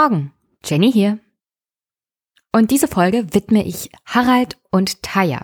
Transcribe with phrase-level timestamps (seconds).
[0.00, 0.32] Morgen,
[0.64, 1.18] Jenny hier.
[2.52, 5.42] Und diese Folge widme ich Harald und Taya.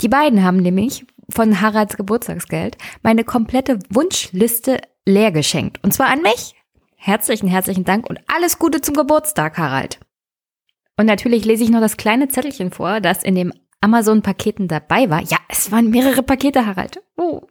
[0.00, 5.84] Die beiden haben nämlich von Haralds Geburtstagsgeld meine komplette Wunschliste leer geschenkt.
[5.84, 6.54] Und zwar an mich.
[6.96, 10.00] Herzlichen, herzlichen Dank und alles Gute zum Geburtstag, Harald.
[10.96, 15.20] Und natürlich lese ich noch das kleine Zettelchen vor, das in dem Amazon-Paketen dabei war.
[15.20, 17.02] Ja, es waren mehrere Pakete, Harald.
[17.18, 17.42] Oh.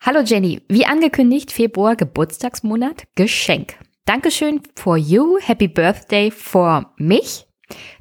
[0.00, 3.76] Hallo Jenny, wie angekündigt, Februar Geburtstagsmonat, Geschenk.
[4.06, 7.44] Dankeschön for you, Happy Birthday for mich.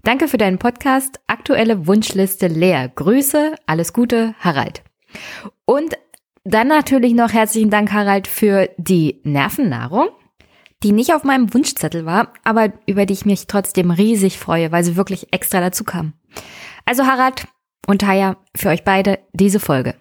[0.03, 2.89] Danke für deinen Podcast, aktuelle Wunschliste leer.
[2.89, 4.83] Grüße, alles Gute, Harald.
[5.65, 5.97] Und
[6.43, 10.09] dann natürlich noch herzlichen Dank, Harald, für die Nervennahrung,
[10.83, 14.83] die nicht auf meinem Wunschzettel war, aber über die ich mich trotzdem riesig freue, weil
[14.83, 16.13] sie wirklich extra dazu kam.
[16.85, 17.47] Also Harald
[17.87, 19.95] und Taya, für euch beide diese Folge.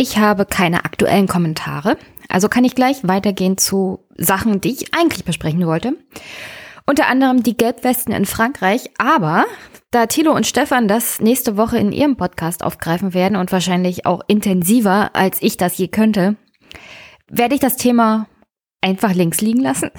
[0.00, 5.24] Ich habe keine aktuellen Kommentare, also kann ich gleich weitergehen zu Sachen, die ich eigentlich
[5.24, 5.96] besprechen wollte.
[6.86, 9.44] Unter anderem die Gelbwesten in Frankreich, aber
[9.90, 14.20] da Thilo und Stefan das nächste Woche in ihrem Podcast aufgreifen werden und wahrscheinlich auch
[14.28, 16.36] intensiver, als ich das je könnte,
[17.28, 18.28] werde ich das Thema
[18.80, 19.90] einfach links liegen lassen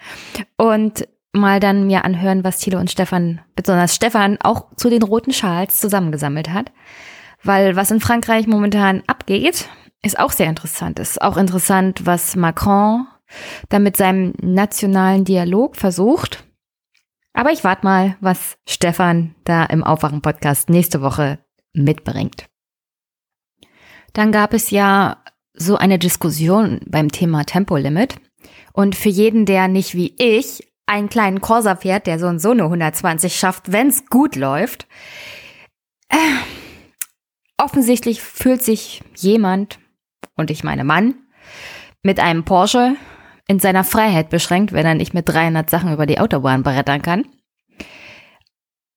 [0.56, 5.34] und mal dann mir anhören, was Thilo und Stefan, besonders Stefan, auch zu den roten
[5.34, 6.72] Schals zusammengesammelt hat.
[7.44, 9.68] Weil was in Frankreich momentan abgeht,
[10.02, 10.98] ist auch sehr interessant.
[10.98, 13.06] Ist auch interessant, was Macron
[13.68, 16.44] da mit seinem nationalen Dialog versucht.
[17.32, 21.38] Aber ich warte mal, was Stefan da im Aufwachen-Podcast nächste Woche
[21.72, 22.46] mitbringt.
[24.12, 25.22] Dann gab es ja
[25.54, 28.16] so eine Diskussion beim Thema Tempolimit.
[28.72, 32.50] Und für jeden, der nicht wie ich einen kleinen Corsa fährt, der so und so
[32.50, 34.86] eine 120 schafft, wenn es gut läuft,
[36.08, 36.16] äh,
[37.56, 39.78] Offensichtlich fühlt sich jemand,
[40.36, 41.14] und ich meine Mann,
[42.02, 42.96] mit einem Porsche
[43.46, 47.26] in seiner Freiheit beschränkt, wenn er nicht mit 300 Sachen über die Autobahn brettern kann.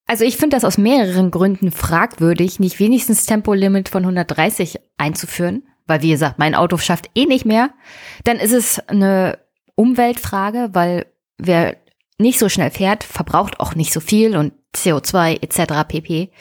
[0.08, 6.02] Also ich finde das aus mehreren Gründen fragwürdig, nicht wenigstens Tempolimit von 130 einzuführen, weil
[6.04, 7.72] wie gesagt, mein Auto schafft eh nicht mehr.
[8.24, 9.40] Dann ist es eine
[9.76, 11.78] Umweltfrage, weil wer
[12.20, 15.88] nicht so schnell fährt, verbraucht auch nicht so viel und CO2 etc.
[15.88, 16.32] pp.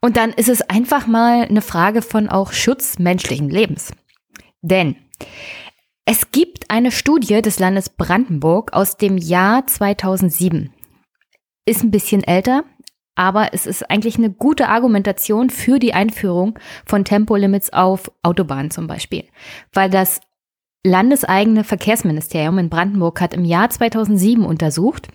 [0.00, 3.92] Und dann ist es einfach mal eine Frage von auch Schutz menschlichen Lebens.
[4.62, 4.96] Denn
[6.04, 10.72] es gibt eine Studie des Landes Brandenburg aus dem Jahr 2007.
[11.66, 12.64] Ist ein bisschen älter,
[13.14, 18.86] aber es ist eigentlich eine gute Argumentation für die Einführung von Tempolimits auf Autobahnen zum
[18.86, 19.24] Beispiel.
[19.72, 20.20] Weil das
[20.84, 25.08] landeseigene Verkehrsministerium in Brandenburg hat im Jahr 2007 untersucht,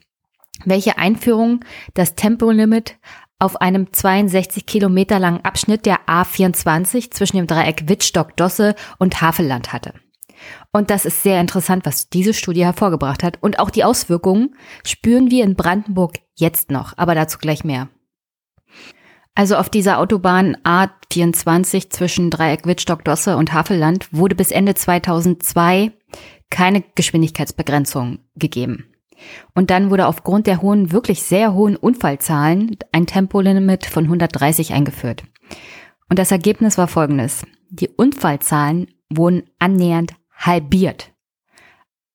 [0.66, 2.98] welche Einführung das Tempolimit
[3.40, 9.94] auf einem 62 Kilometer langen Abschnitt der A24 zwischen dem Dreieck Wittstock-Dosse und Havelland hatte.
[10.72, 13.38] Und das ist sehr interessant, was diese Studie hervorgebracht hat.
[13.42, 14.56] Und auch die Auswirkungen
[14.86, 17.90] spüren wir in Brandenburg jetzt noch, aber dazu gleich mehr.
[19.36, 25.92] Also auf dieser Autobahn A24 zwischen Dreieck Wittstock-Dosse und Havelland wurde bis Ende 2002
[26.52, 28.93] keine Geschwindigkeitsbegrenzung gegeben.
[29.54, 35.24] Und dann wurde aufgrund der hohen, wirklich sehr hohen Unfallzahlen ein Tempolimit von 130 eingeführt.
[36.10, 37.46] Und das Ergebnis war folgendes.
[37.70, 41.14] Die Unfallzahlen wurden annähernd halbiert.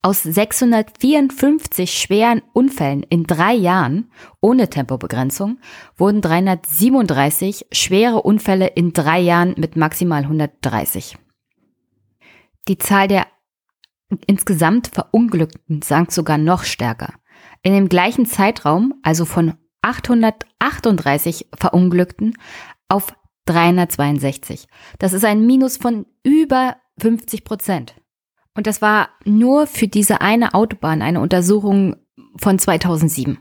[0.01, 5.59] Aus 654 schweren Unfällen in drei Jahren ohne Tempobegrenzung
[5.97, 11.19] wurden 337 schwere Unfälle in drei Jahren mit maximal 130.
[12.69, 13.27] Die Zahl der
[14.27, 17.15] insgesamt Verunglückten sank sogar noch stärker.
[17.63, 22.37] In dem gleichen Zeitraum, also von 838 Verunglückten
[22.89, 23.15] auf
[23.47, 24.67] 362.
[24.99, 27.95] Das ist ein Minus von über 50 Prozent.
[28.55, 31.97] Und das war nur für diese eine Autobahn eine Untersuchung
[32.37, 33.39] von 2007.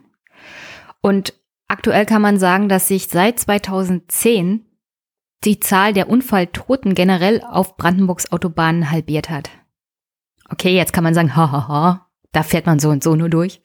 [1.01, 1.33] Und
[1.67, 4.65] aktuell kann man sagen, dass sich seit 2010
[5.43, 9.49] die Zahl der Unfalltoten generell auf Brandenburgs Autobahnen halbiert hat.
[10.49, 13.29] Okay, jetzt kann man sagen, hahaha, ha, ha, da fährt man so und so nur
[13.29, 13.61] durch.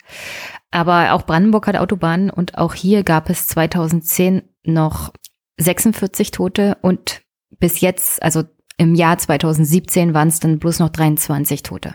[0.70, 5.12] Aber auch Brandenburg hat Autobahnen und auch hier gab es 2010 noch
[5.58, 7.22] 46 Tote und
[7.58, 8.44] bis jetzt, also
[8.78, 11.94] im Jahr 2017 waren es dann bloß noch 23 Tote.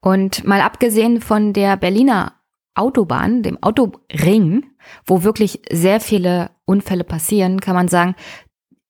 [0.00, 2.34] Und mal abgesehen von der Berliner
[2.74, 4.64] Autobahn, dem Autoring,
[5.06, 8.16] wo wirklich sehr viele Unfälle passieren, kann man sagen,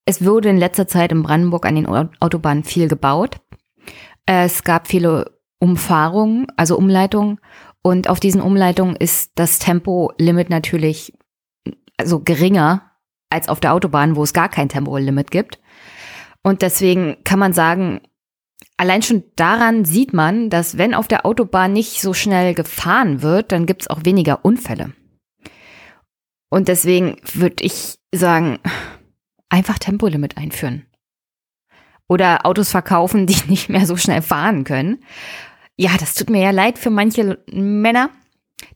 [0.07, 3.37] es wurde in letzter Zeit in Brandenburg an den Autobahnen viel gebaut.
[4.27, 7.41] Es gab viele Umfahrungen, also Umleitungen.
[7.83, 11.13] Und auf diesen Umleitungen ist das Tempolimit natürlich
[11.97, 12.91] also geringer
[13.31, 15.61] als auf der Autobahn, wo es gar kein Tempolimit gibt.
[16.43, 18.01] Und deswegen kann man sagen,
[18.77, 23.53] allein schon daran sieht man, dass wenn auf der Autobahn nicht so schnell gefahren wird,
[23.53, 24.93] dann gibt es auch weniger Unfälle.
[26.51, 28.59] Und deswegen würde ich sagen,
[29.49, 30.87] einfach Tempolimit einführen.
[32.09, 35.03] Oder Autos verkaufen, die nicht mehr so schnell fahren können.
[35.77, 38.11] Ja, das tut mir ja leid für manche Männer,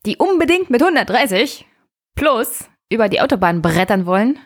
[0.04, 1.66] die unbedingt mit 130
[2.16, 4.38] plus über die Autobahn brettern wollen.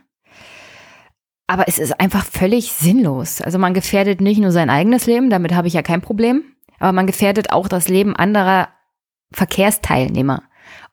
[1.47, 3.41] Aber es ist einfach völlig sinnlos.
[3.41, 6.45] Also man gefährdet nicht nur sein eigenes Leben, damit habe ich ja kein Problem,
[6.79, 8.69] aber man gefährdet auch das Leben anderer
[9.33, 10.43] Verkehrsteilnehmer.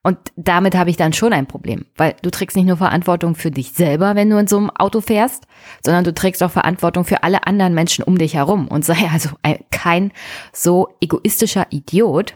[0.10, 3.52] Und damit habe ich dann schon ein Problem, weil du trägst nicht nur Verantwortung für
[3.52, 5.46] dich selber, wenn du in so einem Auto fährst,
[5.86, 9.30] sondern du trägst auch Verantwortung für alle anderen Menschen um dich herum und sei also
[9.70, 10.12] kein
[10.52, 12.34] so egoistischer Idiot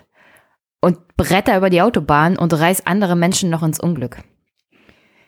[0.81, 4.19] und bretter über die Autobahn und reiß andere Menschen noch ins Unglück.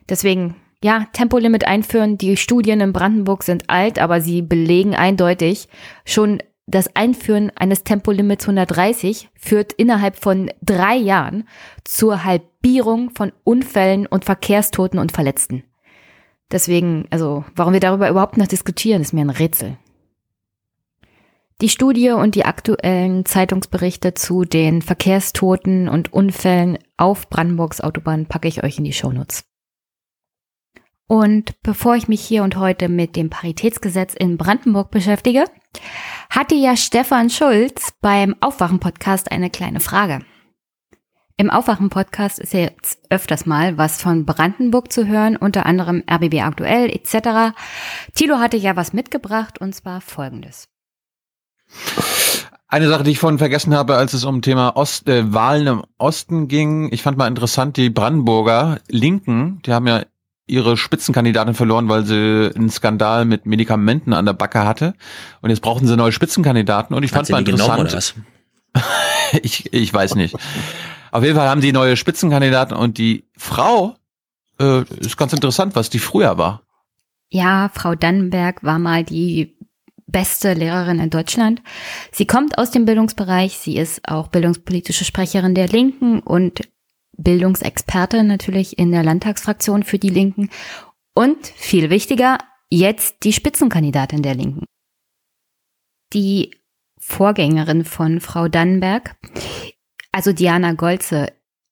[0.07, 0.53] Deswegen,
[0.83, 2.19] ja, Tempolimit einführen.
[2.19, 5.68] Die Studien in Brandenburg sind alt, aber sie belegen eindeutig,
[6.06, 11.48] schon das Einführen eines Tempolimits 130 führt innerhalb von drei Jahren
[11.84, 15.64] zur Halbierung von Unfällen und Verkehrstoten und Verletzten.
[16.52, 19.78] Deswegen, also, warum wir darüber überhaupt noch diskutieren, ist mir ein Rätsel.
[21.62, 28.48] Die Studie und die aktuellen Zeitungsberichte zu den Verkehrstoten und Unfällen auf Brandenburgs Autobahn packe
[28.48, 29.46] ich euch in die Shownotes.
[31.07, 35.46] Und bevor ich mich hier und heute mit dem Paritätsgesetz in Brandenburg beschäftige,
[36.30, 40.25] hatte ja Stefan Schulz beim Aufwachen-Podcast eine kleine Frage.
[41.38, 46.42] Im Aufwachen-Podcast ist ja jetzt öfters mal was von Brandenburg zu hören, unter anderem RBB
[46.42, 47.54] aktuell etc.
[48.13, 50.69] Tilo hatte ja was mitgebracht und zwar folgendes.
[52.68, 55.84] Eine Sache, die ich vorhin vergessen habe, als es um Thema Ost, äh, Wahlen im
[55.98, 60.04] Osten ging, ich fand mal interessant, die Brandenburger Linken, die haben ja
[60.47, 64.94] ihre Spitzenkandidatin verloren, weil sie einen Skandal mit Medikamenten an der Backe hatte.
[65.42, 66.95] Und jetzt brauchen sie neue Spitzenkandidaten.
[66.95, 68.15] Und ich fand es mal interessant.
[69.42, 70.36] ich, ich weiß nicht.
[71.12, 73.95] Auf jeden Fall haben die neue Spitzenkandidaten und die Frau
[74.59, 76.62] äh, ist ganz interessant, was die früher war.
[77.30, 79.57] Ja, Frau Dannenberg war mal die
[80.07, 81.62] beste Lehrerin in Deutschland.
[82.12, 86.62] Sie kommt aus dem Bildungsbereich, sie ist auch bildungspolitische Sprecherin der Linken und
[87.18, 90.50] Bildungsexperte natürlich in der Landtagsfraktion für die Linken
[91.14, 92.38] und viel wichtiger,
[92.70, 94.66] jetzt die Spitzenkandidatin der Linken.
[96.14, 96.52] Die
[96.98, 99.16] Vorgängerin von Frau Dannenberg,
[100.12, 101.28] also Diana Golze,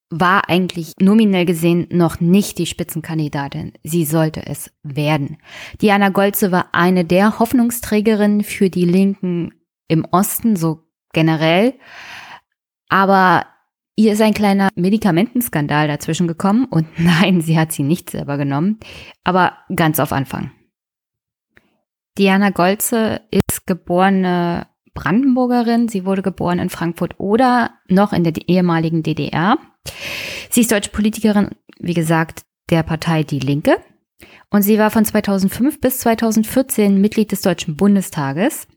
[0.09, 3.73] war eigentlich nominell gesehen noch nicht die Spitzenkandidatin.
[3.83, 5.37] Sie sollte es werden.
[5.81, 9.53] Diana Golze war eine der Hoffnungsträgerinnen für die Linken
[9.87, 11.73] im Osten, so generell.
[12.89, 13.47] Aber
[13.95, 18.79] Ihr ist ein kleiner Medikamentenskandal dazwischen gekommen und nein, sie hat sie nicht selber genommen,
[19.23, 20.51] aber ganz auf Anfang.
[22.17, 25.87] Diana Golze ist geborene Brandenburgerin.
[25.87, 29.57] Sie wurde geboren in Frankfurt oder noch in der ehemaligen DDR.
[30.49, 31.49] Sie ist deutsche Politikerin,
[31.79, 33.77] wie gesagt, der Partei Die Linke.
[34.51, 38.67] Und sie war von 2005 bis 2014 Mitglied des Deutschen Bundestages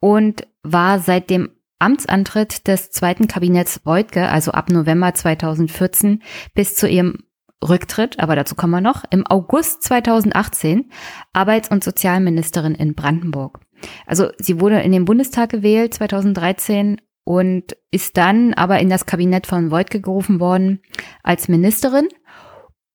[0.00, 6.22] und war seit dem Amtsantritt des zweiten Kabinetts Reutke, also ab November 2014
[6.54, 7.18] bis zu ihrem
[7.66, 10.90] Rücktritt, aber dazu kommen wir noch, im August 2018
[11.32, 13.60] Arbeits- und Sozialministerin in Brandenburg.
[14.06, 19.46] Also sie wurde in den Bundestag gewählt 2013 und ist dann aber in das Kabinett
[19.46, 20.80] von Voigtke gerufen worden
[21.22, 22.08] als Ministerin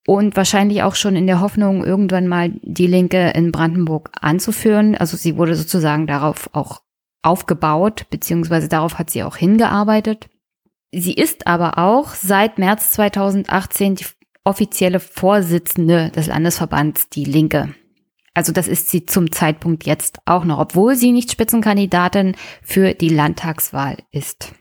[0.08, 4.96] und wahrscheinlich auch schon in der Hoffnung, irgendwann mal die Linke in Brandenburg anzuführen.
[4.96, 6.82] Also sie wurde sozusagen darauf auch
[7.24, 10.30] aufgebaut, beziehungsweise darauf hat sie auch hingearbeitet.
[10.92, 14.06] Sie ist aber auch seit März 2018 die
[14.44, 17.74] offizielle Vorsitzende des Landesverbands Die Linke.
[18.34, 23.10] Also das ist sie zum Zeitpunkt jetzt auch noch, obwohl sie nicht Spitzenkandidatin für die
[23.10, 24.54] Landtagswahl ist.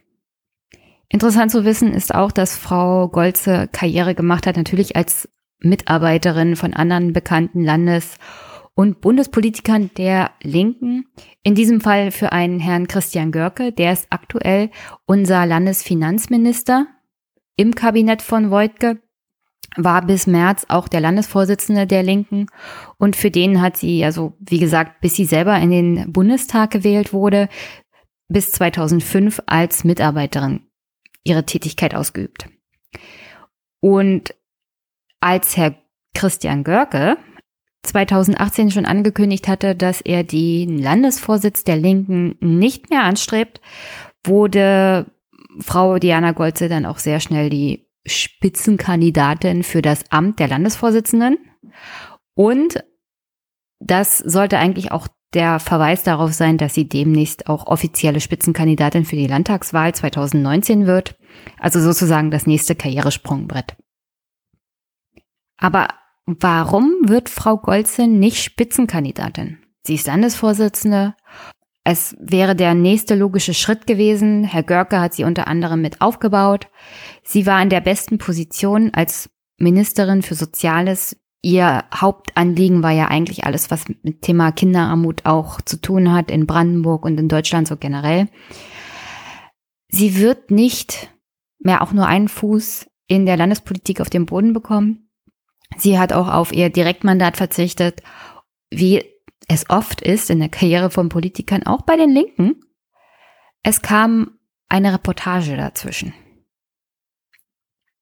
[1.09, 5.29] Interessant zu wissen ist auch, dass Frau Golze Karriere gemacht hat, natürlich als
[5.59, 8.17] Mitarbeiterin von anderen bekannten Landes-
[8.75, 11.05] und Bundespolitikern der Linken.
[11.43, 14.69] In diesem Fall für einen Herrn Christian Görke, der ist aktuell
[15.05, 16.87] unser Landesfinanzminister
[17.55, 19.01] im Kabinett von Voigtke,
[19.75, 22.47] war bis März auch der Landesvorsitzende der Linken
[22.97, 27.13] und für den hat sie, also wie gesagt, bis sie selber in den Bundestag gewählt
[27.13, 27.49] wurde,
[28.27, 30.67] bis 2005 als Mitarbeiterin
[31.23, 32.49] ihre Tätigkeit ausgeübt.
[33.79, 34.35] Und
[35.19, 35.75] als Herr
[36.13, 37.17] Christian Görke
[37.83, 43.61] 2018 schon angekündigt hatte, dass er den Landesvorsitz der Linken nicht mehr anstrebt,
[44.23, 45.05] wurde
[45.59, 51.37] Frau Diana Golze dann auch sehr schnell die Spitzenkandidatin für das Amt der Landesvorsitzenden.
[52.33, 52.83] Und
[53.79, 59.15] das sollte eigentlich auch der Verweis darauf sein, dass sie demnächst auch offizielle Spitzenkandidatin für
[59.15, 61.15] die Landtagswahl 2019 wird,
[61.59, 63.75] also sozusagen das nächste Karrieresprungbrett.
[65.57, 65.87] Aber
[66.25, 69.59] warum wird Frau Golze nicht Spitzenkandidatin?
[69.85, 71.15] Sie ist Landesvorsitzende.
[71.83, 74.45] Es wäre der nächste logische Schritt gewesen.
[74.45, 76.69] Herr Görke hat sie unter anderem mit aufgebaut.
[77.23, 81.17] Sie war in der besten Position als Ministerin für Soziales.
[81.41, 86.47] Ihr Hauptanliegen war ja eigentlich alles, was mit Thema Kinderarmut auch zu tun hat, in
[86.47, 88.29] Brandenburg und in Deutschland so generell.
[89.89, 91.09] Sie wird nicht
[91.59, 95.09] mehr auch nur einen Fuß in der Landespolitik auf den Boden bekommen.
[95.77, 98.01] Sie hat auch auf ihr Direktmandat verzichtet,
[98.69, 99.03] wie
[99.47, 102.55] es oft ist in der Karriere von Politikern, auch bei den Linken.
[103.61, 104.39] Es kam
[104.69, 106.13] eine Reportage dazwischen.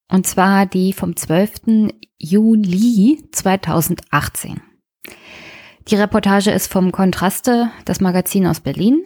[0.09, 1.93] Und zwar die vom 12.
[2.17, 4.61] Juli 2018.
[5.87, 9.03] Die Reportage ist vom Kontraste, das Magazin aus Berlin.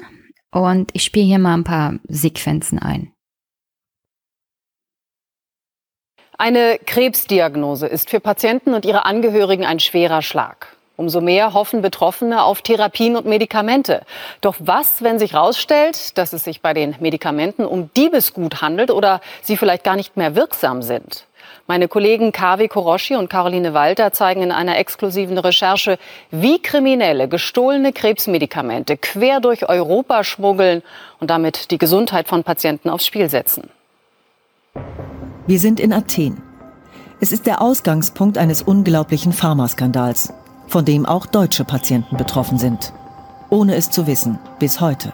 [0.51, 3.14] Und ich spiele hier mal ein paar Sequenzen ein.
[6.37, 10.67] Eine Krebsdiagnose ist für Patienten und ihre Angehörigen ein schwerer Schlag.
[10.97, 14.01] Umso mehr hoffen Betroffene auf Therapien und Medikamente.
[14.41, 19.21] Doch was, wenn sich herausstellt, dass es sich bei den Medikamenten um Diebesgut handelt oder
[19.41, 21.25] sie vielleicht gar nicht mehr wirksam sind?
[21.67, 25.97] Meine Kollegen Kavi Koroschi und Caroline Walter zeigen in einer exklusiven Recherche,
[26.31, 30.83] wie Kriminelle gestohlene Krebsmedikamente quer durch Europa schmuggeln
[31.19, 33.69] und damit die Gesundheit von Patienten aufs Spiel setzen.
[35.47, 36.41] Wir sind in Athen.
[37.19, 40.33] Es ist der Ausgangspunkt eines unglaublichen Pharmaskandals
[40.67, 42.93] von dem auch deutsche Patienten betroffen sind.
[43.49, 45.13] Ohne es zu wissen, bis heute.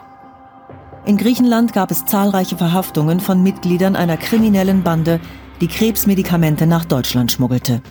[1.05, 5.19] In Griechenland gab es zahlreiche Verhaftungen von Mitgliedern einer kriminellen Bande,
[5.59, 7.81] die Krebsmedikamente nach Deutschland schmuggelte.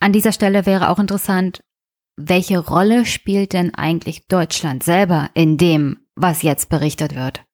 [0.00, 1.60] An dieser Stelle wäre auch interessant,
[2.16, 7.45] welche Rolle spielt denn eigentlich Deutschland selber in dem, was jetzt berichtet wird?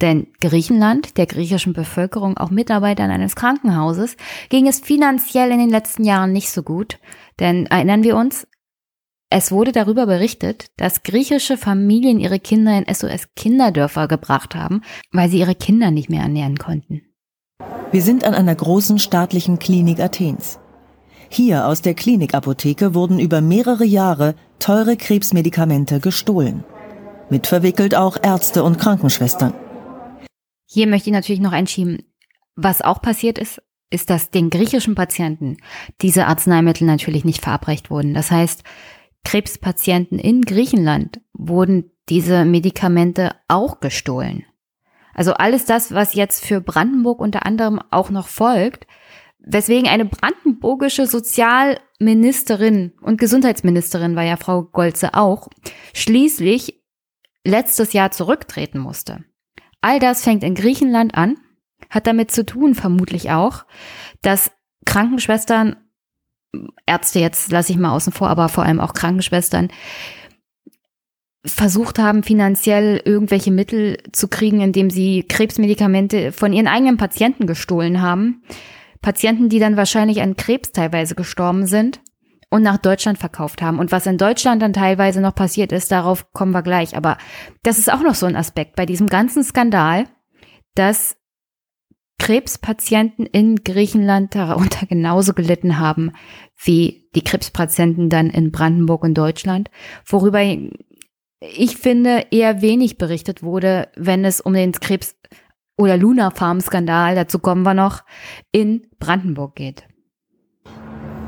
[0.00, 4.16] Denn Griechenland, der griechischen Bevölkerung, auch Mitarbeitern eines Krankenhauses,
[4.48, 6.98] ging es finanziell in den letzten Jahren nicht so gut.
[7.40, 8.46] Denn erinnern wir uns,
[9.30, 15.40] es wurde darüber berichtet, dass griechische Familien ihre Kinder in SOS-Kinderdörfer gebracht haben, weil sie
[15.40, 17.02] ihre Kinder nicht mehr ernähren konnten.
[17.90, 20.58] Wir sind an einer großen staatlichen Klinik Athens.
[21.28, 26.62] Hier aus der Klinikapotheke wurden über mehrere Jahre teure Krebsmedikamente gestohlen.
[27.30, 29.54] Mitverwickelt auch Ärzte und Krankenschwestern.
[30.66, 32.02] Hier möchte ich natürlich noch einschieben,
[32.56, 35.58] was auch passiert ist, ist, dass den griechischen Patienten
[36.00, 38.14] diese Arzneimittel natürlich nicht verabreicht wurden.
[38.14, 38.64] Das heißt,
[39.24, 44.44] Krebspatienten in Griechenland wurden diese Medikamente auch gestohlen.
[45.14, 48.86] Also alles das, was jetzt für Brandenburg unter anderem auch noch folgt,
[49.38, 55.48] weswegen eine brandenburgische Sozialministerin und Gesundheitsministerin war ja Frau Golze auch,
[55.94, 56.82] schließlich
[57.44, 59.24] letztes Jahr zurücktreten musste.
[59.84, 61.36] All das fängt in Griechenland an,
[61.90, 63.66] hat damit zu tun, vermutlich auch,
[64.22, 64.50] dass
[64.86, 65.76] Krankenschwestern,
[66.86, 69.68] Ärzte jetzt lasse ich mal außen vor, aber vor allem auch Krankenschwestern,
[71.44, 78.00] versucht haben, finanziell irgendwelche Mittel zu kriegen, indem sie Krebsmedikamente von ihren eigenen Patienten gestohlen
[78.00, 78.42] haben.
[79.02, 82.00] Patienten, die dann wahrscheinlich an Krebs teilweise gestorben sind
[82.54, 83.80] und nach Deutschland verkauft haben.
[83.80, 86.96] Und was in Deutschland dann teilweise noch passiert ist, darauf kommen wir gleich.
[86.96, 87.18] Aber
[87.64, 90.04] das ist auch noch so ein Aspekt bei diesem ganzen Skandal,
[90.76, 91.16] dass
[92.20, 96.12] Krebspatienten in Griechenland darunter genauso gelitten haben
[96.56, 99.68] wie die Krebspatienten dann in Brandenburg und Deutschland,
[100.06, 100.40] worüber
[101.40, 105.16] ich finde eher wenig berichtet wurde, wenn es um den Krebs-
[105.76, 108.04] oder Luna Farm Skandal, dazu kommen wir noch,
[108.52, 109.88] in Brandenburg geht.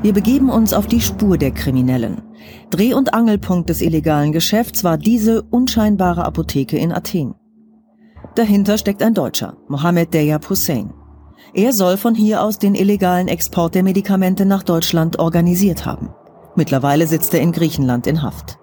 [0.03, 2.21] Wir begeben uns auf die Spur der Kriminellen.
[2.69, 7.33] Dreh- und Angelpunkt des illegalen Geschäfts war diese unscheinbare Apotheke in Athen.
[8.35, 10.93] Dahinter steckt ein Deutscher, Mohammed Deyab Hussein.
[11.53, 16.09] Er soll von hier aus den illegalen Export der Medikamente nach Deutschland organisiert haben.
[16.55, 18.59] Mittlerweile sitzt er in Griechenland in Haft.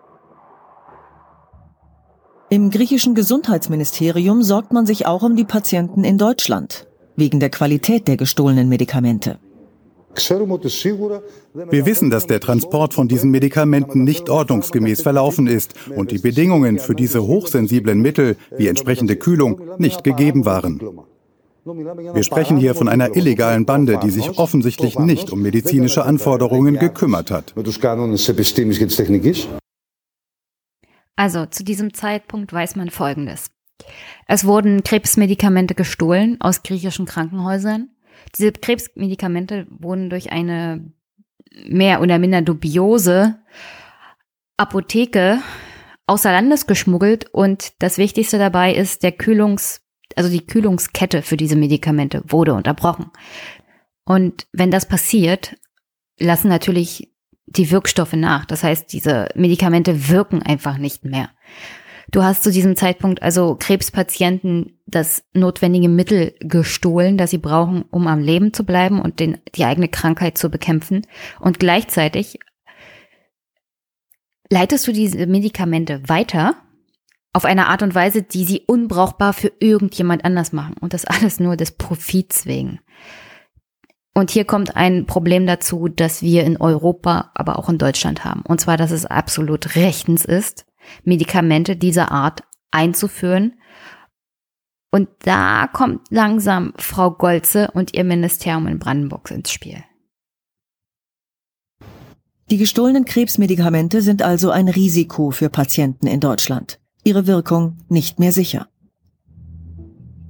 [2.48, 6.86] Im griechischen Gesundheitsministerium sorgt man sich auch um die Patienten in Deutschland,
[7.16, 9.40] wegen der Qualität der gestohlenen Medikamente.
[10.16, 16.78] Wir wissen, dass der Transport von diesen Medikamenten nicht ordnungsgemäß verlaufen ist und die Bedingungen
[16.78, 20.80] für diese hochsensiblen Mittel wie entsprechende Kühlung nicht gegeben waren.
[21.64, 27.30] Wir sprechen hier von einer illegalen Bande, die sich offensichtlich nicht um medizinische Anforderungen gekümmert
[27.30, 27.54] hat.
[31.16, 33.50] Also zu diesem Zeitpunkt weiß man Folgendes.
[34.26, 37.90] Es wurden Krebsmedikamente gestohlen aus griechischen Krankenhäusern.
[38.36, 40.92] Diese Krebsmedikamente wurden durch eine
[41.66, 43.38] mehr oder minder dubiose
[44.56, 45.40] Apotheke
[46.06, 49.80] außer Landes geschmuggelt und das Wichtigste dabei ist, der Kühlungs,
[50.16, 53.10] also die Kühlungskette für diese Medikamente wurde unterbrochen.
[54.04, 55.56] Und wenn das passiert,
[56.18, 57.10] lassen natürlich
[57.46, 58.44] die Wirkstoffe nach.
[58.44, 61.30] Das heißt, diese Medikamente wirken einfach nicht mehr.
[62.10, 68.06] Du hast zu diesem Zeitpunkt also Krebspatienten das notwendige Mittel gestohlen, das sie brauchen, um
[68.06, 71.06] am Leben zu bleiben und den, die eigene Krankheit zu bekämpfen.
[71.40, 72.38] Und gleichzeitig
[74.50, 76.56] leitest du diese Medikamente weiter
[77.32, 80.76] auf eine Art und Weise, die sie unbrauchbar für irgendjemand anders machen.
[80.80, 82.80] Und das alles nur des Profits wegen.
[84.14, 88.42] Und hier kommt ein Problem dazu, das wir in Europa, aber auch in Deutschland haben.
[88.42, 90.66] Und zwar, dass es absolut rechtens ist,
[91.04, 93.54] Medikamente dieser Art einzuführen.
[94.90, 99.82] Und da kommt langsam Frau Golze und ihr Ministerium in Brandenburg ins Spiel.
[102.50, 106.78] Die gestohlenen Krebsmedikamente sind also ein Risiko für Patienten in Deutschland.
[107.02, 108.68] Ihre Wirkung nicht mehr sicher.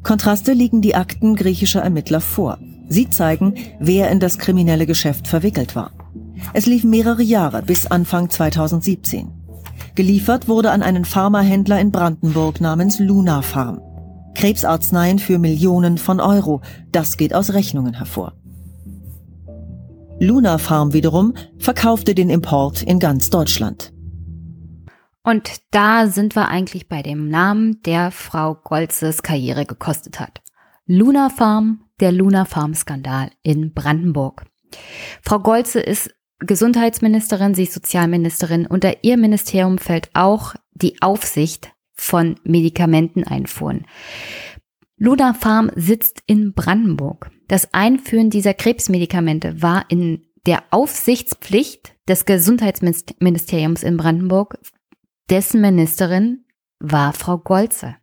[0.03, 2.59] Kontraste liegen die Akten griechischer Ermittler vor.
[2.89, 5.93] Sie zeigen, wer in das kriminelle Geschäft verwickelt war.
[6.53, 9.44] Es lief mehrere Jahre bis Anfang 2017.
[9.95, 13.81] Geliefert wurde an einen Pharmahändler in Brandenburg namens Luna Farm.
[14.35, 18.33] Krebsarzneien für Millionen von Euro, das geht aus Rechnungen hervor.
[20.19, 23.93] Luna Farm wiederum verkaufte den Import in ganz Deutschland.
[25.23, 30.43] Und da sind wir eigentlich bei dem Namen, der Frau Golzes Karriere gekostet hat.
[30.87, 34.45] Luna Farm, der Luna Farm Skandal in Brandenburg.
[35.23, 36.11] Frau Golze ist
[36.47, 38.67] Gesundheitsministerin, sie ist Sozialministerin.
[38.67, 43.87] Unter ihr Ministerium fällt auch die Aufsicht von Medikamenteneinfuhren.
[44.97, 47.31] Luna Farm sitzt in Brandenburg.
[47.49, 54.59] Das Einführen dieser Krebsmedikamente war in der Aufsichtspflicht des Gesundheitsministeriums in Brandenburg.
[55.31, 56.45] Dessen Ministerin
[56.79, 57.97] war Frau Golze.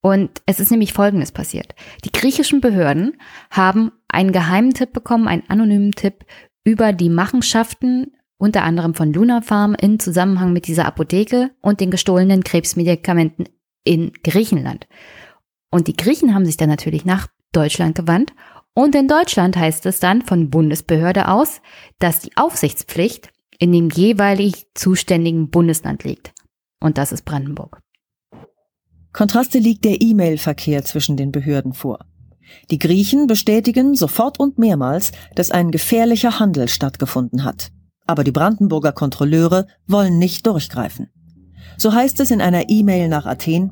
[0.00, 1.74] Und es ist nämlich Folgendes passiert.
[2.04, 3.16] Die griechischen Behörden
[3.50, 6.24] haben einen geheimen Tipp bekommen, einen anonymen Tipp
[6.64, 11.92] über die Machenschaften unter anderem von Luna Farm in Zusammenhang mit dieser Apotheke und den
[11.92, 13.48] gestohlenen Krebsmedikamenten
[13.84, 14.88] in Griechenland.
[15.70, 18.32] Und die Griechen haben sich dann natürlich nach Deutschland gewandt.
[18.74, 21.60] Und in Deutschland heißt es dann von Bundesbehörde aus,
[21.98, 26.32] dass die Aufsichtspflicht in dem jeweilig zuständigen Bundesland liegt.
[26.80, 27.78] Und das ist Brandenburg.
[29.12, 32.06] Kontraste liegt der E-Mail-Verkehr zwischen den Behörden vor.
[32.70, 37.70] Die Griechen bestätigen sofort und mehrmals, dass ein gefährlicher Handel stattgefunden hat.
[38.06, 41.10] Aber die Brandenburger Kontrolleure wollen nicht durchgreifen.
[41.76, 43.70] So heißt es in einer E-Mail nach Athen,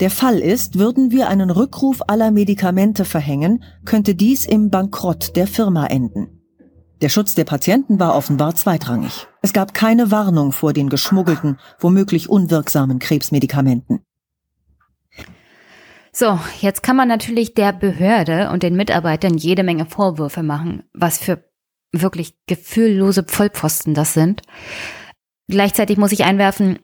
[0.00, 5.46] der Fall ist, würden wir einen Rückruf aller Medikamente verhängen, könnte dies im Bankrott der
[5.46, 6.40] Firma enden.
[7.02, 9.26] Der Schutz der Patienten war offenbar zweitrangig.
[9.42, 14.00] Es gab keine Warnung vor den geschmuggelten, womöglich unwirksamen Krebsmedikamenten.
[16.12, 21.18] So, jetzt kann man natürlich der Behörde und den Mitarbeitern jede Menge Vorwürfe machen, was
[21.18, 21.44] für
[21.92, 24.42] wirklich gefühllose Vollpfosten das sind.
[25.48, 26.78] Gleichzeitig muss ich einwerfen,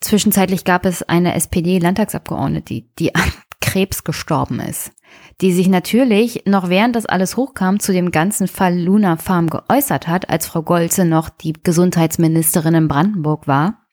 [0.00, 4.92] zwischenzeitlich gab es eine SPD-Landtagsabgeordnete, die, an Krebs gestorben ist,
[5.40, 10.08] die sich natürlich noch während das alles hochkam zu dem ganzen Fall Luna Farm geäußert
[10.08, 13.86] hat, als Frau Golze noch die Gesundheitsministerin in Brandenburg war.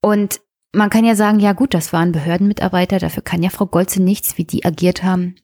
[0.00, 0.40] Und
[0.72, 4.38] man kann ja sagen, ja gut, das waren Behördenmitarbeiter, dafür kann ja Frau Golze nichts,
[4.38, 5.34] wie die agiert haben.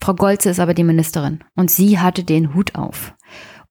[0.00, 3.14] Frau Golze ist aber die Ministerin und sie hatte den Hut auf.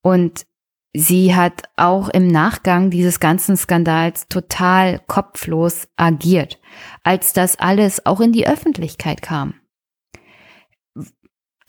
[0.01, 0.45] Und
[0.93, 6.59] sie hat auch im Nachgang dieses ganzen Skandals total kopflos agiert,
[7.03, 9.55] als das alles auch in die Öffentlichkeit kam.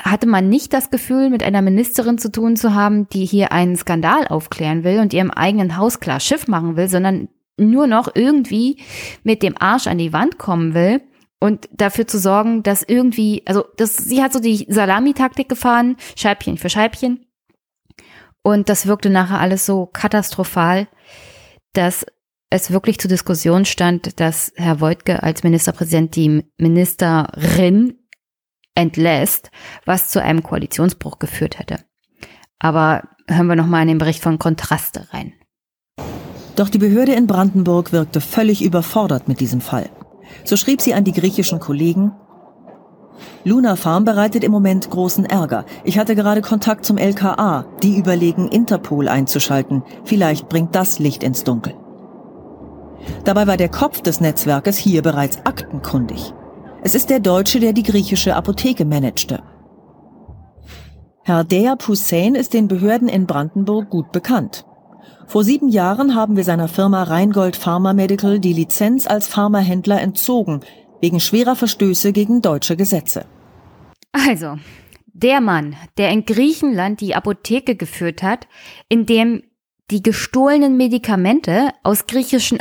[0.00, 3.76] Hatte man nicht das Gefühl, mit einer Ministerin zu tun zu haben, die hier einen
[3.76, 8.82] Skandal aufklären will und ihrem eigenen Haus klar Schiff machen will, sondern nur noch irgendwie
[9.22, 11.00] mit dem Arsch an die Wand kommen will
[11.40, 16.58] und dafür zu sorgen, dass irgendwie, also das, sie hat so die Salamitaktik gefahren, Scheibchen
[16.58, 17.26] für Scheibchen.
[18.42, 20.88] Und das wirkte nachher alles so katastrophal,
[21.72, 22.06] dass
[22.50, 27.98] es wirklich zur Diskussion stand, dass Herr Woidke als Ministerpräsident die Ministerin
[28.74, 29.50] entlässt,
[29.84, 31.84] was zu einem Koalitionsbruch geführt hätte.
[32.58, 35.32] Aber hören wir nochmal in den Bericht von Kontraste rein.
[36.56, 39.90] Doch die Behörde in Brandenburg wirkte völlig überfordert mit diesem Fall.
[40.44, 42.12] So schrieb sie an die griechischen Kollegen,
[43.44, 45.64] Luna Farm bereitet im Moment großen Ärger.
[45.84, 47.66] Ich hatte gerade Kontakt zum LKA.
[47.82, 49.82] Die überlegen, Interpol einzuschalten.
[50.04, 51.74] Vielleicht bringt das Licht ins Dunkel.
[53.24, 56.32] Dabei war der Kopf des Netzwerkes hier bereits aktenkundig.
[56.82, 59.42] Es ist der Deutsche, der die griechische Apotheke managte.
[61.22, 64.66] Herr Deyab Hussein ist den Behörden in Brandenburg gut bekannt.
[65.26, 70.60] Vor sieben Jahren haben wir seiner Firma Rheingold Pharma Medical die Lizenz als Pharmahändler entzogen,
[71.00, 73.26] wegen schwerer Verstöße gegen deutsche Gesetze.
[74.12, 74.58] Also,
[75.12, 78.46] der Mann, der in Griechenland die Apotheke geführt hat,
[78.88, 79.42] in dem
[79.90, 82.58] die gestohlenen Medikamente aus griechischen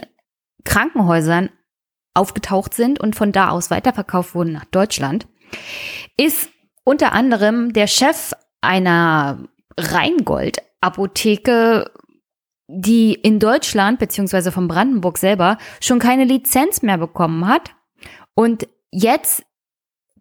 [0.63, 1.49] Krankenhäusern
[2.13, 5.27] aufgetaucht sind und von da aus weiterverkauft wurden nach Deutschland,
[6.17, 6.49] ist
[6.83, 9.47] unter anderem der Chef einer
[9.77, 11.91] Rheingold-Apotheke,
[12.75, 17.71] die in Deutschland beziehungsweise von Brandenburg selber schon keine Lizenz mehr bekommen hat.
[18.35, 19.43] Und jetzt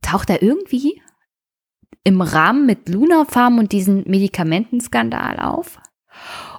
[0.02, 1.00] taucht er irgendwie
[2.04, 5.80] im Rahmen mit Luna Farm und diesem Medikamentenskandal auf.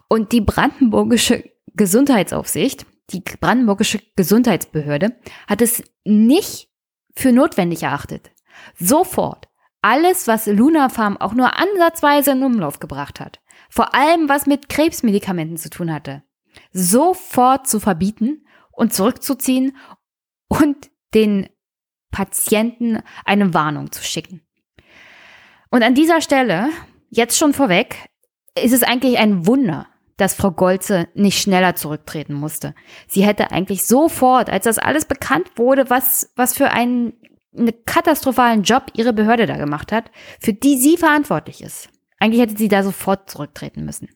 [0.08, 1.44] Und die brandenburgische
[1.76, 5.16] Gesundheitsaufsicht, die brandenburgische Gesundheitsbehörde,
[5.48, 6.70] hat es nicht
[7.16, 8.32] für notwendig erachtet,
[8.80, 9.48] sofort
[9.82, 13.42] alles, was Luna Farm auch nur ansatzweise in Umlauf gebracht hat,
[13.74, 16.22] vor allem was mit Krebsmedikamenten zu tun hatte,
[16.74, 19.76] sofort zu verbieten und zurückzuziehen
[20.48, 21.50] und den
[22.12, 24.42] Patienten eine Warnung zu schicken.
[25.72, 26.70] Und an dieser Stelle,
[27.10, 27.96] jetzt schon vorweg,
[28.56, 32.76] ist es eigentlich ein Wunder, dass Frau Golze nicht schneller zurücktreten musste.
[33.08, 37.14] Sie hätte eigentlich sofort, als das alles bekannt wurde, was, was für einen,
[37.58, 41.90] einen katastrophalen Job ihre Behörde da gemacht hat, für die sie verantwortlich ist.
[42.24, 44.08] Eigentlich hätte sie da sofort zurücktreten müssen.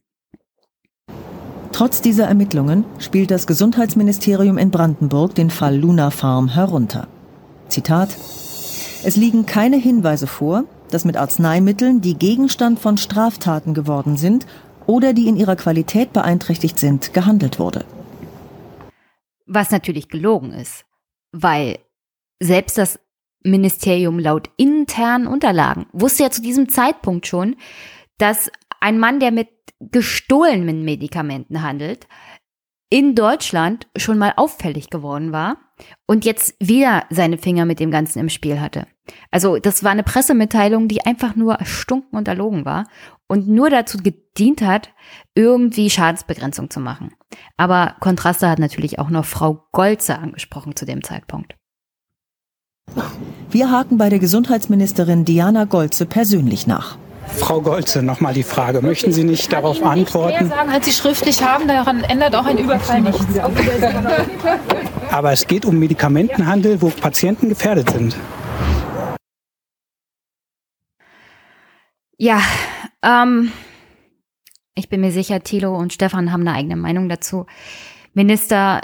[1.73, 7.09] Trotz dieser Ermittlungen spielt das Gesundheitsministerium in Brandenburg den Fall Luna Farm herunter.
[7.67, 8.15] Zitat
[9.03, 14.47] Es liegen keine Hinweise vor, dass mit Arzneimitteln, die Gegenstand von Straftaten geworden sind
[14.85, 17.83] oder die in ihrer Qualität beeinträchtigt sind, gehandelt wurde.
[19.45, 20.85] Was natürlich gelogen ist,
[21.33, 21.79] weil
[22.39, 23.01] selbst das
[23.43, 27.55] Ministerium laut internen Unterlagen wusste ja zu diesem Zeitpunkt schon,
[28.17, 29.49] dass ein Mann, der mit
[29.79, 32.07] gestohlenen Medikamenten handelt,
[32.89, 35.57] in Deutschland schon mal auffällig geworden war
[36.05, 38.87] und jetzt wieder seine Finger mit dem Ganzen im Spiel hatte.
[39.29, 42.87] Also das war eine Pressemitteilung, die einfach nur erstunken und erlogen war
[43.27, 44.89] und nur dazu gedient hat,
[45.35, 47.13] irgendwie Schadensbegrenzung zu machen.
[47.57, 51.55] Aber Kontraste hat natürlich auch noch Frau Golze angesprochen zu dem Zeitpunkt.
[53.49, 56.97] Wir haken bei der Gesundheitsministerin Diana Golze persönlich nach.
[57.27, 58.81] Frau Golze, nochmal die Frage.
[58.81, 60.47] Möchten Sie nicht darauf Ihnen antworten?
[60.47, 63.25] Mehr sagen, als Sie schriftlich haben, daran ändert auch ein Überfall nichts.
[65.11, 68.15] Aber es geht um Medikamentenhandel, wo Patienten gefährdet sind.
[72.17, 72.41] Ja,
[73.03, 73.51] ähm,
[74.73, 77.45] ich bin mir sicher, Thilo und Stefan haben eine eigene Meinung dazu.
[78.13, 78.81] Minister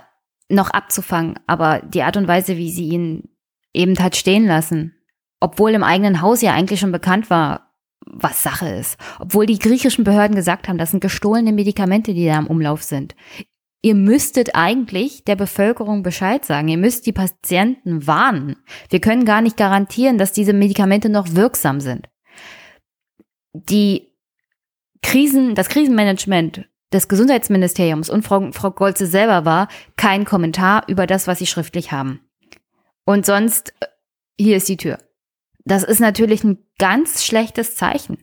[0.50, 3.30] noch abzufangen, aber die Art und Weise, wie sie ihn
[3.74, 4.96] eben hat stehen lassen,
[5.40, 7.73] obwohl im eigenen Haus ja eigentlich schon bekannt war,
[8.06, 12.38] was Sache ist, obwohl die griechischen Behörden gesagt haben, das sind gestohlene Medikamente, die da
[12.40, 13.16] im Umlauf sind.
[13.82, 16.70] Ihr müsstet eigentlich der Bevölkerung Bescheid sagen.
[16.70, 18.56] Ihr müsst die Patienten warnen.
[18.90, 22.08] Wir können gar nicht garantieren, dass diese Medikamente noch wirksam sind
[23.54, 24.12] die
[25.02, 31.28] Krisen, das Krisenmanagement des Gesundheitsministeriums und Frau, Frau Golze selber war kein Kommentar über das,
[31.28, 32.22] was sie schriftlich haben.
[33.06, 33.88] Und sonst, äh,
[34.40, 35.00] hier ist die Tür.
[35.66, 38.18] Das ist natürlich ein ganz schlechtes Zeichen.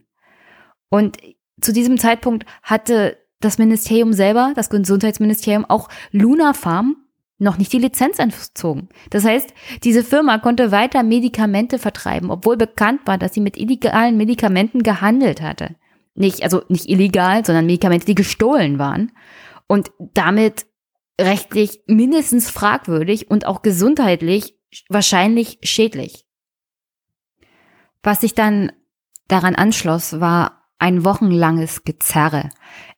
[0.91, 1.19] Und
[1.61, 6.97] zu diesem Zeitpunkt hatte das Ministerium selber, das Gesundheitsministerium, auch Luna Farm
[7.39, 8.91] noch nicht die Lizenz entzogen.
[9.09, 14.19] Das heißt, diese Firma konnte weiter Medikamente vertreiben, obwohl bekannt war, dass sie mit illegalen
[14.19, 15.77] Medikamenten gehandelt hatte.
[16.15, 19.13] Nicht, also nicht illegal, sondern Medikamente, die gestohlen waren.
[19.67, 20.67] Und damit
[21.19, 26.27] rechtlich mindestens fragwürdig und auch gesundheitlich wahrscheinlich schädlich.
[28.03, 28.73] Was sich dann
[29.29, 32.49] daran anschloss, war ein wochenlanges Gezerre,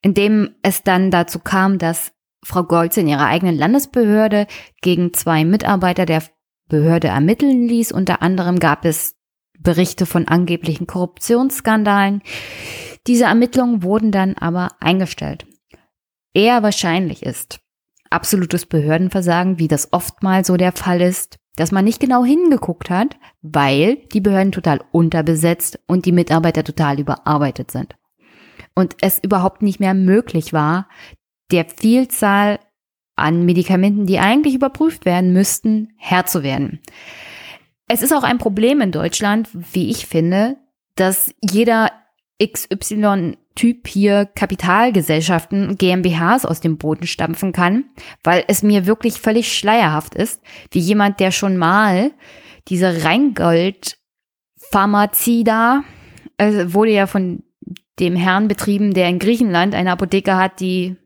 [0.00, 2.12] in dem es dann dazu kam, dass
[2.44, 4.46] Frau Golz in ihrer eigenen Landesbehörde
[4.80, 6.22] gegen zwei Mitarbeiter der
[6.68, 7.92] Behörde ermitteln ließ.
[7.92, 9.16] Unter anderem gab es
[9.58, 12.22] Berichte von angeblichen Korruptionsskandalen.
[13.06, 15.46] Diese Ermittlungen wurden dann aber eingestellt.
[16.34, 17.60] Eher wahrscheinlich ist
[18.10, 23.16] absolutes Behördenversagen, wie das oftmals so der Fall ist, dass man nicht genau hingeguckt hat,
[23.42, 27.94] weil die Behörden total unterbesetzt und die Mitarbeiter total überarbeitet sind.
[28.74, 30.88] Und es überhaupt nicht mehr möglich war,
[31.50, 32.58] der Vielzahl
[33.16, 36.80] an Medikamenten, die eigentlich überprüft werden müssten, Herr zu werden.
[37.88, 40.56] Es ist auch ein Problem in Deutschland, wie ich finde,
[40.96, 41.90] dass jeder
[43.54, 47.84] XY-Typ hier Kapitalgesellschaften, GmbHs aus dem Boden stampfen kann,
[48.22, 52.10] weil es mir wirklich völlig schleierhaft ist, wie jemand, der schon mal
[52.68, 55.84] diese Rheingold-Pharmazie da,
[56.38, 57.42] äh, wurde ja von
[57.98, 60.96] dem Herrn betrieben, der in Griechenland eine Apotheke hat, die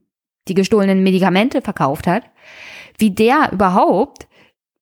[0.48, 2.22] die gestohlenen Medikamente verkauft hat,
[2.98, 4.28] wie der überhaupt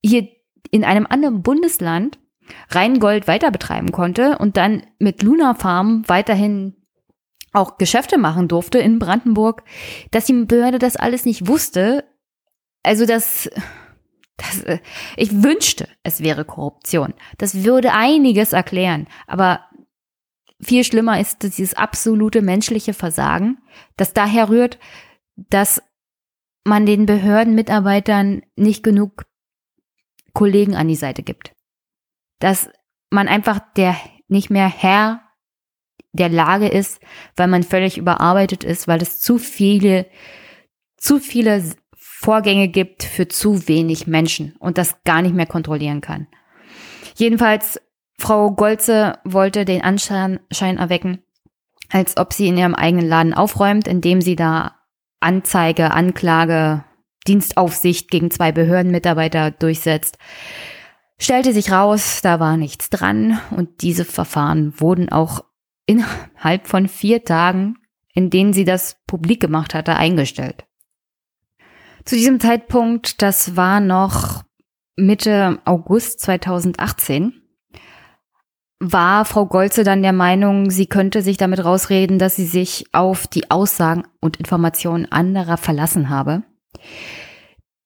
[0.04, 0.28] hier
[0.70, 2.18] in einem anderen Bundesland
[2.68, 6.74] Rheingold weiter betreiben konnte und dann mit Luna Farm weiterhin
[7.54, 9.62] auch Geschäfte machen durfte in Brandenburg,
[10.10, 12.04] dass die Behörde das alles nicht wusste.
[12.82, 13.48] Also das,
[14.36, 14.64] das,
[15.16, 17.14] ich wünschte, es wäre Korruption.
[17.38, 19.06] Das würde einiges erklären.
[19.26, 19.60] Aber
[20.60, 23.58] viel schlimmer ist dieses absolute menschliche Versagen,
[23.96, 24.78] das daher rührt,
[25.36, 25.82] dass
[26.64, 29.26] man den Behördenmitarbeitern nicht genug
[30.32, 31.52] Kollegen an die Seite gibt.
[32.40, 32.70] Dass
[33.10, 33.96] man einfach der
[34.28, 35.23] nicht mehr Herr
[36.14, 37.00] der Lage ist,
[37.36, 40.06] weil man völlig überarbeitet ist, weil es zu viele,
[40.96, 41.62] zu viele
[41.96, 46.26] Vorgänge gibt für zu wenig Menschen und das gar nicht mehr kontrollieren kann.
[47.16, 47.80] Jedenfalls,
[48.18, 51.22] Frau Golze wollte den Anschein erwecken,
[51.90, 54.76] als ob sie in ihrem eigenen Laden aufräumt, indem sie da
[55.20, 56.84] Anzeige, Anklage,
[57.26, 60.18] Dienstaufsicht gegen zwei Behördenmitarbeiter durchsetzt.
[61.18, 65.44] Stellte sich raus, da war nichts dran und diese Verfahren wurden auch
[65.86, 67.76] innerhalb von vier Tagen,
[68.12, 70.64] in denen sie das publik gemacht hatte, eingestellt.
[72.04, 74.42] Zu diesem Zeitpunkt, das war noch
[74.96, 77.40] Mitte August 2018,
[78.80, 83.26] war Frau Golze dann der Meinung, sie könnte sich damit rausreden, dass sie sich auf
[83.26, 86.42] die Aussagen und Informationen anderer verlassen habe.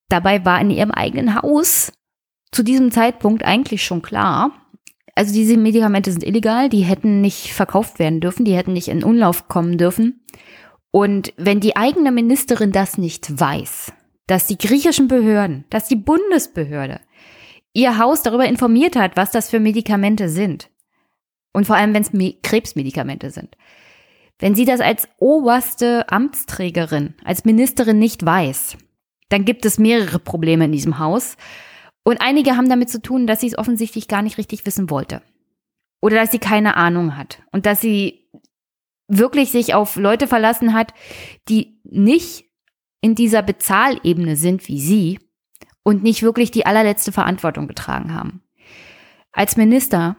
[0.08, 1.92] Dabei war in ihrem eigenen Haus
[2.50, 4.50] zu diesem Zeitpunkt eigentlich schon klar,
[5.18, 9.02] also diese Medikamente sind illegal, die hätten nicht verkauft werden dürfen, die hätten nicht in
[9.02, 10.24] Umlauf kommen dürfen.
[10.92, 13.92] Und wenn die eigene Ministerin das nicht weiß,
[14.28, 17.00] dass die griechischen Behörden, dass die Bundesbehörde
[17.72, 20.70] ihr Haus darüber informiert hat, was das für Medikamente sind.
[21.52, 23.56] Und vor allem, wenn es Krebsmedikamente sind.
[24.38, 28.76] Wenn sie das als oberste Amtsträgerin, als Ministerin nicht weiß,
[29.30, 31.36] dann gibt es mehrere Probleme in diesem Haus.
[32.08, 35.20] Und einige haben damit zu tun, dass sie es offensichtlich gar nicht richtig wissen wollte.
[36.00, 37.42] Oder dass sie keine Ahnung hat.
[37.52, 38.30] Und dass sie
[39.08, 40.94] wirklich sich auf Leute verlassen hat,
[41.50, 42.46] die nicht
[43.02, 45.18] in dieser Bezahlebene sind wie sie
[45.82, 48.42] und nicht wirklich die allerletzte Verantwortung getragen haben.
[49.30, 50.16] Als Minister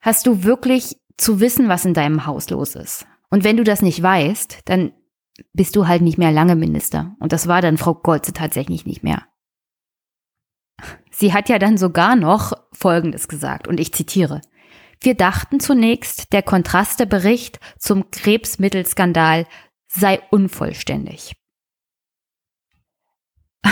[0.00, 3.06] hast du wirklich zu wissen, was in deinem Haus los ist.
[3.30, 4.90] Und wenn du das nicht weißt, dann
[5.52, 7.14] bist du halt nicht mehr lange Minister.
[7.20, 9.29] Und das war dann Frau Golze tatsächlich nicht mehr.
[11.20, 14.40] Sie hat ja dann sogar noch Folgendes gesagt, und ich zitiere.
[15.02, 19.46] Wir dachten zunächst, der Kontrastebericht zum Krebsmittelskandal
[19.86, 21.36] sei unvollständig.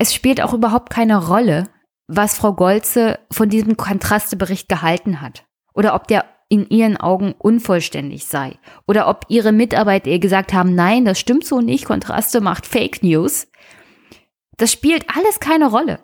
[0.00, 1.68] Es spielt auch überhaupt keine Rolle,
[2.06, 5.44] was Frau Golze von diesem Kontrastebericht gehalten hat
[5.74, 10.76] oder ob der in ihren Augen unvollständig sei oder ob ihre Mitarbeiter ihr gesagt haben,
[10.76, 13.48] nein, das stimmt so nicht, Kontraste macht Fake News.
[14.58, 16.00] Das spielt alles keine Rolle.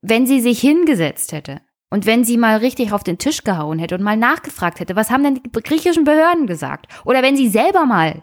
[0.00, 3.96] Wenn sie sich hingesetzt hätte und wenn sie mal richtig auf den Tisch gehauen hätte
[3.96, 6.86] und mal nachgefragt hätte, was haben denn die griechischen Behörden gesagt?
[7.04, 8.22] Oder wenn sie selber mal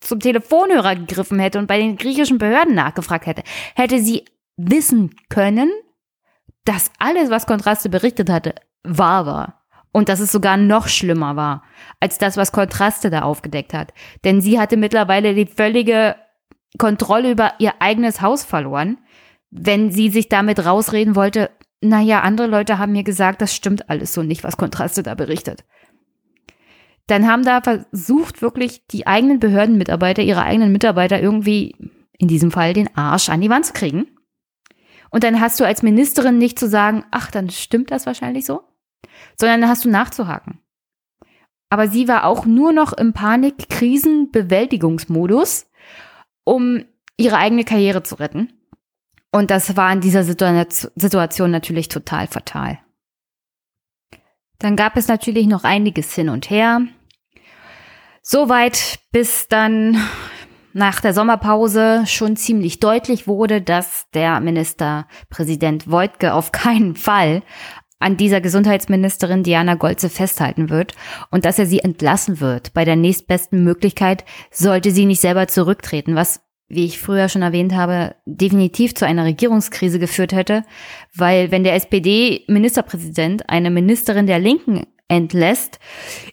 [0.00, 3.42] zum Telefonhörer gegriffen hätte und bei den griechischen Behörden nachgefragt hätte,
[3.76, 4.24] hätte sie
[4.56, 5.70] wissen können,
[6.64, 9.58] dass alles, was Kontraste berichtet hatte, wahr war.
[9.94, 11.64] Und dass es sogar noch schlimmer war,
[12.00, 13.92] als das, was Kontraste da aufgedeckt hat.
[14.24, 16.16] Denn sie hatte mittlerweile die völlige
[16.78, 18.98] Kontrolle über ihr eigenes Haus verloren,
[19.50, 21.50] wenn sie sich damit rausreden wollte,
[21.82, 25.64] naja, andere Leute haben mir gesagt, das stimmt alles so nicht, was Kontraste da berichtet.
[27.08, 31.74] Dann haben da versucht, wirklich die eigenen Behördenmitarbeiter, ihre eigenen Mitarbeiter irgendwie,
[32.16, 34.06] in diesem Fall, den Arsch an die Wand zu kriegen.
[35.10, 38.62] Und dann hast du als Ministerin nicht zu sagen, ach, dann stimmt das wahrscheinlich so,
[39.36, 40.60] sondern dann hast du nachzuhaken.
[41.68, 45.66] Aber sie war auch nur noch im Panik-Krisen-Bewältigungsmodus
[46.44, 46.84] um
[47.16, 48.52] ihre eigene Karriere zu retten.
[49.30, 52.78] Und das war in dieser Situation natürlich total fatal.
[54.58, 56.82] Dann gab es natürlich noch einiges hin und her.
[58.22, 59.98] Soweit, bis dann
[60.72, 67.42] nach der Sommerpause schon ziemlich deutlich wurde, dass der Ministerpräsident Wojtke auf keinen Fall
[68.02, 70.94] an dieser Gesundheitsministerin Diana Golze festhalten wird
[71.30, 72.72] und dass er sie entlassen wird.
[72.74, 77.74] Bei der nächstbesten Möglichkeit sollte sie nicht selber zurücktreten, was wie ich früher schon erwähnt
[77.74, 80.64] habe, definitiv zu einer Regierungskrise geführt hätte,
[81.14, 85.78] weil wenn der SPD-Ministerpräsident eine Ministerin der Linken entlässt,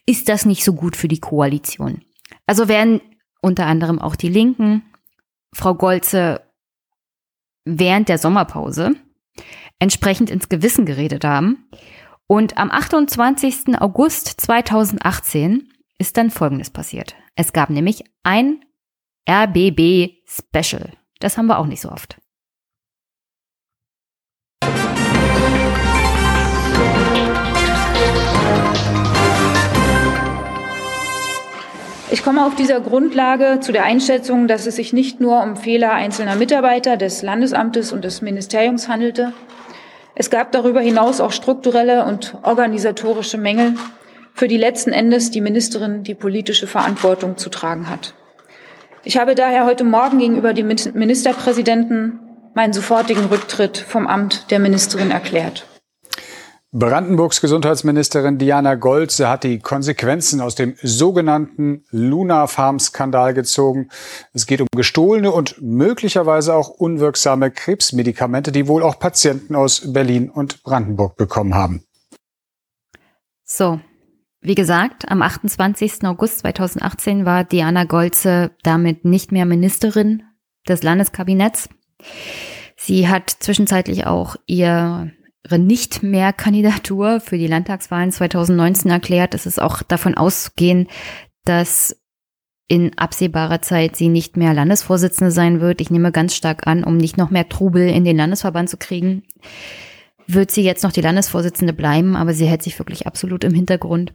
[0.05, 2.03] ist das nicht so gut für die Koalition.
[2.45, 3.01] Also werden
[3.41, 4.83] unter anderem auch die Linken
[5.53, 6.41] Frau Golze
[7.65, 8.95] während der Sommerpause
[9.79, 11.69] entsprechend ins Gewissen geredet haben.
[12.27, 13.79] Und am 28.
[13.79, 17.15] August 2018 ist dann Folgendes passiert.
[17.35, 18.63] Es gab nämlich ein
[19.29, 20.91] RBB Special.
[21.19, 22.17] Das haben wir auch nicht so oft.
[32.11, 35.93] Ich komme auf dieser Grundlage zu der Einschätzung, dass es sich nicht nur um Fehler
[35.93, 39.33] einzelner Mitarbeiter des Landesamtes und des Ministeriums handelte.
[40.19, 43.75] Es gab darüber hinaus auch strukturelle und organisatorische Mängel,
[44.33, 48.15] für die letzten Endes die Ministerin die politische Verantwortung zu tragen hat.
[49.05, 52.19] Ich habe daher heute Morgen gegenüber dem Ministerpräsidenten
[52.53, 55.65] meinen sofortigen Rücktritt vom Amt der Ministerin erklärt.
[56.71, 63.89] Brandenburgs Gesundheitsministerin Diana Golze hat die Konsequenzen aus dem sogenannten Luna Farm Skandal gezogen.
[64.33, 70.29] Es geht um gestohlene und möglicherweise auch unwirksame Krebsmedikamente, die wohl auch Patienten aus Berlin
[70.29, 71.83] und Brandenburg bekommen haben.
[73.43, 73.79] So,
[74.41, 76.03] wie gesagt, am 28.
[76.05, 80.21] August 2018 war Diana Golze damit nicht mehr Ministerin
[80.67, 81.67] des Landeskabinetts.
[82.77, 85.11] Sie hat zwischenzeitlich auch ihr
[85.57, 89.33] nicht mehr Kandidatur für die Landtagswahlen 2019 erklärt.
[89.33, 90.87] Es ist auch davon auszugehen,
[91.45, 91.95] dass
[92.67, 95.81] in absehbarer Zeit sie nicht mehr Landesvorsitzende sein wird.
[95.81, 99.23] Ich nehme ganz stark an, um nicht noch mehr Trubel in den Landesverband zu kriegen,
[100.27, 104.13] wird sie jetzt noch die Landesvorsitzende bleiben, aber sie hält sich wirklich absolut im Hintergrund,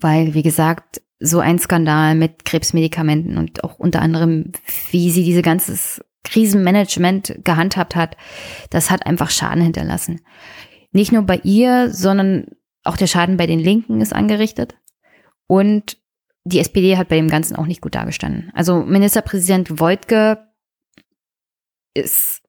[0.00, 4.52] weil, wie gesagt, so ein Skandal mit Krebsmedikamenten und auch unter anderem,
[4.90, 5.76] wie sie diese ganze
[6.24, 8.16] Krisenmanagement gehandhabt hat,
[8.70, 10.20] das hat einfach Schaden hinterlassen.
[10.92, 12.46] Nicht nur bei ihr, sondern
[12.82, 14.76] auch der Schaden bei den Linken ist angerichtet.
[15.46, 15.98] Und
[16.44, 18.50] die SPD hat bei dem Ganzen auch nicht gut dargestanden.
[18.54, 20.46] Also Ministerpräsident Voigtke
[21.94, 22.42] ist,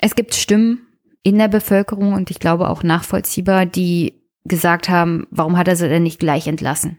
[0.00, 0.86] es gibt Stimmen
[1.22, 5.88] in der Bevölkerung und ich glaube auch nachvollziehbar, die gesagt haben, warum hat er sie
[5.88, 6.98] denn nicht gleich entlassen?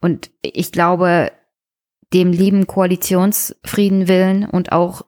[0.00, 1.32] Und ich glaube,
[2.12, 5.02] dem lieben Koalitionsfrieden willen und auch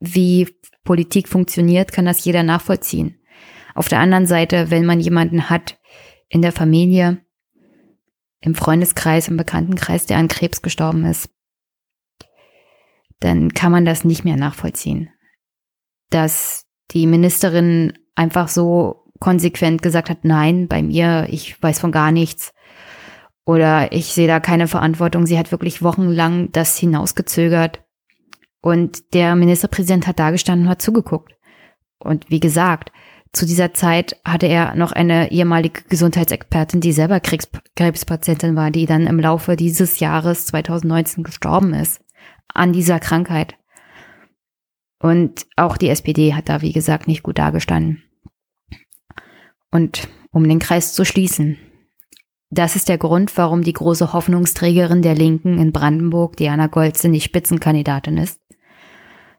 [0.00, 0.48] wie
[0.84, 3.20] Politik funktioniert, kann das jeder nachvollziehen.
[3.74, 5.78] Auf der anderen Seite, wenn man jemanden hat
[6.28, 7.20] in der Familie,
[8.40, 11.28] im Freundeskreis, im Bekanntenkreis, der an Krebs gestorben ist,
[13.20, 15.10] dann kann man das nicht mehr nachvollziehen.
[16.10, 22.12] Dass die Ministerin einfach so konsequent gesagt hat, nein, bei mir, ich weiß von gar
[22.12, 22.52] nichts.
[23.46, 25.24] Oder ich sehe da keine Verantwortung.
[25.24, 27.84] Sie hat wirklich wochenlang das hinausgezögert.
[28.60, 31.32] Und der Ministerpräsident hat da gestanden und hat zugeguckt.
[32.00, 32.90] Und wie gesagt,
[33.32, 38.86] zu dieser Zeit hatte er noch eine ehemalige Gesundheitsexpertin, die selber Krebs Krebspatientin war, die
[38.86, 42.00] dann im Laufe dieses Jahres 2019 gestorben ist
[42.48, 43.54] an dieser Krankheit.
[44.98, 48.02] Und auch die SPD hat da, wie gesagt, nicht gut dargestanden.
[49.70, 51.58] Und um den Kreis zu schließen,
[52.50, 57.24] das ist der Grund, warum die große Hoffnungsträgerin der Linken in Brandenburg, Diana Golze, nicht
[57.24, 58.40] Spitzenkandidatin ist,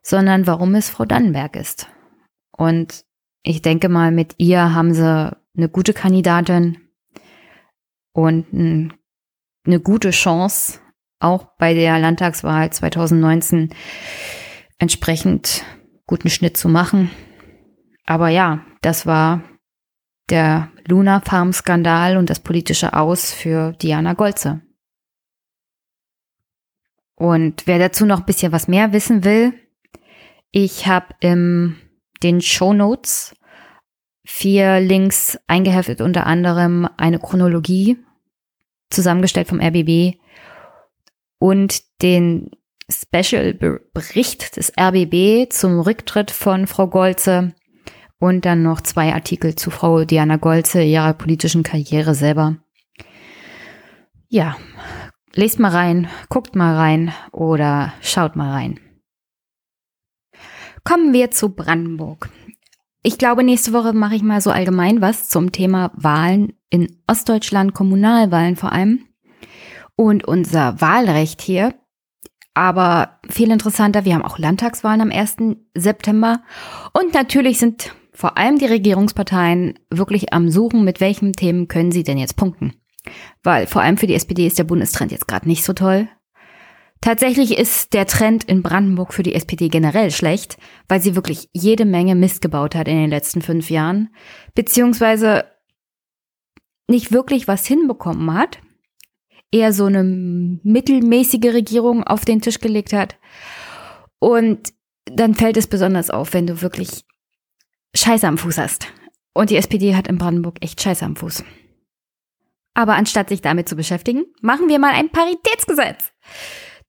[0.02, 1.88] sondern warum es Frau Dannenberg ist.
[2.52, 3.06] Und
[3.44, 6.78] ich denke mal, mit ihr haben sie eine gute Kandidatin
[8.14, 10.80] und eine gute Chance,
[11.20, 13.74] auch bei der Landtagswahl 2019
[14.80, 15.64] entsprechend
[16.06, 17.10] guten Schnitt zu machen.
[18.06, 19.42] Aber ja, das war
[20.30, 24.62] der Luna Farm Skandal und das politische Aus für Diana Golze.
[27.16, 29.54] Und wer dazu noch ein bisschen was mehr wissen will,
[30.52, 31.76] ich habe in
[32.24, 33.36] den Show Notes
[34.26, 37.98] vier Links eingeheftet, unter anderem eine Chronologie
[38.90, 40.18] zusammengestellt vom RBB
[41.40, 42.52] und den
[42.90, 47.54] Special-Bericht des RBB zum Rücktritt von Frau Golze
[48.20, 52.58] und dann noch zwei Artikel zu Frau Diana Golze, ihrer politischen Karriere selber.
[54.28, 54.58] Ja,
[55.34, 58.80] lest mal rein, guckt mal rein oder schaut mal rein.
[60.84, 62.30] Kommen wir zu Brandenburg.
[63.04, 67.74] Ich glaube, nächste Woche mache ich mal so allgemein was zum Thema Wahlen in Ostdeutschland,
[67.74, 69.06] Kommunalwahlen vor allem
[69.96, 71.74] und unser Wahlrecht hier.
[72.54, 75.38] Aber viel interessanter, wir haben auch Landtagswahlen am 1.
[75.74, 76.42] September
[76.92, 82.02] und natürlich sind vor allem die Regierungsparteien wirklich am Suchen, mit welchen Themen können sie
[82.02, 82.74] denn jetzt punkten.
[83.44, 86.10] Weil vor allem für die SPD ist der Bundestrend jetzt gerade nicht so toll.
[87.00, 90.58] Tatsächlich ist der Trend in Brandenburg für die SPD generell schlecht,
[90.88, 94.10] weil sie wirklich jede Menge Mist gebaut hat in den letzten fünf Jahren,
[94.56, 95.46] beziehungsweise
[96.88, 98.58] nicht wirklich was hinbekommen hat,
[99.52, 103.20] eher so eine mittelmäßige Regierung auf den Tisch gelegt hat.
[104.18, 104.74] Und
[105.06, 107.06] dann fällt es besonders auf, wenn du wirklich
[107.96, 108.88] Scheiße am Fuß hast.
[109.34, 111.44] Und die SPD hat in Brandenburg echt Scheiße am Fuß.
[112.74, 116.12] Aber anstatt sich damit zu beschäftigen, machen wir mal ein Paritätsgesetz.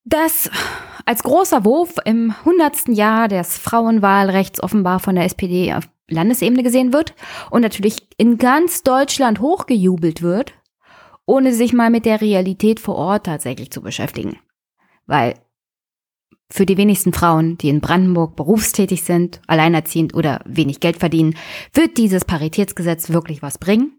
[0.04, 0.50] Das
[1.04, 2.88] als großer Wurf im 100.
[2.88, 7.14] Jahr des Frauenwahlrechts offenbar von der SPD auf Landesebene gesehen wird
[7.50, 10.54] und natürlich in ganz Deutschland hochgejubelt wird,
[11.26, 14.38] ohne sich mal mit der Realität vor Ort tatsächlich zu beschäftigen.
[15.06, 15.34] Weil
[16.50, 21.34] für die wenigsten Frauen, die in Brandenburg berufstätig sind, alleinerziehend oder wenig Geld verdienen,
[21.74, 23.92] wird dieses Paritätsgesetz wirklich was bringen.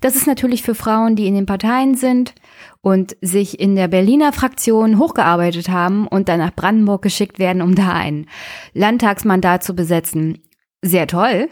[0.00, 2.34] Das ist natürlich für Frauen, die in den Parteien sind
[2.80, 7.74] und sich in der Berliner Fraktion hochgearbeitet haben und dann nach Brandenburg geschickt werden, um
[7.74, 8.26] da ein
[8.74, 10.38] Landtagsmandat zu besetzen,
[10.82, 11.48] sehr toll.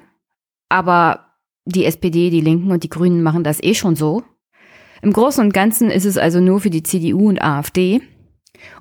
[0.69, 1.27] Aber
[1.65, 4.25] die SPD, die Linken und die Grünen machen das eh schon so.
[5.03, 8.03] Im Großen und Ganzen ist es also nur für die CDU und AfD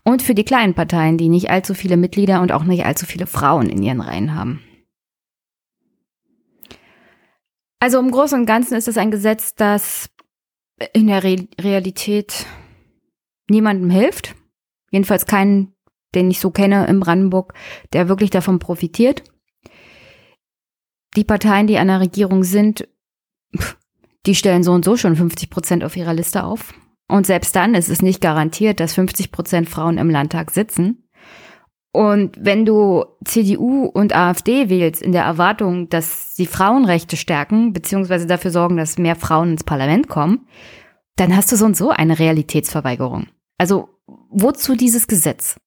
[0.03, 3.27] und für die kleinen Parteien, die nicht allzu viele Mitglieder und auch nicht allzu viele
[3.27, 4.61] Frauen in ihren Reihen haben.
[7.79, 10.09] Also im Großen und Ganzen ist es ein Gesetz, das
[10.93, 12.45] in der Re Realität
[13.49, 14.35] niemandem hilft.
[14.91, 15.73] Jedenfalls keinen,
[16.13, 17.53] den ich so kenne in Brandenburg,
[17.93, 19.23] der wirklich davon profitiert.
[21.15, 22.87] Die Parteien, die an der Regierung sind,
[24.25, 26.73] die stellen so und so schon 50 Prozent auf ihrer Liste auf.
[27.09, 31.09] Und selbst dann ist es nicht garantiert, dass 50 Prozent Frauen im Landtag sitzen.
[31.91, 38.27] Und wenn du CDU und AfD wählst in der Erwartung, dass sie Frauenrechte stärken, beziehungsweise
[38.27, 40.47] dafür sorgen, dass mehr Frauen ins Parlament kommen,
[41.15, 43.27] dann hast du so und so eine Realitätsverweigerung.
[43.57, 43.89] Also
[44.29, 45.59] wozu dieses Gesetz?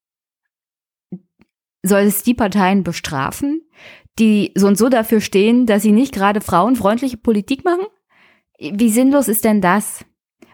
[1.83, 3.63] Soll es die Parteien bestrafen,
[4.21, 7.87] die so und so dafür stehen, dass sie nicht gerade frauenfreundliche Politik machen?
[8.61, 10.05] Wie sinnlos ist denn das?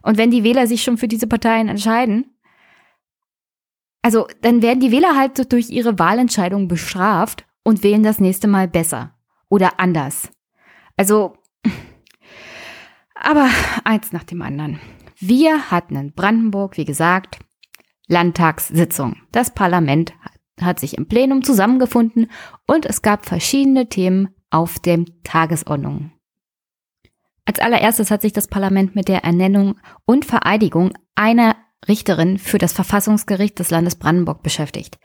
[0.09, 2.35] Und wenn die Wähler sich schon für diese Parteien entscheiden,
[4.01, 8.69] also dann werden die Wähler halt durch ihre Wahlentscheidung bestraft und wählen das nächste Mal
[8.69, 9.19] besser
[9.51, 10.31] oder anders.
[10.97, 11.37] Also,
[13.15, 13.51] aber
[13.85, 14.81] eins nach dem anderen.
[15.19, 17.41] Wir hatten in Brandenburg, wie gesagt,
[18.07, 19.17] Landtagssitzung.
[19.31, 20.15] Das Parlament
[20.59, 22.31] hat sich im Plenum zusammengefunden
[22.67, 26.13] und es gab verschiedene Themen auf der Tagesordnung.
[27.49, 31.57] Als allererstes hat sich das Parlament mit der Ernennung und Vereidigung einer
[31.89, 34.99] Richterin für das Verfassungsgericht des Landes Brandenburg beschäftigt.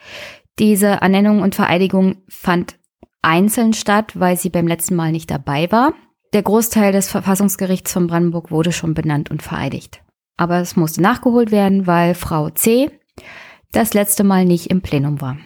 [0.60, 2.76] Diese Ernennung und Vereidigung fand
[3.22, 5.94] einzeln statt, weil sie beim letzten Mal nicht dabei war.
[6.34, 10.04] Der Großteil des Verfassungsgerichts von Brandenburg wurde schon benannt und vereidigt.
[10.36, 12.91] Aber es musste nachgeholt werden, weil Frau C.
[13.72, 15.38] das letzte Mal nicht im Plenum war.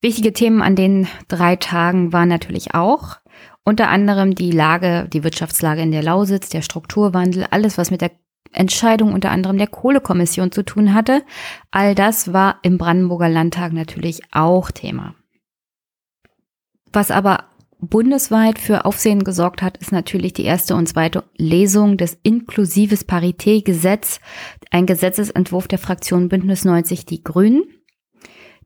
[0.00, 3.18] Wichtige Themen an den drei Tagen waren natürlich auch
[3.68, 8.12] unter anderem die Lage, die Wirtschaftslage in der Lausitz, der Strukturwandel, alles, was mit der
[8.50, 11.22] Entscheidung unter anderem der Kohlekommission zu tun hatte.
[11.70, 15.14] All das war im Brandenburger Landtag natürlich auch Thema.
[16.94, 17.44] Was aber
[17.78, 24.20] bundesweit für Aufsehen gesorgt hat, ist natürlich die erste und zweite Lesung des Inklusives Parité-Gesetz,
[24.70, 27.64] ein Gesetzesentwurf der Fraktion Bündnis 90 Die Grünen.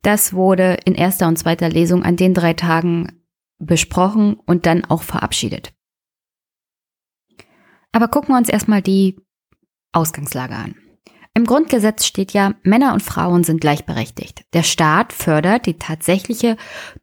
[0.02, 3.21] Das wurde in erster und zweiter Lesung an den drei Tagen
[3.66, 5.72] besprochen und dann auch verabschiedet.
[7.92, 9.16] Aber gucken wir uns erstmal die
[9.92, 10.74] Ausgangslage an.
[11.34, 14.44] Im Grundgesetz steht ja, Männer und Frauen sind gleichberechtigt.
[14.52, 16.58] Der Staat fördert die tatsächliche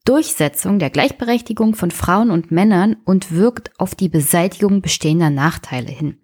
[0.06, 6.20] Durchsetzung der Gleichberechtigung von Frauen und Männern und wirkt auf die Beseitigung bestehender Nachteile hin.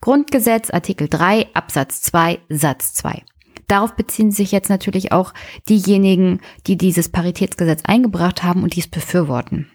[0.00, 3.24] Grundgesetz Artikel 3 Absatz 2 Satz 2.
[3.68, 5.34] Darauf beziehen sich jetzt natürlich auch
[5.68, 9.70] diejenigen, die dieses Paritätsgesetz eingebracht haben und dies befürworten.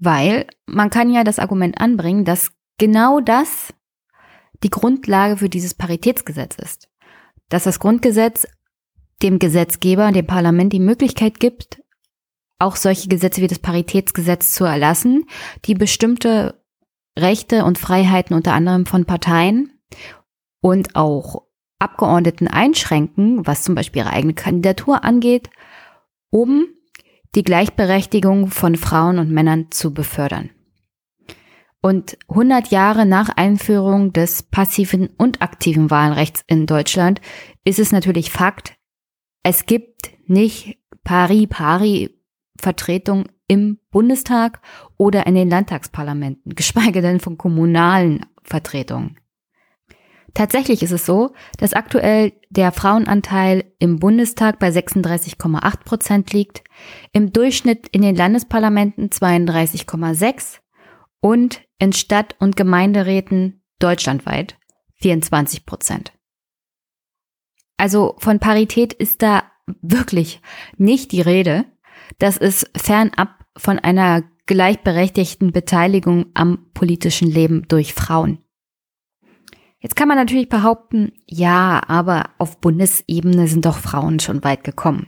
[0.00, 3.72] Weil man kann ja das Argument anbringen, dass genau das
[4.62, 6.88] die Grundlage für dieses Paritätsgesetz ist.
[7.48, 8.46] Dass das Grundgesetz
[9.22, 11.82] dem Gesetzgeber, dem Parlament die Möglichkeit gibt,
[12.58, 15.26] auch solche Gesetze wie das Paritätsgesetz zu erlassen,
[15.66, 16.62] die bestimmte
[17.18, 19.78] Rechte und Freiheiten unter anderem von Parteien
[20.60, 21.42] und auch
[21.78, 25.50] Abgeordneten einschränken, was zum Beispiel ihre eigene Kandidatur angeht,
[26.30, 26.66] um
[27.34, 30.50] die Gleichberechtigung von Frauen und Männern zu befördern.
[31.82, 37.20] Und 100 Jahre nach Einführung des passiven und aktiven Wahlrechts in Deutschland
[37.64, 38.74] ist es natürlich Fakt,
[39.42, 42.10] es gibt nicht pari-pari
[42.58, 44.60] Vertretung im Bundestag
[44.98, 49.18] oder in den Landtagsparlamenten, geschweige denn von kommunalen Vertretungen.
[50.34, 56.62] Tatsächlich ist es so, dass aktuell der Frauenanteil im Bundestag bei 36,8 Prozent liegt,
[57.12, 60.58] im Durchschnitt in den Landesparlamenten 32,6
[61.20, 64.56] und in Stadt- und Gemeinderäten deutschlandweit
[64.96, 66.12] 24 Prozent.
[67.76, 69.44] Also von Parität ist da
[69.80, 70.40] wirklich
[70.76, 71.64] nicht die Rede.
[72.18, 78.44] Das ist fernab von einer gleichberechtigten Beteiligung am politischen Leben durch Frauen.
[79.80, 85.06] Jetzt kann man natürlich behaupten, ja, aber auf Bundesebene sind doch Frauen schon weit gekommen.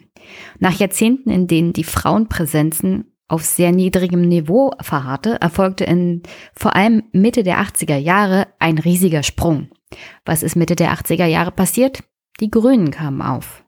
[0.58, 6.22] Nach Jahrzehnten, in denen die Frauenpräsenzen auf sehr niedrigem Niveau verharrte, erfolgte in
[6.54, 9.68] vor allem Mitte der 80er Jahre ein riesiger Sprung.
[10.24, 12.02] Was ist Mitte der 80er Jahre passiert?
[12.40, 13.64] Die Grünen kamen auf.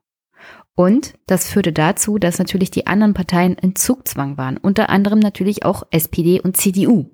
[0.75, 5.65] Und das führte dazu, dass natürlich die anderen Parteien in Zugzwang waren, unter anderem natürlich
[5.65, 7.11] auch SPD und CDU.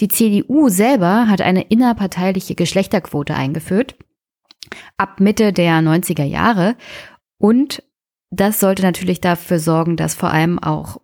[0.00, 3.96] Die CDU selber hat eine innerparteiliche Geschlechterquote eingeführt
[4.96, 6.76] ab Mitte der 90er Jahre
[7.38, 7.82] und
[8.30, 11.00] das sollte natürlich dafür sorgen, dass vor allem auch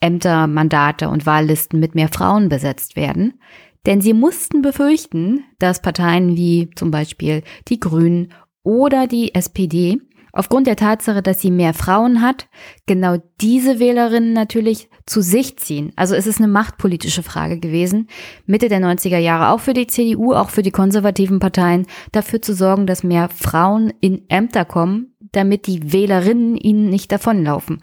[0.00, 3.40] Ämter, Mandate und Wahllisten mit mehr Frauen besetzt werden.
[3.86, 10.00] Denn sie mussten befürchten, dass Parteien wie zum Beispiel die Grünen oder die SPD
[10.32, 12.48] aufgrund der Tatsache, dass sie mehr Frauen hat,
[12.86, 15.92] genau diese Wählerinnen natürlich zu sich ziehen.
[15.96, 18.08] Also es ist eine machtpolitische Frage gewesen,
[18.46, 22.54] Mitte der 90er Jahre auch für die CDU, auch für die konservativen Parteien, dafür zu
[22.54, 27.80] sorgen, dass mehr Frauen in Ämter kommen, damit die Wählerinnen ihnen nicht davonlaufen.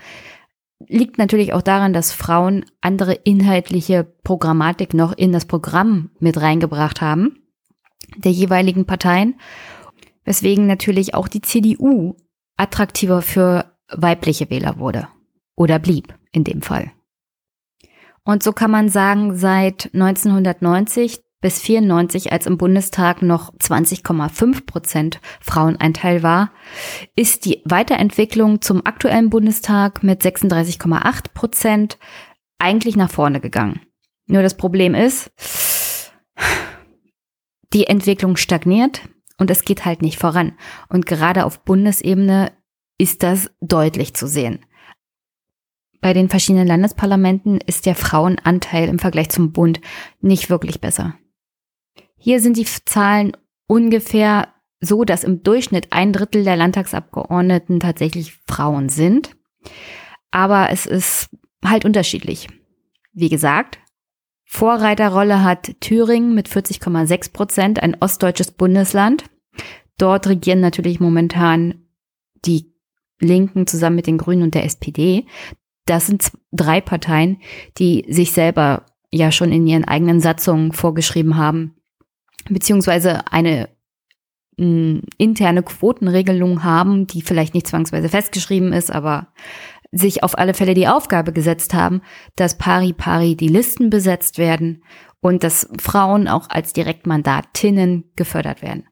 [0.88, 7.02] Liegt natürlich auch daran, dass Frauen andere inhaltliche Programmatik noch in das Programm mit reingebracht
[7.02, 7.44] haben,
[8.16, 9.36] der jeweiligen Parteien,
[10.24, 12.16] weswegen natürlich auch die CDU
[12.56, 15.08] attraktiver für weibliche Wähler wurde
[15.56, 16.92] oder blieb in dem Fall.
[18.30, 25.20] Und so kann man sagen, seit 1990 bis 94, als im Bundestag noch 20,5 Prozent
[25.42, 26.52] Fraueneinteil war,
[27.16, 31.98] ist die Weiterentwicklung zum aktuellen Bundestag mit 36,8 Prozent
[32.60, 33.82] eigentlich nach vorne gegangen.
[34.28, 35.32] Nur das Problem ist,
[37.74, 39.10] die Entwicklung stagniert
[39.40, 40.54] und es geht halt nicht voran.
[40.88, 42.52] Und gerade auf Bundesebene
[43.00, 44.64] ist das deutlich zu sehen.
[46.02, 49.82] Bei den verschiedenen Landesparlamenten ist der Frauenanteil im Vergleich zum Bund
[50.22, 51.16] nicht wirklich besser.
[52.16, 53.36] Hier sind die Zahlen
[53.68, 54.50] ungefähr
[54.82, 59.36] so, dass im Durchschnitt ein Drittel der Landtagsabgeordneten tatsächlich Frauen sind.
[60.32, 61.30] Aber es ist
[61.64, 62.48] halt unterschiedlich.
[63.12, 63.80] Wie gesagt,
[64.46, 69.26] Vorreiterrolle hat Thüringen mit 40,6 Prozent, ein ostdeutsches Bundesland.
[69.98, 71.86] Dort regieren natürlich momentan
[72.46, 72.74] die
[73.20, 75.26] Linken zusammen mit den Grünen und der SPD.
[75.90, 77.42] Das sind drei Parteien,
[77.80, 81.74] die sich selber ja schon in ihren eigenen Satzungen vorgeschrieben haben,
[82.48, 83.70] beziehungsweise eine
[84.58, 89.34] mh, interne Quotenregelung haben, die vielleicht nicht zwangsweise festgeschrieben ist, aber
[89.92, 92.02] sich auf alle Fälle die Aufgabe gesetzt haben,
[92.36, 94.84] dass pari pari die Listen besetzt werden
[95.22, 98.86] und dass Frauen auch als Direktmandatinnen gefördert werden.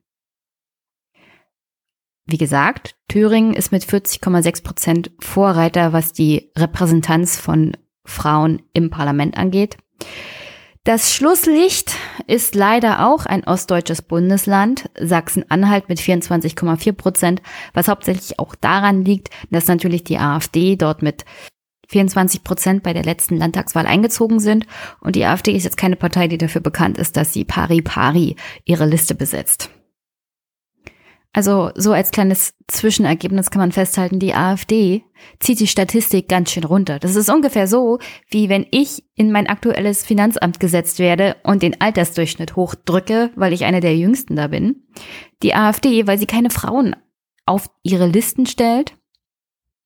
[2.28, 9.38] Wie gesagt, Thüringen ist mit 40,6 Prozent Vorreiter, was die Repräsentanz von Frauen im Parlament
[9.38, 9.78] angeht.
[10.84, 11.96] Das Schlusslicht
[12.28, 17.42] ist leider auch ein ostdeutsches Bundesland, Sachsen-Anhalt mit 24,4 Prozent,
[17.74, 21.26] was hauptsächlich auch daran liegt, dass natürlich die AfD dort mit
[21.90, 24.68] 24 Prozent bei der letzten Landtagswahl eingezogen sind.
[25.00, 28.36] Und die AfD ist jetzt keine Partei, die dafür bekannt ist, dass sie pari pari
[28.66, 29.70] ihre Liste besetzt.
[31.38, 35.04] Also so als kleines Zwischenergebnis kann man festhalten, die AfD
[35.40, 36.98] zieht die Statistik ganz schön runter.
[36.98, 41.80] Das ist ungefähr so, wie wenn ich in mein aktuelles Finanzamt gesetzt werde und den
[41.80, 44.88] Altersdurchschnitt hochdrücke, weil ich eine der jüngsten da bin.
[45.44, 46.96] Die AfD, weil sie keine Frauen
[47.46, 48.96] auf ihre Listen stellt,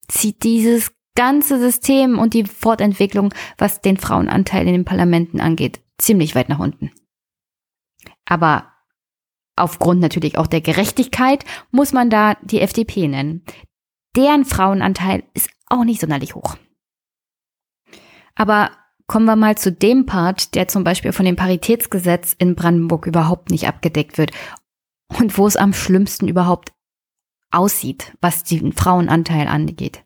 [0.08, 6.34] zieht dieses ganze System und die Fortentwicklung, was den Frauenanteil in den Parlamenten angeht, ziemlich
[6.34, 6.91] weit nach unten.
[8.24, 8.70] Aber
[9.62, 13.43] aufgrund natürlich auch der Gerechtigkeit muss man da die FDP nennen.
[14.16, 16.57] Deren Frauenanteil ist auch nicht sonderlich hoch.
[18.36, 18.72] Aber
[19.07, 23.51] kommen wir mal zu dem Part, der zum Beispiel von dem Paritätsgesetz in Brandenburg überhaupt
[23.51, 24.32] nicht abgedeckt wird
[25.07, 26.72] und wo es am schlimmsten überhaupt
[27.51, 30.03] aussieht, was den Frauenanteil angeht.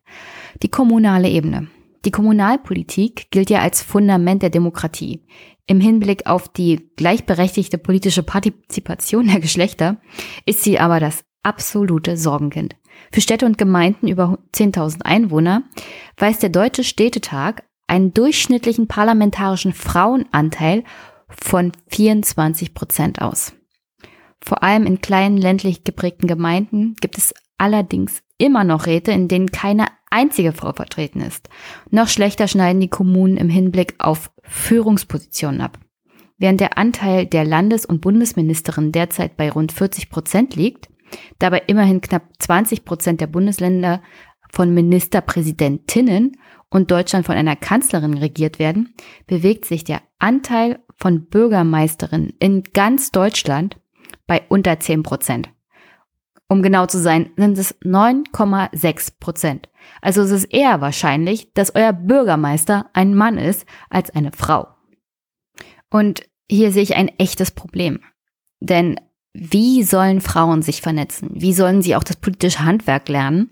[0.62, 1.68] Die kommunale Ebene.
[2.04, 5.24] Die Kommunalpolitik gilt ja als Fundament der Demokratie.
[5.66, 9.96] Im Hinblick auf die gleichberechtigte politische Partizipation der Geschlechter
[10.44, 12.76] ist sie aber das absolute Sorgenkind.
[13.12, 15.64] Für Städte und Gemeinden über 10.000 Einwohner
[16.16, 20.84] weist der Deutsche Städtetag einen durchschnittlichen parlamentarischen Frauenanteil
[21.28, 23.52] von 24 Prozent aus.
[24.40, 29.50] Vor allem in kleinen ländlich geprägten Gemeinden gibt es allerdings immer noch Räte, in denen
[29.50, 31.48] keine einzige Frau vertreten ist.
[31.90, 35.78] Noch schlechter schneiden die Kommunen im Hinblick auf Führungspositionen ab.
[36.38, 40.88] Während der Anteil der Landes- und Bundesministerin derzeit bei rund 40 Prozent liegt,
[41.38, 44.02] dabei immerhin knapp 20 Prozent der Bundesländer
[44.50, 46.36] von Ministerpräsidentinnen
[46.68, 48.94] und Deutschland von einer Kanzlerin regiert werden,
[49.26, 53.78] bewegt sich der Anteil von Bürgermeisterinnen in ganz Deutschland
[54.26, 55.50] bei unter 10 Prozent.
[56.48, 59.68] Um genau zu sein, sind es 9,6 Prozent.
[60.00, 64.68] Also es ist eher wahrscheinlich, dass euer Bürgermeister ein Mann ist als eine Frau.
[65.90, 68.00] Und hier sehe ich ein echtes Problem.
[68.60, 69.00] Denn
[69.32, 71.30] wie sollen Frauen sich vernetzen?
[71.34, 73.50] Wie sollen sie auch das politische Handwerk lernen,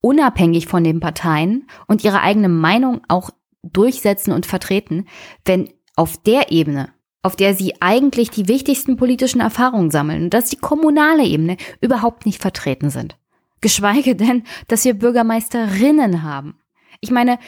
[0.00, 3.30] unabhängig von den Parteien und ihre eigene Meinung auch
[3.62, 5.06] durchsetzen und vertreten,
[5.44, 6.92] wenn auf der Ebene,
[7.26, 12.24] auf der sie eigentlich die wichtigsten politischen Erfahrungen sammeln, und dass die kommunale Ebene überhaupt
[12.24, 13.18] nicht vertreten sind.
[13.60, 16.60] Geschweige denn, dass wir Bürgermeisterinnen haben.
[17.00, 17.38] Ich meine,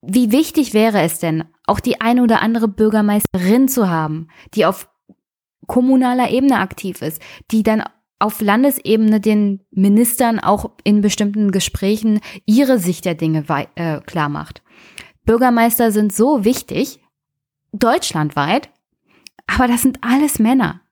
[0.00, 4.88] wie wichtig wäre es denn, auch die eine oder andere Bürgermeisterin zu haben, die auf
[5.66, 7.20] kommunaler Ebene aktiv ist,
[7.50, 7.84] die dann
[8.18, 14.62] auf Landesebene den Ministern auch in bestimmten Gesprächen ihre Sicht der Dinge äh, klar macht.
[15.26, 17.00] Bürgermeister sind so wichtig,
[17.72, 18.70] deutschlandweit,
[19.48, 20.82] aber das sind alles Männer.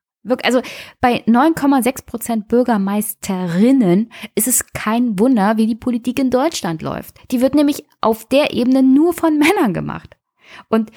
[0.43, 0.61] Also
[1.01, 7.17] bei 9,6 Prozent Bürgermeisterinnen ist es kein Wunder, wie die Politik in Deutschland läuft.
[7.31, 10.17] Die wird nämlich auf der Ebene nur von Männern gemacht.
[10.69, 10.91] Und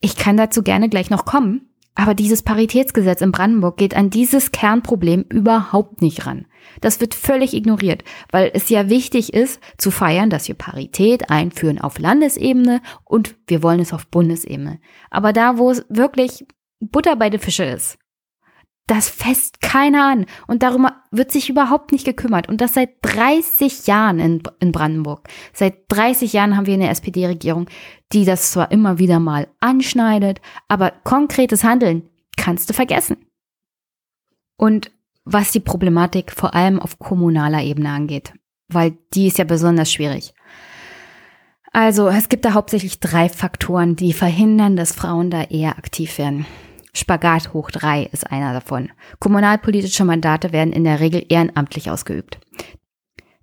[0.00, 1.70] ich kann dazu gerne gleich noch kommen.
[1.94, 6.46] Aber dieses Paritätsgesetz in Brandenburg geht an dieses Kernproblem überhaupt nicht ran.
[6.80, 11.80] Das wird völlig ignoriert, weil es ja wichtig ist zu feiern, dass wir Parität einführen
[11.80, 14.80] auf Landesebene und wir wollen es auf Bundesebene.
[15.10, 16.46] Aber da, wo es wirklich
[16.80, 17.98] Butter bei den Fische ist,
[18.86, 20.26] das fest keiner an.
[20.46, 22.48] Und darum wird sich überhaupt nicht gekümmert.
[22.48, 25.28] Und das seit 30 Jahren in, in Brandenburg.
[25.52, 27.66] Seit 30 Jahren haben wir eine SPD-Regierung,
[28.12, 33.16] die das zwar immer wieder mal anschneidet, aber konkretes Handeln kannst du vergessen.
[34.56, 34.90] Und
[35.24, 38.34] was die Problematik vor allem auf kommunaler Ebene angeht,
[38.68, 40.34] weil die ist ja besonders schwierig.
[41.72, 46.46] Also es gibt da hauptsächlich drei Faktoren, die verhindern, dass Frauen da eher aktiv werden.
[46.94, 48.90] Spagat hoch drei ist einer davon.
[49.18, 52.38] Kommunalpolitische Mandate werden in der Regel ehrenamtlich ausgeübt.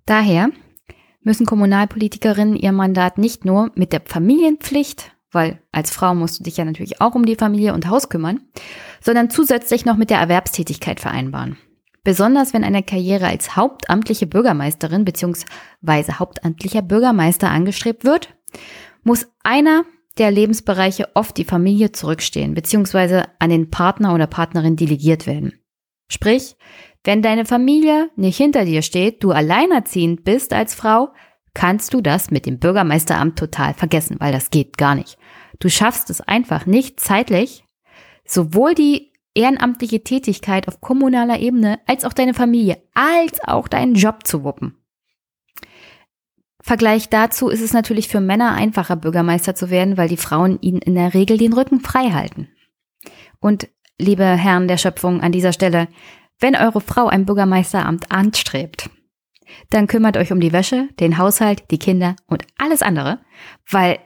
[0.06, 0.50] Daher
[1.22, 6.56] müssen Kommunalpolitikerinnen ihr Mandat nicht nur mit der Familienpflicht, weil als Frau musst du dich
[6.56, 8.40] ja natürlich auch um die Familie und Haus kümmern,
[9.00, 11.56] sondern zusätzlich noch mit der Erwerbstätigkeit vereinbaren.
[12.04, 16.12] Besonders wenn eine Karriere als hauptamtliche Bürgermeisterin bzw.
[16.14, 18.34] hauptamtlicher Bürgermeister angestrebt wird,
[19.04, 19.84] muss einer
[20.18, 23.24] der Lebensbereiche oft die Familie zurückstehen bzw.
[23.38, 25.58] an den Partner oder Partnerin delegiert werden.
[26.08, 26.56] Sprich,
[27.04, 31.12] wenn deine Familie nicht hinter dir steht, du alleinerziehend bist als Frau,
[31.54, 35.18] kannst du das mit dem Bürgermeisteramt total vergessen, weil das geht gar nicht.
[35.58, 37.64] Du schaffst es einfach nicht zeitlich,
[38.24, 44.26] sowohl die ehrenamtliche Tätigkeit auf kommunaler Ebene als auch deine Familie, als auch deinen Job
[44.26, 44.81] zu wuppen.
[46.62, 50.80] Vergleich dazu ist es natürlich für Männer einfacher, Bürgermeister zu werden, weil die Frauen ihnen
[50.80, 52.48] in der Regel den Rücken frei halten.
[53.40, 55.88] Und liebe Herren der Schöpfung an dieser Stelle,
[56.38, 58.90] wenn eure Frau ein Bürgermeisteramt anstrebt,
[59.70, 63.18] dann kümmert euch um die Wäsche, den Haushalt, die Kinder und alles andere,
[63.68, 63.98] weil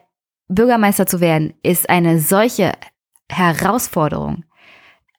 [0.49, 2.73] Bürgermeister zu werden ist eine solche
[3.31, 4.45] Herausforderung.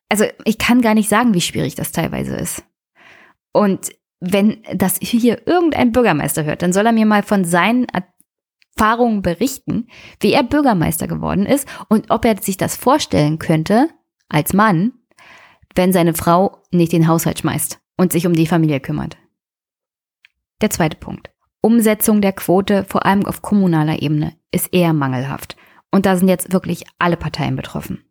[0.10, 2.64] Also ich kann gar nicht sagen, wie schwierig das teilweise ist.
[3.52, 7.88] Und wenn das hier irgendein Bürgermeister hört, dann soll er mir mal von seinen
[8.76, 9.88] Erfahrungen berichten,
[10.20, 13.90] wie er Bürgermeister geworden ist und ob er sich das vorstellen könnte,
[14.30, 14.94] als Mann,
[15.76, 19.18] wenn seine Frau nicht den Haushalt schmeißt und sich um die Familie kümmert.
[20.62, 21.32] Der zweite Punkt.
[21.62, 25.56] Umsetzung der Quote, vor allem auf kommunaler Ebene, ist eher mangelhaft.
[25.92, 28.07] Und da sind jetzt wirklich alle Parteien betroffen.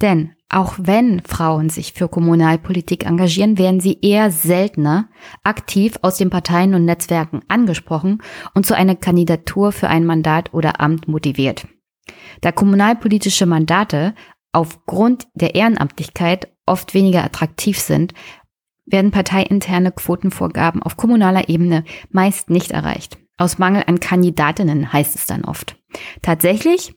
[0.00, 5.08] Denn auch wenn Frauen sich für Kommunalpolitik engagieren, werden sie eher seltener
[5.42, 8.22] aktiv aus den Parteien und Netzwerken angesprochen
[8.54, 11.66] und zu einer Kandidatur für ein Mandat oder Amt motiviert.
[12.40, 14.14] Da kommunalpolitische Mandate
[14.52, 18.14] aufgrund der Ehrenamtlichkeit oft weniger attraktiv sind,
[18.86, 23.18] werden parteiinterne Quotenvorgaben auf kommunaler Ebene meist nicht erreicht.
[23.36, 25.76] Aus Mangel an Kandidatinnen heißt es dann oft.
[26.22, 26.94] Tatsächlich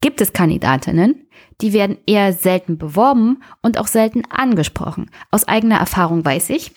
[0.00, 1.27] gibt es Kandidatinnen,
[1.60, 5.10] die werden eher selten beworben und auch selten angesprochen.
[5.30, 6.72] Aus eigener Erfahrung weiß ich.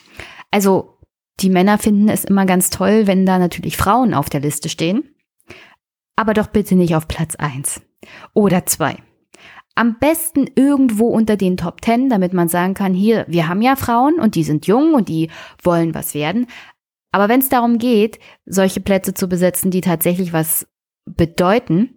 [0.49, 0.97] Also
[1.39, 5.15] die Männer finden es immer ganz toll, wenn da natürlich Frauen auf der Liste stehen.
[6.15, 7.81] Aber doch bitte nicht auf Platz eins
[8.33, 8.97] oder zwei.
[9.73, 13.75] Am besten irgendwo unter den Top Ten, damit man sagen kann, hier, wir haben ja
[13.75, 15.29] Frauen und die sind jung und die
[15.63, 16.47] wollen was werden.
[17.11, 20.67] Aber wenn es darum geht, solche Plätze zu besetzen, die tatsächlich was
[21.05, 21.95] bedeuten,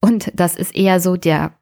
[0.00, 1.57] und das ist eher so der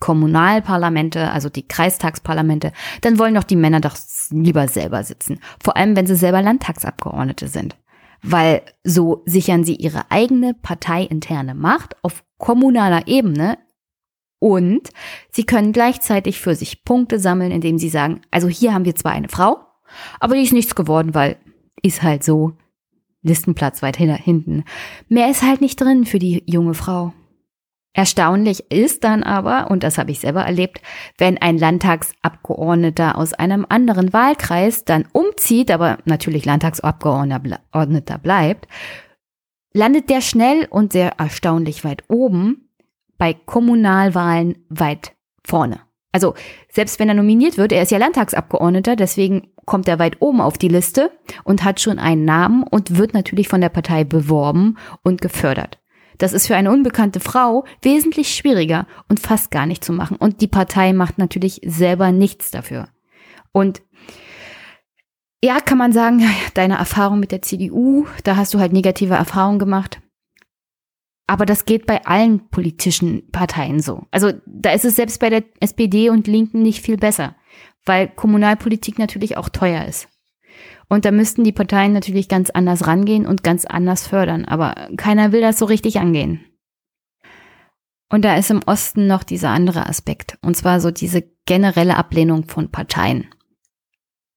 [0.00, 3.96] Kommunalparlamente, also die Kreistagsparlamente, dann wollen doch die Männer doch
[4.30, 5.40] lieber selber sitzen.
[5.62, 7.76] Vor allem, wenn sie selber Landtagsabgeordnete sind.
[8.22, 13.58] Weil so sichern sie ihre eigene parteiinterne Macht auf kommunaler Ebene
[14.38, 14.90] Und
[15.30, 19.12] sie können gleichzeitig für sich Punkte sammeln, indem sie sagen, also hier haben wir zwar
[19.12, 19.58] eine Frau,
[20.20, 21.36] aber die ist nichts geworden, weil
[21.82, 22.52] ist halt so.
[23.22, 24.62] Listenplatz weit hinten.
[25.08, 27.12] Mehr ist halt nicht drin für die junge Frau.
[27.96, 30.82] Erstaunlich ist dann aber, und das habe ich selber erlebt,
[31.16, 38.68] wenn ein Landtagsabgeordneter aus einem anderen Wahlkreis dann umzieht, aber natürlich Landtagsabgeordneter bleibt,
[39.72, 42.68] landet der schnell und sehr erstaunlich weit oben,
[43.16, 45.80] bei Kommunalwahlen weit vorne.
[46.12, 46.34] Also
[46.70, 50.58] selbst wenn er nominiert wird, er ist ja Landtagsabgeordneter, deswegen kommt er weit oben auf
[50.58, 51.12] die Liste
[51.44, 55.78] und hat schon einen Namen und wird natürlich von der Partei beworben und gefördert.
[56.18, 60.16] Das ist für eine unbekannte Frau wesentlich schwieriger und fast gar nicht zu machen.
[60.16, 62.88] Und die Partei macht natürlich selber nichts dafür.
[63.52, 63.82] Und
[65.42, 66.22] ja, kann man sagen,
[66.54, 70.00] deine Erfahrung mit der CDU, da hast du halt negative Erfahrungen gemacht.
[71.26, 74.06] Aber das geht bei allen politischen Parteien so.
[74.10, 77.34] Also da ist es selbst bei der SPD und Linken nicht viel besser,
[77.84, 80.08] weil Kommunalpolitik natürlich auch teuer ist.
[80.88, 84.44] Und da müssten die Parteien natürlich ganz anders rangehen und ganz anders fördern.
[84.44, 86.44] Aber keiner will das so richtig angehen.
[88.08, 90.38] Und da ist im Osten noch dieser andere Aspekt.
[90.42, 93.26] Und zwar so diese generelle Ablehnung von Parteien.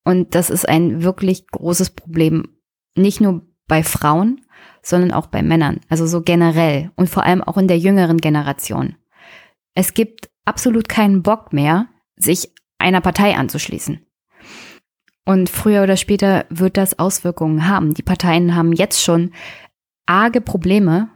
[0.03, 2.55] Und das ist ein wirklich großes Problem.
[2.95, 4.41] Nicht nur bei Frauen,
[4.81, 5.81] sondern auch bei Männern.
[5.87, 6.91] Also so generell.
[6.95, 8.95] Und vor allem auch in der jüngeren Generation.
[9.75, 14.03] Es gibt absolut keinen Bock mehr, sich einer Partei anzuschließen.
[15.25, 17.93] Und früher oder später wird das Auswirkungen haben.
[17.93, 19.31] Die Parteien haben jetzt schon
[20.05, 21.09] arge Probleme,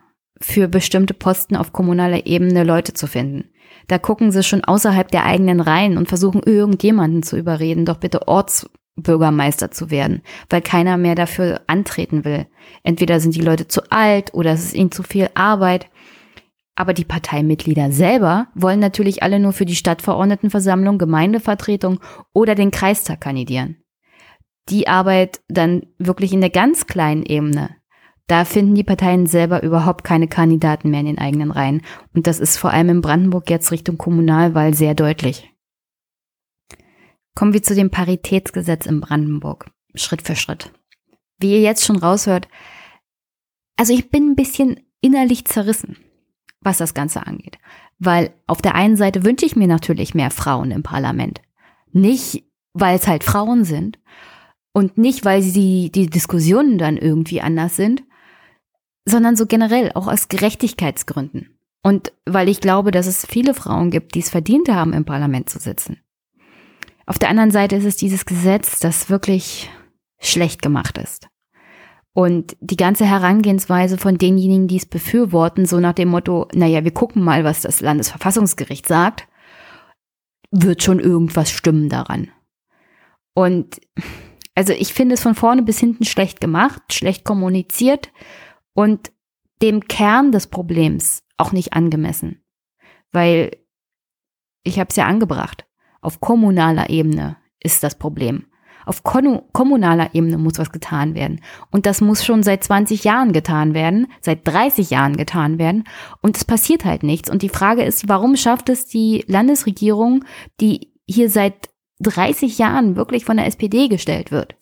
[0.43, 3.49] für bestimmte Posten auf kommunaler Ebene Leute zu finden.
[3.87, 8.27] Da gucken sie schon außerhalb der eigenen Reihen und versuchen irgendjemanden zu überreden, doch bitte
[8.27, 12.45] Ortsbürgermeister zu werden, weil keiner mehr dafür antreten will.
[12.83, 15.87] Entweder sind die Leute zu alt oder es ist ihnen zu viel Arbeit.
[16.75, 21.99] Aber die Parteimitglieder selber wollen natürlich alle nur für die Stadtverordnetenversammlung, Gemeindevertretung
[22.33, 23.82] oder den Kreistag kandidieren
[24.69, 27.75] die Arbeit dann wirklich in der ganz kleinen Ebene,
[28.27, 31.81] da finden die Parteien selber überhaupt keine Kandidaten mehr in den eigenen Reihen.
[32.13, 35.51] Und das ist vor allem in Brandenburg jetzt Richtung Kommunalwahl sehr deutlich.
[37.35, 39.69] Kommen wir zu dem Paritätsgesetz in Brandenburg.
[39.95, 40.71] Schritt für Schritt.
[41.39, 42.47] Wie ihr jetzt schon raushört,
[43.75, 45.97] also ich bin ein bisschen innerlich zerrissen,
[46.61, 47.57] was das Ganze angeht.
[47.99, 51.41] Weil auf der einen Seite wünsche ich mir natürlich mehr Frauen im Parlament.
[51.91, 53.99] Nicht, weil es halt Frauen sind,
[54.73, 58.03] und nicht, weil sie die Diskussionen dann irgendwie anders sind,
[59.05, 61.57] sondern so generell, auch aus Gerechtigkeitsgründen.
[61.83, 65.49] Und weil ich glaube, dass es viele Frauen gibt, die es verdient haben, im Parlament
[65.49, 65.99] zu sitzen.
[67.05, 69.69] Auf der anderen Seite ist es dieses Gesetz, das wirklich
[70.19, 71.27] schlecht gemacht ist.
[72.13, 76.91] Und die ganze Herangehensweise von denjenigen, die es befürworten, so nach dem Motto, naja, wir
[76.91, 79.27] gucken mal, was das Landesverfassungsgericht sagt,
[80.51, 82.29] wird schon irgendwas stimmen daran.
[83.33, 83.81] Und
[84.55, 88.11] also ich finde es von vorne bis hinten schlecht gemacht, schlecht kommuniziert
[88.73, 89.11] und
[89.61, 92.43] dem Kern des Problems auch nicht angemessen.
[93.11, 93.51] Weil
[94.63, 95.65] ich habe es ja angebracht.
[96.01, 98.45] Auf kommunaler Ebene ist das Problem.
[98.85, 101.39] Auf kommunaler Ebene muss was getan werden.
[101.71, 105.85] Und das muss schon seit 20 Jahren getan werden, seit 30 Jahren getan werden.
[106.21, 107.29] Und es passiert halt nichts.
[107.29, 110.25] Und die Frage ist, warum schafft es die Landesregierung,
[110.59, 111.69] die hier seit
[112.03, 114.55] 30 Jahren wirklich von der SPD gestellt wird.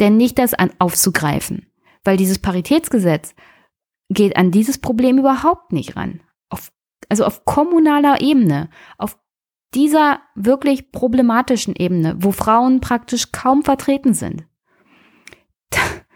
[0.00, 1.66] Denn nicht das an, aufzugreifen,
[2.04, 3.34] weil dieses Paritätsgesetz
[4.08, 6.20] geht an dieses Problem überhaupt nicht ran.
[6.48, 6.72] Auf,
[7.08, 9.18] also auf kommunaler Ebene, auf
[9.74, 14.44] dieser wirklich problematischen Ebene, wo Frauen praktisch kaum vertreten sind.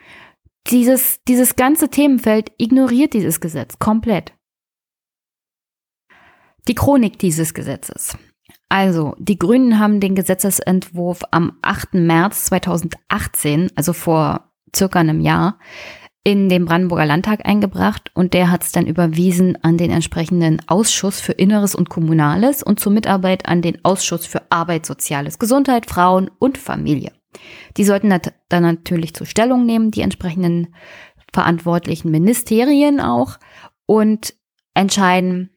[0.69, 4.33] Dieses, dieses ganze Themenfeld ignoriert dieses Gesetz komplett.
[6.67, 8.17] Die Chronik dieses Gesetzes.
[8.75, 11.95] Also, die Grünen haben den Gesetzesentwurf am 8.
[11.95, 15.61] März 2018, also vor circa einem Jahr,
[16.25, 21.21] in den Brandenburger Landtag eingebracht und der hat es dann überwiesen an den entsprechenden Ausschuss
[21.21, 26.29] für Inneres und Kommunales und zur Mitarbeit an den Ausschuss für Arbeit, Soziales, Gesundheit, Frauen
[26.41, 27.13] und Familie.
[27.77, 28.13] Die sollten
[28.49, 30.75] dann natürlich zur Stellung nehmen, die entsprechenden
[31.33, 33.39] verantwortlichen Ministerien auch
[33.87, 34.35] und
[34.75, 35.54] entscheiden,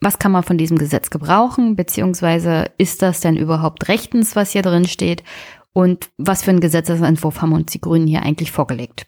[0.00, 4.62] was kann man von diesem Gesetz gebrauchen, beziehungsweise ist das denn überhaupt rechtens, was hier
[4.62, 5.24] drin steht?
[5.72, 9.06] Und was für einen Gesetzesentwurf haben uns die Grünen hier eigentlich vorgelegt?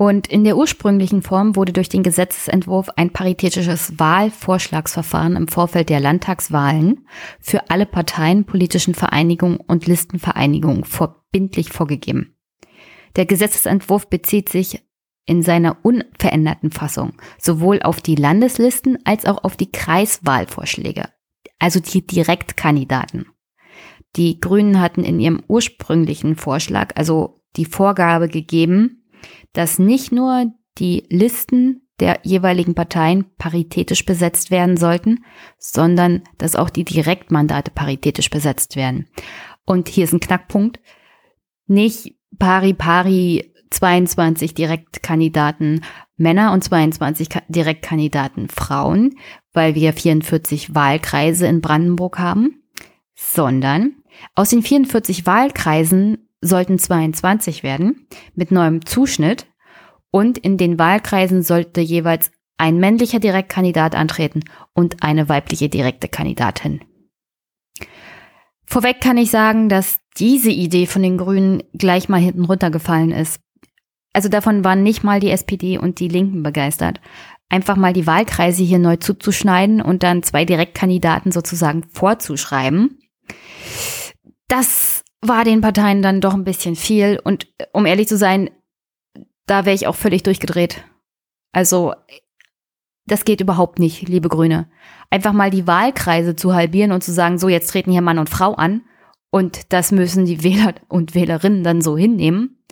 [0.00, 6.00] Und in der ursprünglichen Form wurde durch den Gesetzesentwurf ein paritätisches Wahlvorschlagsverfahren im Vorfeld der
[6.00, 7.06] Landtagswahlen
[7.38, 12.34] für alle Parteien, politischen Vereinigungen und Listenvereinigungen verbindlich vorgegeben.
[13.16, 14.82] Der Gesetzesentwurf bezieht sich
[15.30, 21.08] in seiner unveränderten Fassung sowohl auf die Landeslisten als auch auf die Kreiswahlvorschläge,
[21.60, 23.26] also die Direktkandidaten.
[24.16, 29.04] Die Grünen hatten in ihrem ursprünglichen Vorschlag also die Vorgabe gegeben,
[29.52, 30.46] dass nicht nur
[30.78, 35.24] die Listen der jeweiligen Parteien paritätisch besetzt werden sollten,
[35.58, 39.06] sondern dass auch die Direktmandate paritätisch besetzt werden.
[39.64, 40.80] Und hier ist ein Knackpunkt.
[41.68, 45.84] Nicht pari pari 22 Direktkandidaten
[46.16, 49.16] Männer und 22 Direktkandidaten Frauen,
[49.52, 52.62] weil wir 44 Wahlkreise in Brandenburg haben,
[53.14, 53.94] sondern
[54.34, 59.46] aus den 44 Wahlkreisen sollten 22 werden mit neuem Zuschnitt
[60.10, 64.44] und in den Wahlkreisen sollte jeweils ein männlicher Direktkandidat antreten
[64.74, 66.80] und eine weibliche direkte Kandidatin.
[68.66, 73.40] Vorweg kann ich sagen, dass diese Idee von den Grünen gleich mal hinten runtergefallen ist.
[74.12, 77.00] Also davon waren nicht mal die SPD und die Linken begeistert.
[77.48, 82.98] Einfach mal die Wahlkreise hier neu zuzuschneiden und dann zwei Direktkandidaten sozusagen vorzuschreiben.
[84.48, 88.50] Das war den Parteien dann doch ein bisschen viel und um ehrlich zu sein,
[89.46, 90.84] da wäre ich auch völlig durchgedreht.
[91.52, 91.94] Also,
[93.06, 94.70] das geht überhaupt nicht, liebe Grüne.
[95.10, 98.30] Einfach mal die Wahlkreise zu halbieren und zu sagen, so, jetzt treten hier Mann und
[98.30, 98.82] Frau an.
[99.30, 102.62] Und das müssen die Wähler und Wählerinnen dann so hinnehmen.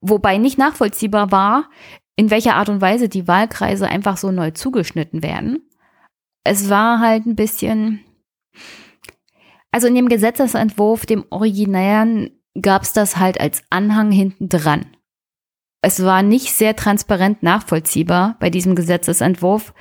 [0.00, 1.70] Wobei nicht nachvollziehbar war,
[2.16, 5.68] in welcher Art und Weise die Wahlkreise einfach so neu zugeschnitten werden.
[6.44, 8.00] Es war halt ein bisschen.
[9.70, 12.30] Also in dem Gesetzesentwurf, dem originären,
[12.60, 14.86] gab es das halt als Anhang hinten dran
[15.80, 19.72] es war nicht sehr transparent nachvollziehbar bei diesem Gesetzesentwurf.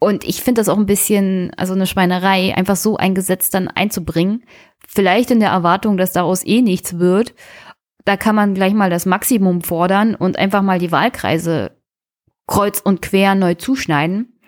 [0.00, 3.68] Und ich finde das auch ein bisschen, also eine Schweinerei, einfach so ein Gesetz dann
[3.68, 4.44] einzubringen.
[4.86, 7.34] Vielleicht in der Erwartung, dass daraus eh nichts wird.
[8.08, 11.76] Da kann man gleich mal das Maximum fordern und einfach mal die Wahlkreise
[12.46, 14.40] kreuz und quer neu zuschneiden.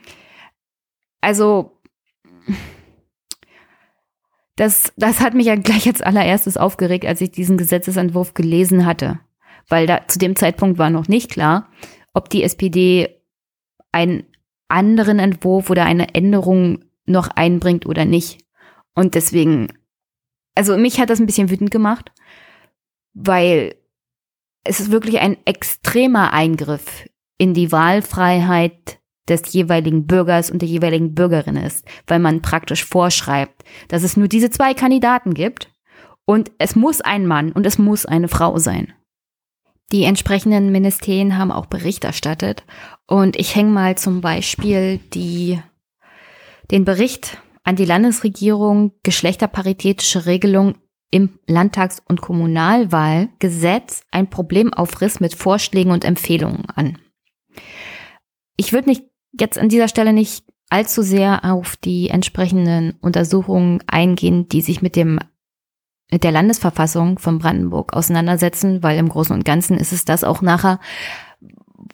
[1.21, 1.81] Also,
[4.57, 9.21] das, das hat mich ja gleich als allererstes aufgeregt, als ich diesen Gesetzesentwurf gelesen hatte
[9.71, 11.71] weil da zu dem Zeitpunkt war noch nicht klar,
[12.13, 13.23] ob die SPD
[13.93, 14.25] einen
[14.69, 18.45] anderen Entwurf oder eine Änderung noch einbringt oder nicht.
[18.95, 19.69] Und deswegen,
[20.55, 22.13] also mich hat das ein bisschen wütend gemacht,
[23.15, 23.75] weil
[24.65, 27.09] es ist wirklich ein extremer Eingriff
[27.39, 28.99] in die Wahlfreiheit
[29.29, 34.29] des jeweiligen Bürgers und der jeweiligen Bürgerin ist, weil man praktisch vorschreibt, dass es nur
[34.29, 35.73] diese zwei Kandidaten gibt
[36.25, 38.93] und es muss ein Mann und es muss eine Frau sein.
[39.93, 42.65] Die entsprechenden Ministerien haben auch Bericht erstattet.
[43.07, 45.61] Und ich hänge mal zum Beispiel die,
[46.71, 50.77] den Bericht an die Landesregierung geschlechterparitätische Regelung
[51.11, 56.99] im Landtags- und Kommunalwahlgesetz ein Problemaufriss mit Vorschlägen und Empfehlungen an.
[58.57, 64.49] Ich würde nicht jetzt an dieser Stelle nicht allzu sehr auf die entsprechenden Untersuchungen eingehen,
[64.49, 65.19] die sich mit dem
[66.13, 70.43] mit der Landesverfassung von Brandenburg auseinandersetzen, weil im Großen und Ganzen ist es das auch
[70.43, 70.81] nachher,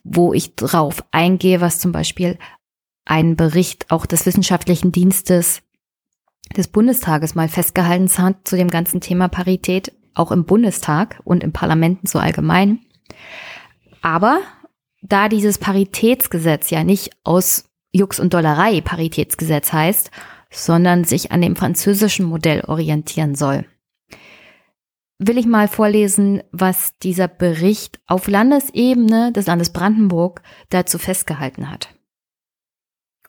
[0.04, 2.38] wo ich drauf eingehe, was zum Beispiel
[3.04, 5.62] ein Bericht auch des wissenschaftlichen Dienstes
[6.54, 11.52] des Bundestages mal festgehalten hat zu dem ganzen Thema Parität, auch im Bundestag und im
[11.52, 12.80] Parlamenten so allgemein.
[14.02, 14.40] Aber
[15.02, 20.10] da dieses Paritätsgesetz ja nicht aus Jux und Dollerei Paritätsgesetz heißt,
[20.50, 23.64] sondern sich an dem französischen Modell orientieren soll,
[25.18, 31.94] will ich mal vorlesen, was dieser Bericht auf Landesebene des Landes Brandenburg dazu festgehalten hat.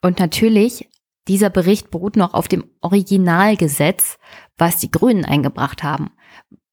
[0.01, 0.87] Und natürlich,
[1.27, 4.17] dieser Bericht beruht noch auf dem Originalgesetz,
[4.57, 6.11] was die Grünen eingebracht haben,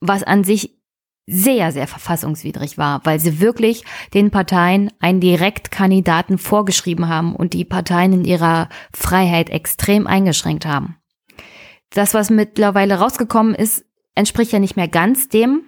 [0.01, 0.79] was an sich
[1.27, 7.65] sehr, sehr verfassungswidrig war, weil sie wirklich den Parteien einen Direktkandidaten vorgeschrieben haben und die
[7.65, 10.97] Parteien in ihrer Freiheit extrem eingeschränkt haben.
[11.91, 15.63] Das, was mittlerweile rausgekommen ist, entspricht ja nicht mehr ganz dem.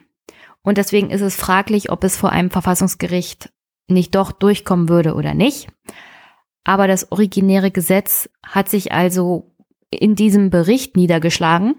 [0.62, 3.51] Und deswegen ist es fraglich, ob es vor einem Verfassungsgericht
[3.89, 5.68] nicht doch durchkommen würde oder nicht.
[6.67, 9.55] Aber das originäre Gesetz hat sich also
[9.89, 11.77] in diesem Bericht niedergeschlagen.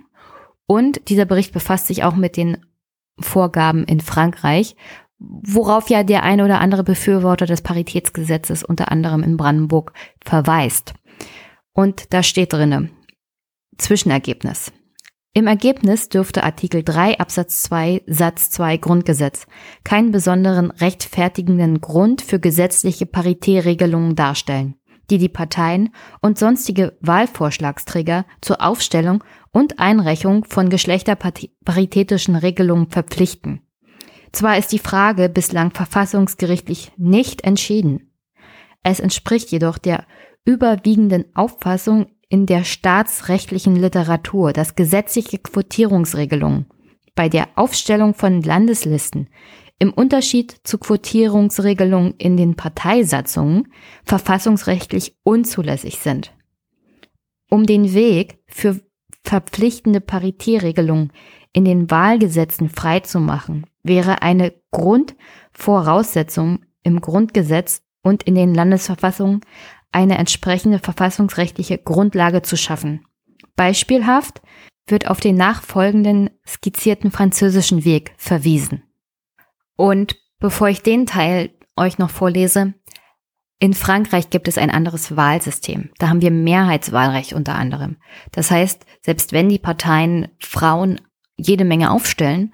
[0.65, 2.65] Und dieser Bericht befasst sich auch mit den
[3.19, 4.77] Vorgaben in Frankreich,
[5.19, 9.91] worauf ja der eine oder andere Befürworter des Paritätsgesetzes unter anderem in Brandenburg
[10.23, 10.93] verweist.
[11.73, 12.89] Und da steht drinne,
[13.77, 14.71] Zwischenergebnis.
[15.37, 19.45] Im Ergebnis dürfte Artikel 3 Absatz 2 Satz 2 Grundgesetz
[19.83, 24.76] keinen besonderen rechtfertigenden Grund für gesetzliche Paritätregelungen darstellen,
[25.09, 33.61] die die Parteien und sonstige Wahlvorschlagsträger zur Aufstellung und Einreichung von geschlechterparitätischen Regelungen verpflichten.
[34.31, 38.11] Zwar ist die Frage bislang verfassungsgerichtlich nicht entschieden.
[38.83, 40.05] Es entspricht jedoch der
[40.45, 46.67] überwiegenden Auffassung in der staatsrechtlichen Literatur, dass gesetzliche Quotierungsregelungen
[47.15, 49.29] bei der Aufstellung von Landeslisten
[49.79, 53.71] im Unterschied zu Quotierungsregelungen in den Parteisatzungen
[54.03, 56.33] verfassungsrechtlich unzulässig sind.
[57.49, 58.79] Um den Weg für
[59.23, 61.11] verpflichtende Paritätregelungen
[61.53, 69.41] in den Wahlgesetzen freizumachen, wäre eine Grundvoraussetzung im Grundgesetz und in den Landesverfassungen
[69.91, 73.05] eine entsprechende verfassungsrechtliche Grundlage zu schaffen.
[73.55, 74.41] Beispielhaft
[74.87, 78.83] wird auf den nachfolgenden skizzierten französischen Weg verwiesen.
[79.77, 82.73] Und bevor ich den Teil euch noch vorlese,
[83.59, 85.89] in Frankreich gibt es ein anderes Wahlsystem.
[85.97, 87.97] Da haben wir Mehrheitswahlrecht unter anderem.
[88.31, 91.01] Das heißt, selbst wenn die Parteien Frauen
[91.37, 92.53] jede Menge aufstellen,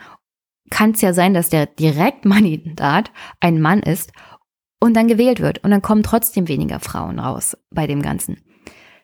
[0.70, 4.12] kann es ja sein, dass der Direktmandat ein Mann ist
[4.80, 5.64] und dann gewählt wird.
[5.64, 8.42] Und dann kommen trotzdem weniger Frauen raus bei dem Ganzen.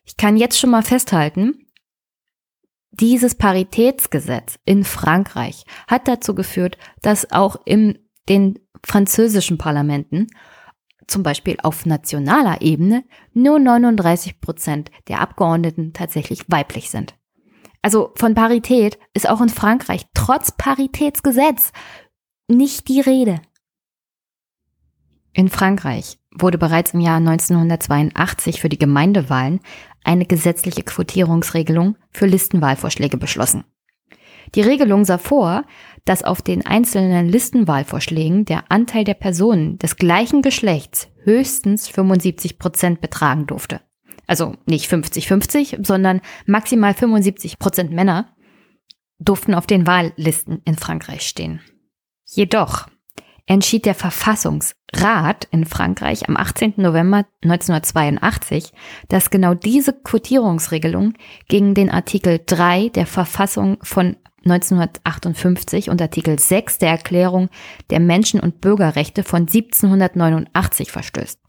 [0.06, 1.66] Ich kann jetzt schon mal festhalten,
[2.92, 8.00] dieses Paritätsgesetz in Frankreich hat dazu geführt, dass auch in
[8.30, 10.28] den französischen Parlamenten,
[11.08, 13.04] zum Beispiel auf nationaler Ebene,
[13.34, 17.16] nur 39 Prozent der Abgeordneten tatsächlich weiblich sind.
[17.82, 21.72] Also von Parität ist auch in Frankreich trotz Paritätsgesetz
[22.48, 23.42] nicht die Rede.
[25.34, 29.62] In Frankreich wurde bereits im Jahr 1982 für die Gemeindewahlen
[30.04, 33.64] eine gesetzliche Quotierungsregelung für Listenwahlvorschläge beschlossen.
[34.56, 35.64] Die Regelung sah vor,
[36.06, 43.02] dass auf den einzelnen Listenwahlvorschlägen der Anteil der Personen des gleichen Geschlechts höchstens 75 Prozent
[43.02, 43.82] betragen durfte.
[44.28, 48.36] Also nicht 50-50, sondern maximal 75 Prozent Männer
[49.20, 51.62] durften auf den Wahllisten in Frankreich stehen.
[52.26, 52.88] Jedoch
[53.50, 56.76] entschied der Verfassungsrat in Frankreich am 18.
[56.78, 58.72] November 1982,
[59.08, 61.14] dass genau diese Quotierungsregelung
[61.48, 64.16] gegen den Artikel 3 der Verfassung von
[64.46, 67.50] 1958 und Artikel 6 der Erklärung
[67.90, 71.40] der Menschen- und Bürgerrechte von 1789 verstößt.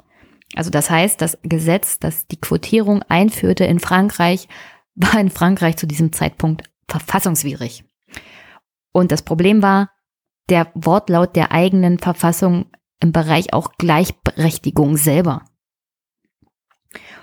[0.57, 4.49] Also das heißt, das Gesetz, das die Quotierung einführte in Frankreich,
[4.95, 7.84] war in Frankreich zu diesem Zeitpunkt verfassungswidrig.
[8.93, 9.91] Und das Problem war,
[10.49, 12.66] der Wortlaut der eigenen Verfassung
[13.01, 15.45] im Bereich auch Gleichberechtigung selber.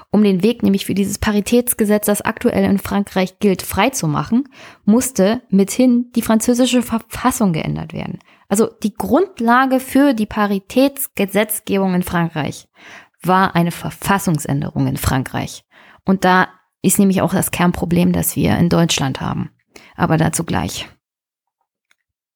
[0.10, 4.48] Um den Weg nämlich für dieses Paritätsgesetz, das aktuell in Frankreich gilt, freizumachen,
[4.86, 8.20] musste mithin die französische Verfassung geändert werden.
[8.48, 12.70] Also die Grundlage für die Paritätsgesetzgebung in Frankreich
[13.22, 15.66] war eine Verfassungsänderung in Frankreich.
[16.06, 16.48] Und da
[16.82, 19.52] ist nämlich auch das Kernproblem, das wir in Deutschland haben.
[19.96, 20.88] Aber dazu gleich.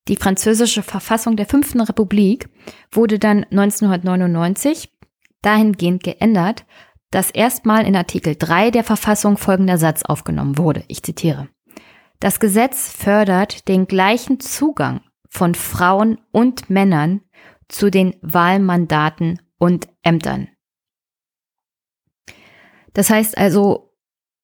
[0.07, 2.49] Die französische Verfassung der Fünften Republik
[2.91, 4.91] wurde dann 1999
[5.41, 6.65] dahingehend geändert,
[7.11, 10.83] dass erstmal in Artikel 3 der Verfassung folgender Satz aufgenommen wurde.
[10.87, 11.49] Ich zitiere.
[12.19, 17.21] Das Gesetz fördert den gleichen Zugang von Frauen und Männern
[17.67, 20.49] zu den Wahlmandaten und Ämtern.
[22.93, 23.93] Das heißt also,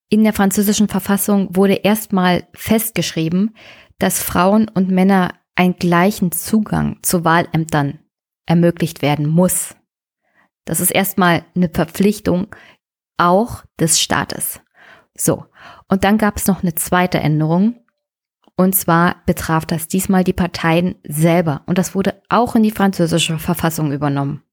[0.09, 3.55] in der französischen Verfassung wurde erstmal festgeschrieben,
[3.99, 7.99] dass Frauen und Männer einen gleichen Zugang zu Wahlämtern
[8.45, 9.76] ermöglicht werden muss.
[10.68, 12.53] Das ist erstmal eine Verpflichtung
[13.18, 14.59] auch des Staates.
[15.18, 15.45] So,
[15.88, 17.80] und dann gab es noch eine zweite Änderung.
[18.57, 21.61] Und zwar betraf das diesmal die Parteien selber.
[21.68, 24.43] Und das wurde auch in die französische Verfassung übernommen.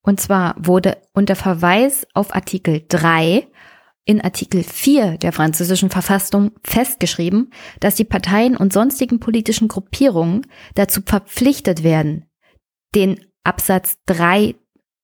[0.00, 3.46] Und zwar wurde unter Verweis auf Artikel 3
[4.06, 11.02] in Artikel 4 der französischen Verfassung festgeschrieben, dass die Parteien und sonstigen politischen Gruppierungen dazu
[11.04, 12.24] verpflichtet werden,
[12.94, 14.54] den Absatz 3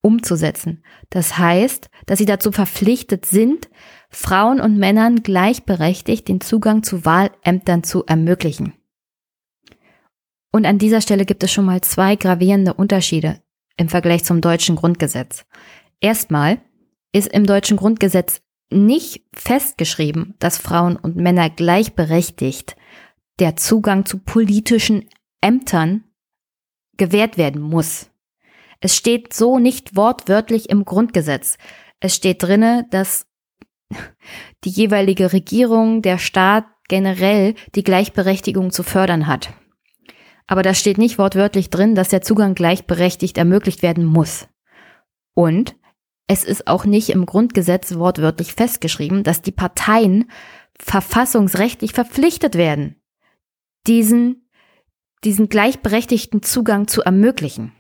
[0.05, 0.85] umzusetzen.
[1.09, 3.71] Das heißt, dass sie dazu verpflichtet sind,
[4.11, 8.75] Frauen und Männern gleichberechtigt den Zugang zu Wahlämtern zu ermöglichen.
[10.53, 13.41] Und an dieser Stelle gibt es schon mal zwei gravierende Unterschiede
[13.77, 15.47] im Vergleich zum deutschen Grundgesetz.
[16.01, 16.61] Erstmal
[17.13, 18.41] ist im deutschen Grundgesetz
[18.71, 22.77] nicht festgeschrieben, dass Frauen und Männer gleichberechtigt
[23.41, 25.09] der Zugang zu politischen
[25.41, 26.05] Ämtern
[26.97, 28.11] gewährt werden muss.
[28.81, 31.57] Es steht so nicht wortwörtlich im Grundgesetz.
[32.01, 33.27] Es steht drinne, dass
[34.65, 39.53] die jeweilige Regierung, der Staat generell die Gleichberechtigung zu fördern hat.
[40.47, 44.47] Aber da steht nicht wortwörtlich drin, dass der Zugang gleichberechtigt ermöglicht werden muss.
[45.35, 45.77] Und
[46.27, 50.31] es ist auch nicht im Grundgesetz wortwörtlich festgeschrieben, dass die Parteien
[50.79, 53.01] verfassungsrechtlich verpflichtet werden,
[53.87, 54.45] diesen
[55.25, 57.73] diesen gleichberechtigten Zugang zu ermöglichen.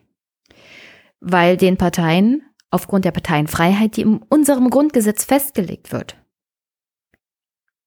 [1.27, 6.17] Weil den Parteien aufgrund der Parteienfreiheit, die in unserem Grundgesetz festgelegt wird,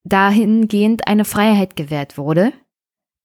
[0.02, 2.52] dahingehend eine Freiheit gewährt wurde,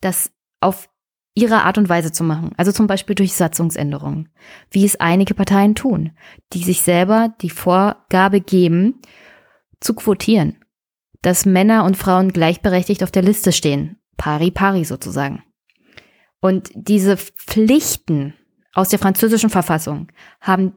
[0.01, 0.89] das auf
[1.36, 2.51] ihre Art und Weise zu machen.
[2.57, 4.30] Also zum Beispiel durch Satzungsänderungen,
[4.70, 6.11] wie es einige Parteien tun,
[6.51, 9.01] die sich selber die Vorgabe geben,
[9.80, 10.64] zu quotieren,
[11.22, 15.43] dass Männer und Frauen gleichberechtigt auf der Liste stehen, pari pari sozusagen.
[16.39, 18.34] Und diese Pflichten
[18.74, 20.07] aus der französischen Verfassung
[20.41, 20.74] haben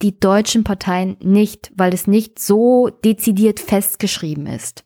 [0.00, 4.84] die deutschen Parteien nicht, weil es nicht so dezidiert festgeschrieben ist.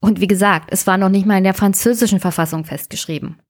[0.00, 3.40] Und wie gesagt, es war noch nicht mal in der französischen Verfassung festgeschrieben.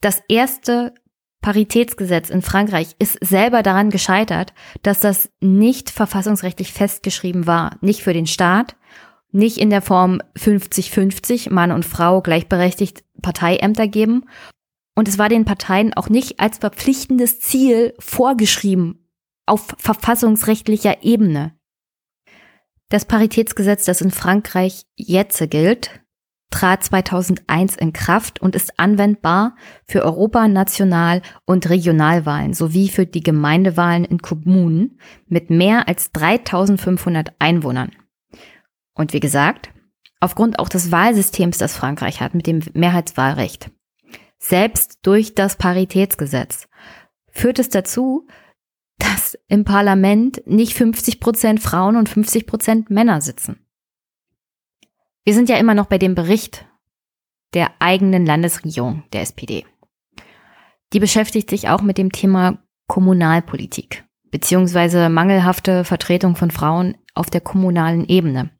[0.00, 0.94] Das erste
[1.40, 7.78] Paritätsgesetz in Frankreich ist selber daran gescheitert, dass das nicht verfassungsrechtlich festgeschrieben war.
[7.80, 8.76] Nicht für den Staat,
[9.32, 14.26] nicht in der Form 50-50, Mann und Frau gleichberechtigt Parteiämter geben.
[14.94, 19.02] Und es war den Parteien auch nicht als verpflichtendes Ziel vorgeschrieben
[19.46, 21.58] auf verfassungsrechtlicher Ebene.
[22.88, 26.02] Das Paritätsgesetz, das in Frankreich jetzt gilt,
[26.52, 33.22] trat 2001 in Kraft und ist anwendbar für Europa-, National- und Regionalwahlen sowie für die
[33.22, 37.90] Gemeindewahlen in Kommunen mit mehr als 3500 Einwohnern.
[38.94, 39.70] Und wie gesagt,
[40.20, 43.70] aufgrund auch des Wahlsystems, das Frankreich hat mit dem Mehrheitswahlrecht,
[44.42, 46.68] selbst durch das Paritätsgesetz,
[47.30, 48.26] führt es dazu,
[48.98, 53.64] dass im Parlament nicht 50 Prozent Frauen und 50 Prozent Männer sitzen.
[55.24, 56.66] Wir sind ja immer noch bei dem Bericht
[57.54, 59.64] der eigenen Landesregierung der SPD.
[60.92, 67.42] Die beschäftigt sich auch mit dem Thema Kommunalpolitik beziehungsweise mangelhafte Vertretung von Frauen auf der
[67.42, 68.50] kommunalen Ebene.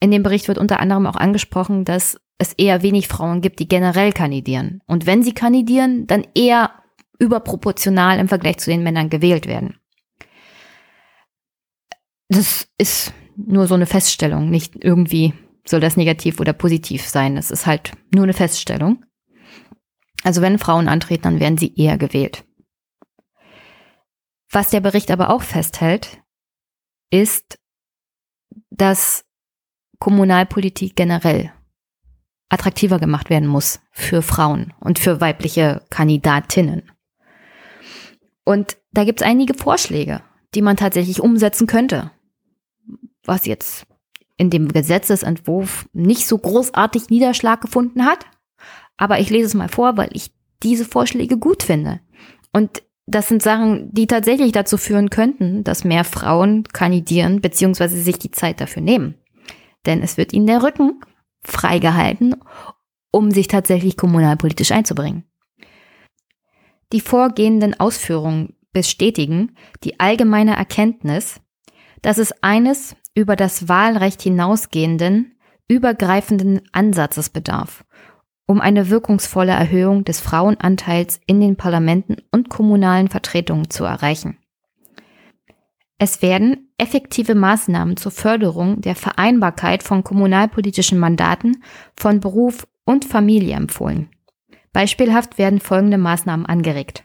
[0.00, 3.68] In dem Bericht wird unter anderem auch angesprochen, dass es eher wenig Frauen gibt, die
[3.68, 4.82] generell kandidieren.
[4.86, 6.70] Und wenn sie kandidieren, dann eher
[7.18, 9.78] überproportional im Vergleich zu den Männern gewählt werden.
[12.28, 15.32] Das ist nur so eine Feststellung, nicht irgendwie
[15.68, 17.36] soll das negativ oder positiv sein.
[17.36, 19.04] Das ist halt nur eine Feststellung.
[20.22, 22.44] Also wenn Frauen antreten, dann werden sie eher gewählt.
[24.50, 26.22] Was der Bericht aber auch festhält,
[27.10, 27.58] ist,
[28.70, 29.25] dass
[29.98, 31.52] Kommunalpolitik generell
[32.48, 36.90] attraktiver gemacht werden muss für Frauen und für weibliche Kandidatinnen.
[38.44, 40.22] Und da gibt es einige Vorschläge,
[40.54, 42.12] die man tatsächlich umsetzen könnte,
[43.24, 43.86] was jetzt
[44.36, 48.26] in dem Gesetzesentwurf nicht so großartig Niederschlag gefunden hat.
[48.96, 50.32] Aber ich lese es mal vor, weil ich
[50.62, 52.00] diese Vorschläge gut finde.
[52.52, 57.88] Und das sind Sachen, die tatsächlich dazu führen könnten, dass mehr Frauen kandidieren bzw.
[57.88, 59.14] sich die Zeit dafür nehmen.
[59.86, 61.00] Denn es wird ihnen der Rücken
[61.42, 62.34] freigehalten,
[63.10, 65.24] um sich tatsächlich kommunalpolitisch einzubringen.
[66.92, 71.40] Die vorgehenden Ausführungen bestätigen die allgemeine Erkenntnis,
[72.02, 77.84] dass es eines über das Wahlrecht hinausgehenden, übergreifenden Ansatzes bedarf,
[78.46, 84.38] um eine wirkungsvolle Erhöhung des Frauenanteils in den Parlamenten und kommunalen Vertretungen zu erreichen.
[85.98, 91.62] Es werden effektive Maßnahmen zur Förderung der Vereinbarkeit von kommunalpolitischen Mandaten
[91.96, 94.10] von Beruf und Familie empfohlen.
[94.72, 97.04] Beispielhaft werden folgende Maßnahmen angeregt.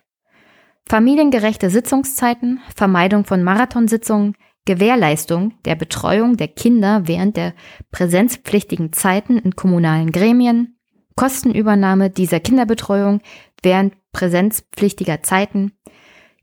[0.90, 7.54] Familiengerechte Sitzungszeiten, Vermeidung von Marathonsitzungen, Gewährleistung der Betreuung der Kinder während der
[7.92, 10.78] präsenzpflichtigen Zeiten in kommunalen Gremien,
[11.16, 13.22] Kostenübernahme dieser Kinderbetreuung
[13.64, 15.72] während präsenzpflichtiger Zeiten,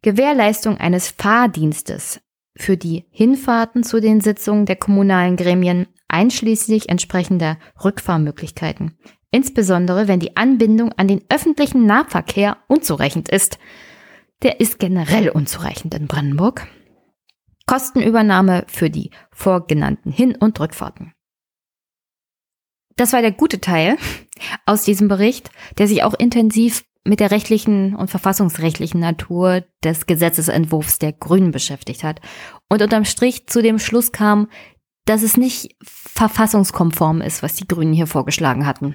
[0.01, 2.22] Gewährleistung eines Fahrdienstes
[2.59, 8.98] für die Hinfahrten zu den Sitzungen der kommunalen Gremien einschließlich entsprechender Rückfahrmöglichkeiten,
[9.30, 13.59] insbesondere wenn die Anbindung an den öffentlichen Nahverkehr unzureichend ist.
[14.43, 16.66] Der ist generell unzureichend in Brandenburg.
[17.66, 21.12] Kostenübernahme für die vorgenannten Hin- und Rückfahrten.
[22.97, 23.97] Das war der gute Teil
[24.66, 30.98] aus diesem Bericht, der sich auch intensiv mit der rechtlichen und verfassungsrechtlichen Natur des Gesetzesentwurfs
[30.98, 32.20] der Grünen beschäftigt hat
[32.68, 34.48] und unterm Strich zu dem Schluss kam,
[35.06, 38.94] dass es nicht verfassungskonform ist, was die Grünen hier vorgeschlagen hatten.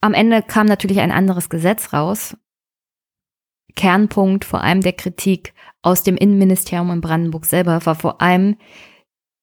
[0.00, 2.36] Am Ende kam natürlich ein anderes Gesetz raus.
[3.76, 8.56] Kernpunkt vor allem der Kritik aus dem Innenministerium in Brandenburg selber war vor allem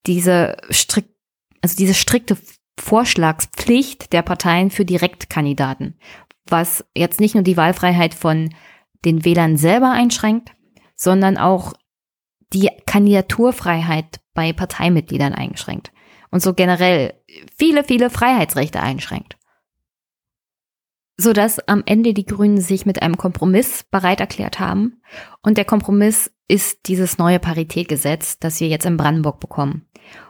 [0.06, 1.16] diese strikt,
[1.62, 2.38] also diese strikte
[2.78, 5.98] Vorschlagspflicht der Parteien für Direktkandidaten,
[6.52, 8.50] was jetzt nicht nur die Wahlfreiheit von
[9.06, 10.52] den Wählern selber einschränkt,
[10.96, 11.74] sondern auch
[12.54, 15.92] die Kandidaturfreiheit bei Parteimitgliedern eingeschränkt
[16.32, 17.14] und so generell
[17.58, 19.38] viele, viele Freiheitsrechte einschränkt.
[21.18, 25.02] sodass am Ende die Grünen sich mit einem Kompromiss bereit erklärt haben.
[25.42, 29.88] Und der Kompromiss ist dieses neue Paritätgesetz, das wir jetzt in Brandenburg bekommen.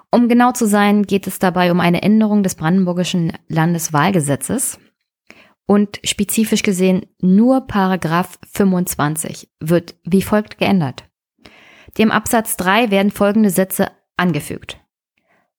[0.09, 4.79] Um genau zu sein, geht es dabei um eine Änderung des brandenburgischen Landeswahlgesetzes.
[5.67, 11.03] Und spezifisch gesehen nur Paragraph 25 wird wie folgt geändert.
[11.97, 14.79] Dem Absatz 3 werden folgende Sätze angefügt.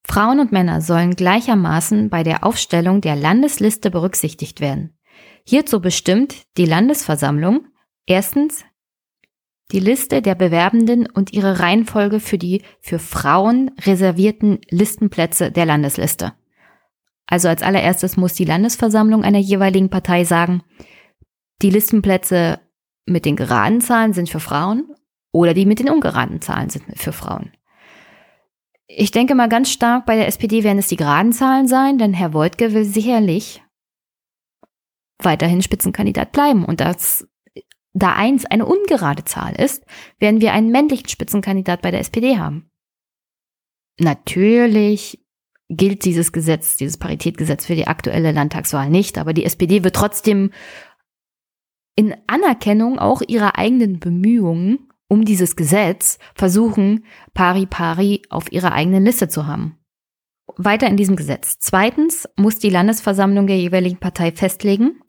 [0.03, 4.99] Frauen und Männer sollen gleichermaßen bei der Aufstellung der Landesliste berücksichtigt werden.
[5.45, 7.67] Hierzu bestimmt die Landesversammlung
[8.07, 8.65] erstens
[9.71, 16.33] die Liste der Bewerbenden und ihre Reihenfolge für die für Frauen reservierten Listenplätze der Landesliste.
[17.31, 20.63] Also als allererstes muss die Landesversammlung einer jeweiligen Partei sagen,
[21.61, 22.59] die Listenplätze
[23.05, 24.95] mit den geraden Zahlen sind für Frauen
[25.31, 27.53] oder die mit den ungeraden Zahlen sind für Frauen.
[28.87, 32.15] Ich denke mal ganz stark, bei der SPD werden es die geraden Zahlen sein, denn
[32.15, 33.63] Herr Woltke will sicherlich
[35.19, 36.65] weiterhin Spitzenkandidat bleiben.
[36.65, 37.29] Und das,
[37.93, 39.85] da eins eine ungerade Zahl ist,
[40.19, 42.71] werden wir einen männlichen Spitzenkandidat bei der SPD haben.
[44.01, 45.23] Natürlich
[45.69, 50.51] gilt dieses Gesetz, dieses Paritätgesetz für die aktuelle Landtagswahl nicht, aber die SPD wird trotzdem
[51.95, 59.05] in Anerkennung auch ihrer eigenen Bemühungen um dieses Gesetz versuchen, pari pari auf ihrer eigenen
[59.05, 59.79] Liste zu haben
[60.57, 61.59] weiter in diesem Gesetz.
[61.59, 65.01] Zweitens muss die Landesversammlung der jeweiligen Partei festlegen,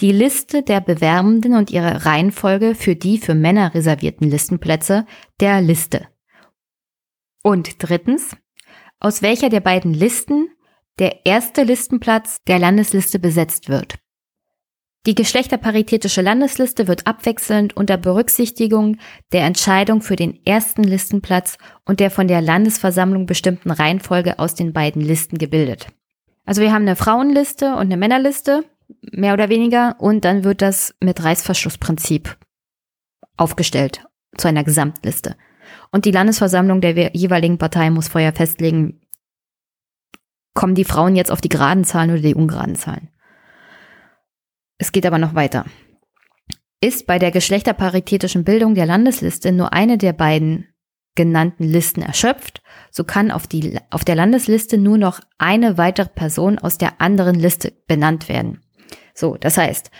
[0.00, 5.06] die Liste der Bewerbenden und ihre Reihenfolge für die für Männer reservierten Listenplätze
[5.40, 6.08] der Liste.
[7.42, 8.36] Und drittens,
[9.00, 10.48] aus welcher der beiden Listen
[10.98, 13.98] der erste Listenplatz der Landesliste besetzt wird.
[15.06, 18.98] Die geschlechterparitätische Landesliste wird abwechselnd unter Berücksichtigung
[19.32, 21.56] der Entscheidung für den ersten Listenplatz
[21.86, 25.86] und der von der Landesversammlung bestimmten Reihenfolge aus den beiden Listen gebildet.
[26.44, 28.64] Also wir haben eine Frauenliste und eine Männerliste,
[29.00, 32.36] mehr oder weniger, und dann wird das mit Reißverschlussprinzip
[33.38, 34.04] aufgestellt
[34.36, 35.34] zu einer Gesamtliste.
[35.92, 39.00] Und die Landesversammlung der jeweiligen Partei muss vorher festlegen,
[40.54, 43.08] kommen die Frauen jetzt auf die geraden Zahlen oder die ungeraden Zahlen.
[44.78, 45.64] Es geht aber noch weiter.
[46.80, 50.66] Ist bei der geschlechterparitätischen Bildung der Landesliste nur eine der beiden
[51.14, 56.58] genannten Listen erschöpft, so kann auf, die, auf der Landesliste nur noch eine weitere Person
[56.58, 58.60] aus der anderen Liste benannt werden.
[59.14, 59.90] So, das heißt,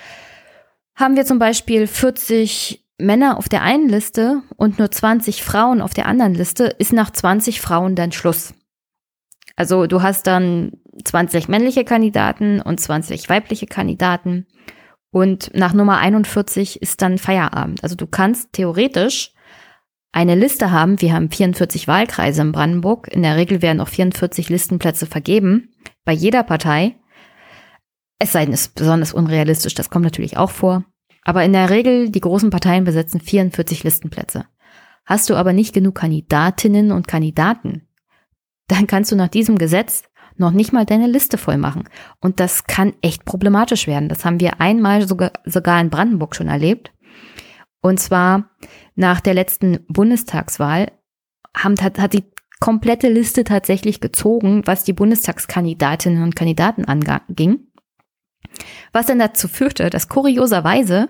[0.95, 5.95] haben wir zum Beispiel 40 Männer auf der einen Liste und nur 20 Frauen auf
[5.95, 8.55] der anderen Liste, ist nach 20 Frauen dann Schluss.
[9.57, 10.73] Also du hast dann
[11.05, 14.47] 20 männliche Kandidaten und 20 weibliche Kandidaten.
[15.13, 17.83] Und nach Nummer 41 ist dann Feierabend.
[17.83, 19.33] Also du kannst theoretisch
[20.13, 21.01] eine Liste haben.
[21.01, 23.09] Wir haben 44 Wahlkreise in Brandenburg.
[23.09, 25.75] In der Regel werden auch 44 Listenplätze vergeben.
[26.05, 26.97] Bei jeder Partei.
[28.19, 29.75] Es sei denn, es ist besonders unrealistisch.
[29.75, 30.85] Das kommt natürlich auch vor.
[31.23, 34.47] Aber in der Regel, die großen Parteien besetzen 44 Listenplätze.
[35.05, 37.89] Hast du aber nicht genug Kandidatinnen und Kandidaten,
[38.69, 40.05] dann kannst du nach diesem Gesetz
[40.37, 41.85] noch nicht mal deine Liste voll machen.
[42.21, 44.09] Und das kann echt problematisch werden.
[44.09, 46.93] Das haben wir einmal sogar, sogar in Brandenburg schon erlebt.
[47.83, 48.51] Und zwar
[48.95, 50.93] nach der letzten Bundestagswahl
[51.57, 52.25] haben, hat, hat die
[52.61, 57.67] komplette Liste tatsächlich gezogen, was die Bundestagskandidatinnen und Kandidaten anging.
[58.93, 61.09] Was dann dazu führte, dass kurioserweise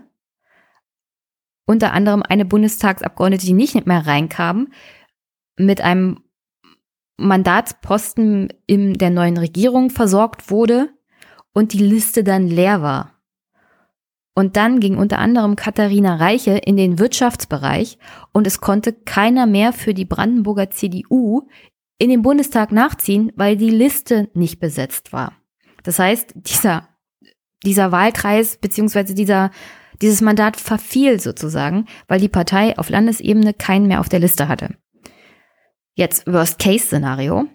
[1.66, 4.68] unter anderem eine Bundestagsabgeordnete, die nicht mehr reinkam,
[5.56, 6.24] mit einem
[7.16, 10.90] Mandatsposten in der neuen Regierung versorgt wurde
[11.52, 13.20] und die Liste dann leer war.
[14.34, 17.98] Und dann ging unter anderem Katharina Reiche in den Wirtschaftsbereich
[18.32, 21.48] und es konnte keiner mehr für die Brandenburger CDU
[21.98, 25.34] in den Bundestag nachziehen, weil die Liste nicht besetzt war.
[25.82, 26.88] Das heißt, dieser,
[27.64, 29.50] dieser Wahlkreis beziehungsweise dieser,
[30.00, 34.76] dieses Mandat verfiel sozusagen, weil die Partei auf Landesebene keinen mehr auf der Liste hatte.
[35.94, 37.46] Jetzt Worst-Case-Szenario.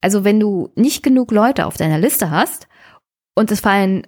[0.00, 2.66] Also wenn du nicht genug Leute auf deiner Liste hast
[3.34, 4.06] und es fallen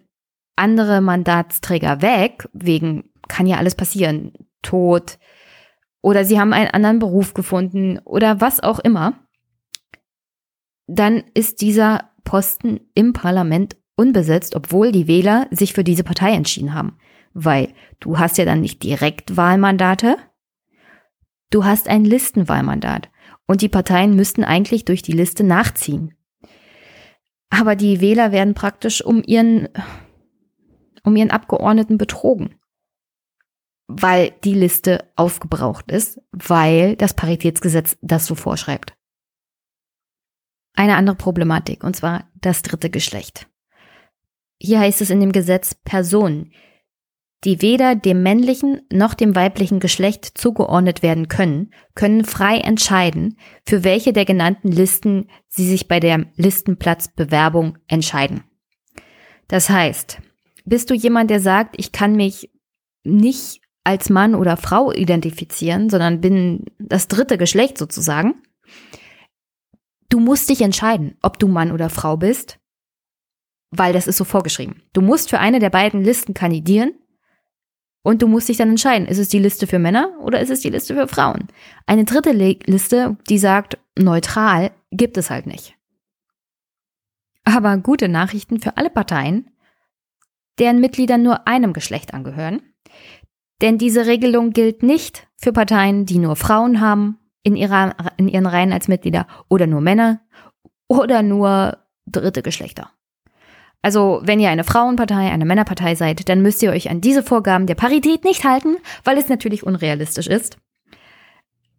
[0.56, 4.32] andere Mandatsträger weg, wegen, kann ja alles passieren,
[4.62, 5.18] Tod
[6.02, 9.14] oder sie haben einen anderen Beruf gefunden oder was auch immer,
[10.86, 16.74] dann ist dieser Posten im Parlament unbesetzt, obwohl die Wähler sich für diese Partei entschieden
[16.74, 16.98] haben.
[17.32, 20.16] Weil du hast ja dann nicht direkt Wahlmandate,
[21.50, 23.10] du hast ein Listenwahlmandat.
[23.46, 26.14] Und die Parteien müssten eigentlich durch die Liste nachziehen.
[27.50, 29.68] Aber die Wähler werden praktisch um ihren,
[31.02, 32.58] um ihren Abgeordneten betrogen.
[33.86, 38.96] Weil die Liste aufgebraucht ist, weil das Paritätsgesetz das so vorschreibt.
[40.72, 43.46] Eine andere Problematik, und zwar das dritte Geschlecht.
[44.58, 46.52] Hier heißt es in dem Gesetz Personen,
[47.44, 53.36] die weder dem männlichen noch dem weiblichen Geschlecht zugeordnet werden können, können frei entscheiden,
[53.66, 58.44] für welche der genannten Listen sie sich bei der Listenplatzbewerbung entscheiden.
[59.48, 60.20] Das heißt,
[60.64, 62.50] bist du jemand, der sagt, ich kann mich
[63.04, 68.42] nicht als Mann oder Frau identifizieren, sondern bin das dritte Geschlecht sozusagen,
[70.08, 72.58] du musst dich entscheiden, ob du Mann oder Frau bist,
[73.78, 74.82] weil das ist so vorgeschrieben.
[74.92, 76.92] Du musst für eine der beiden Listen kandidieren
[78.02, 80.60] und du musst dich dann entscheiden, ist es die Liste für Männer oder ist es
[80.60, 81.48] die Liste für Frauen?
[81.86, 85.74] Eine dritte Liste, die sagt neutral, gibt es halt nicht.
[87.44, 89.50] Aber gute Nachrichten für alle Parteien,
[90.58, 92.62] deren Mitglieder nur einem Geschlecht angehören.
[93.60, 98.46] Denn diese Regelung gilt nicht für Parteien, die nur Frauen haben in, ihrer, in ihren
[98.46, 100.20] Reihen als Mitglieder oder nur Männer
[100.88, 102.90] oder nur dritte Geschlechter.
[103.84, 107.66] Also, wenn ihr eine Frauenpartei, eine Männerpartei seid, dann müsst ihr euch an diese Vorgaben
[107.66, 110.56] der Parität nicht halten, weil es natürlich unrealistisch ist,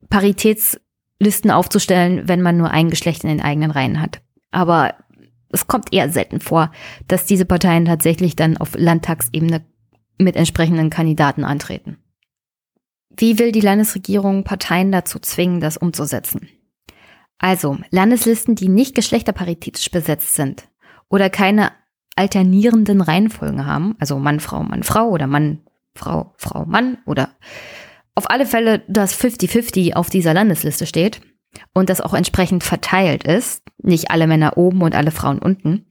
[0.07, 4.21] Paritätslisten aufzustellen, wenn man nur ein Geschlecht in den eigenen Reihen hat.
[4.51, 4.93] Aber
[5.49, 6.71] es kommt eher selten vor,
[7.07, 9.65] dass diese Parteien tatsächlich dann auf Landtagsebene
[10.19, 11.97] mit entsprechenden Kandidaten antreten.
[13.17, 16.49] Wie will die Landesregierung Parteien dazu zwingen, das umzusetzen?
[17.39, 20.69] Also, Landeslisten, die nicht geschlechterparitätisch besetzt sind
[21.09, 21.71] oder keine
[22.15, 25.61] alternierenden Reihenfolgen haben, also Mann, Frau, Mann, Frau oder Mann,
[25.93, 27.29] Frau, Frau, Mann oder
[28.15, 31.21] auf alle Fälle, dass 50-50 auf dieser Landesliste steht
[31.73, 35.87] und das auch entsprechend verteilt ist, nicht alle Männer oben und alle Frauen unten.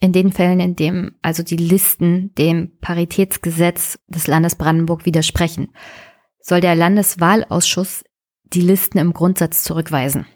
[0.00, 5.68] In den Fällen, in dem also die Listen dem Paritätsgesetz des Landes Brandenburg widersprechen,
[6.40, 8.04] soll der Landeswahlausschuss
[8.42, 10.26] die Listen im Grundsatz zurückweisen.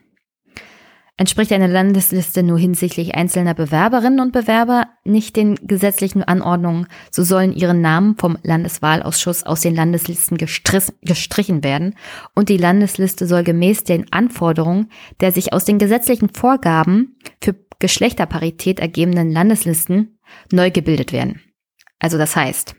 [1.18, 7.54] Entspricht eine Landesliste nur hinsichtlich einzelner Bewerberinnen und Bewerber nicht den gesetzlichen Anordnungen, so sollen
[7.54, 11.94] ihre Namen vom Landeswahlausschuss aus den Landeslisten gestrichen werden
[12.34, 14.90] und die Landesliste soll gemäß den Anforderungen
[15.20, 20.18] der sich aus den gesetzlichen Vorgaben für Geschlechterparität ergebenden Landeslisten
[20.52, 21.40] neu gebildet werden.
[21.98, 22.76] Also das heißt,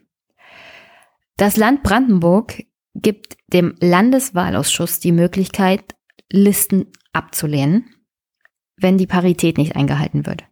[1.37, 5.95] das Land Brandenburg gibt dem Landeswahlausschuss die Möglichkeit,
[6.29, 7.96] Listen abzulehnen
[8.77, 10.43] wenn die Parität nicht eingehalten wird.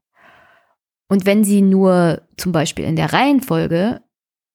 [1.07, 4.01] Und wenn sie nur zum Beispiel in der Reihenfolge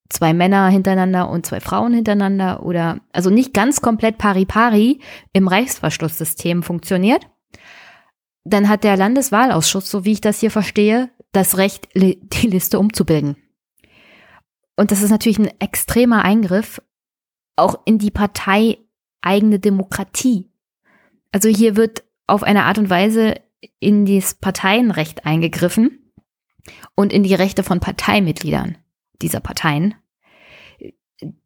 [0.08, 5.00] zwei Männer hintereinander und zwei Frauen hintereinander oder also nicht ganz komplett pari-pari
[5.32, 7.26] im Reichsverschlusssystem funktioniert,
[8.44, 13.36] dann hat der Landeswahlausschuss, so wie ich das hier verstehe, das Recht, die Liste umzubilden.
[14.76, 16.82] Und das ist natürlich ein extremer Eingriff
[17.56, 20.50] auch in die parteieigene Demokratie.
[21.32, 23.34] Also hier wird auf eine Art und Weise
[23.78, 26.12] in das Parteienrecht eingegriffen
[26.94, 28.78] und in die Rechte von Parteimitgliedern
[29.20, 29.94] dieser Parteien,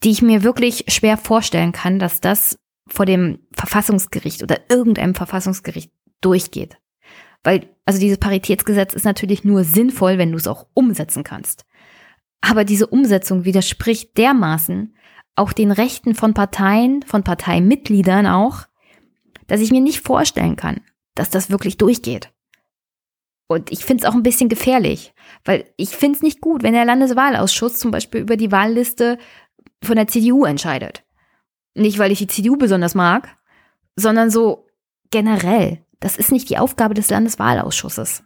[0.03, 5.91] die ich mir wirklich schwer vorstellen kann, dass das vor dem Verfassungsgericht oder irgendeinem Verfassungsgericht
[6.21, 6.79] durchgeht.
[7.43, 11.65] Weil, also dieses Paritätsgesetz ist natürlich nur sinnvoll, wenn du es auch umsetzen kannst.
[12.41, 14.95] Aber diese Umsetzung widerspricht dermaßen
[15.37, 18.67] auch den Rechten von Parteien, von Parteimitgliedern auch,
[19.47, 20.81] dass ich mir nicht vorstellen kann,
[21.15, 22.31] dass das wirklich durchgeht.
[23.47, 25.13] Und ich finde es auch ein bisschen gefährlich,
[25.45, 29.19] weil ich finde es nicht gut, wenn der Landeswahlausschuss zum Beispiel über die Wahlliste
[29.83, 31.05] von der CDU entscheidet.
[31.75, 33.37] Nicht, weil ich die CDU besonders mag,
[33.97, 34.67] sondern so
[35.11, 35.85] generell.
[36.01, 38.25] Das ist nicht die Aufgabe des Landeswahlausschusses.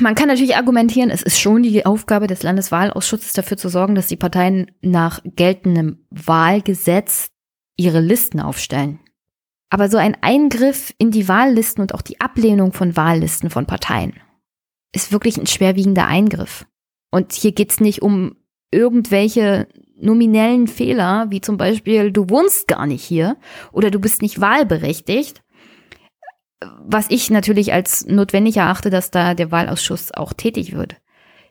[0.00, 4.06] Man kann natürlich argumentieren, es ist schon die Aufgabe des Landeswahlausschusses dafür zu sorgen, dass
[4.06, 7.30] die Parteien nach geltendem Wahlgesetz
[7.76, 9.00] ihre Listen aufstellen.
[9.72, 14.12] Aber so ein Eingriff in die Wahllisten und auch die Ablehnung von Wahllisten von Parteien
[14.94, 16.66] ist wirklich ein schwerwiegender Eingriff.
[17.10, 18.36] Und hier geht's nicht um
[18.70, 19.66] irgendwelche
[19.96, 23.38] nominellen Fehler, wie zum Beispiel, du wohnst gar nicht hier
[23.72, 25.42] oder du bist nicht wahlberechtigt,
[26.84, 30.96] was ich natürlich als notwendig erachte, dass da der Wahlausschuss auch tätig wird.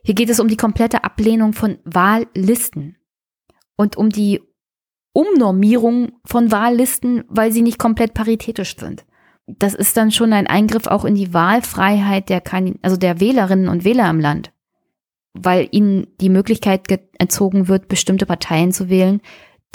[0.04, 2.98] Hier geht es um die komplette Ablehnung von Wahllisten
[3.78, 4.42] und um die
[5.14, 9.06] Umnormierung von Wahllisten, weil sie nicht komplett paritätisch sind.
[9.48, 12.42] Das ist dann schon ein Eingriff auch in die Wahlfreiheit der,
[12.82, 14.54] also der Wählerinnen und Wähler im Land,
[15.34, 16.86] weil ihnen die Möglichkeit
[17.18, 19.22] entzogen wird, bestimmte Parteien zu wählen,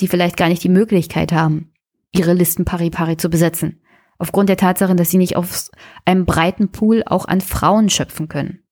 [0.00, 1.72] die vielleicht gar nicht die Möglichkeit haben,
[2.12, 3.82] ihre Listen pari-pari zu besetzen.
[4.18, 5.70] Aufgrund der Tatsache, dass sie nicht aus
[6.06, 8.62] einem breiten Pool auch an Frauen schöpfen können.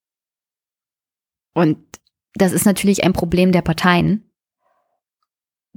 [1.53, 1.79] Und
[2.35, 4.31] das ist natürlich ein Problem der Parteien,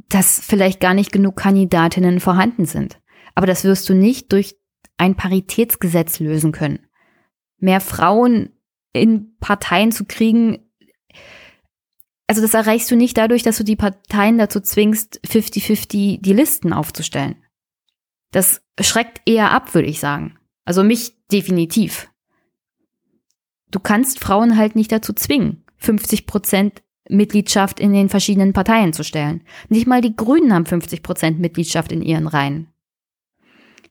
[0.10, 3.00] dass vielleicht gar nicht genug Kandidatinnen vorhanden sind.
[3.36, 4.56] Aber das wirst du nicht durch
[4.98, 6.80] ein Paritätsgesetz lösen können.
[7.60, 8.50] Mehr Frauen
[8.94, 10.60] in Parteien zu kriegen,
[12.28, 16.74] also das erreichst du nicht dadurch, dass du die Parteien dazu zwingst, 50-50 die Listen
[16.74, 17.44] aufzustellen.
[18.32, 20.38] Das schreckt eher ab, würde ich sagen.
[20.66, 22.10] Also mich definitiv.
[23.72, 29.04] Du kannst Frauen halt nicht dazu zwingen, 50 Prozent Mitgliedschaft in den verschiedenen Parteien zu
[29.04, 29.42] stellen.
[29.70, 32.68] Nicht mal die Grünen haben 50 Prozent Mitgliedschaft in ihren Reihen.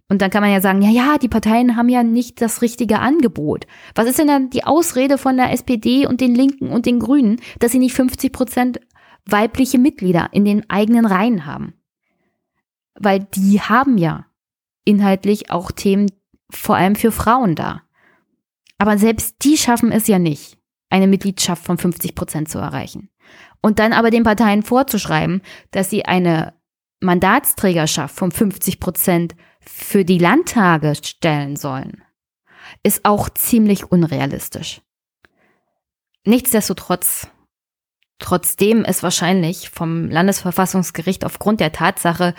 [0.08, 3.00] Und dann kann man ja sagen, ja, ja, die Parteien haben ja nicht das richtige
[3.00, 3.66] Angebot.
[3.94, 7.40] Was ist denn dann die Ausrede von der SPD und den Linken und den Grünen,
[7.58, 8.80] dass sie nicht 50 Prozent
[9.24, 11.74] weibliche Mitglieder in den eigenen Reihen haben?
[12.94, 14.26] Weil die haben ja
[14.84, 16.06] inhaltlich auch Themen
[16.50, 17.82] vor allem für Frauen da.
[18.78, 20.55] Aber selbst die schaffen es ja nicht,
[20.90, 23.10] eine Mitgliedschaft von 50 Prozent zu erreichen.
[23.60, 26.54] Und dann aber den Parteien vorzuschreiben, dass sie eine
[27.00, 32.02] Mandatsträgerschaft von 50 Prozent für die Landtage stellen sollen,
[32.82, 34.80] ist auch ziemlich unrealistisch.
[36.24, 37.28] Nichtsdestotrotz,
[38.18, 42.34] trotzdem es wahrscheinlich vom Landesverfassungsgericht aufgrund der Tatsache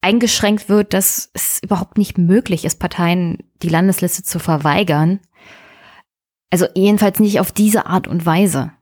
[0.00, 5.20] eingeschränkt wird, dass es überhaupt nicht möglich ist, Parteien die Landesliste zu verweigern.
[6.50, 8.72] Also jedenfalls nicht auf diese Art und Weise.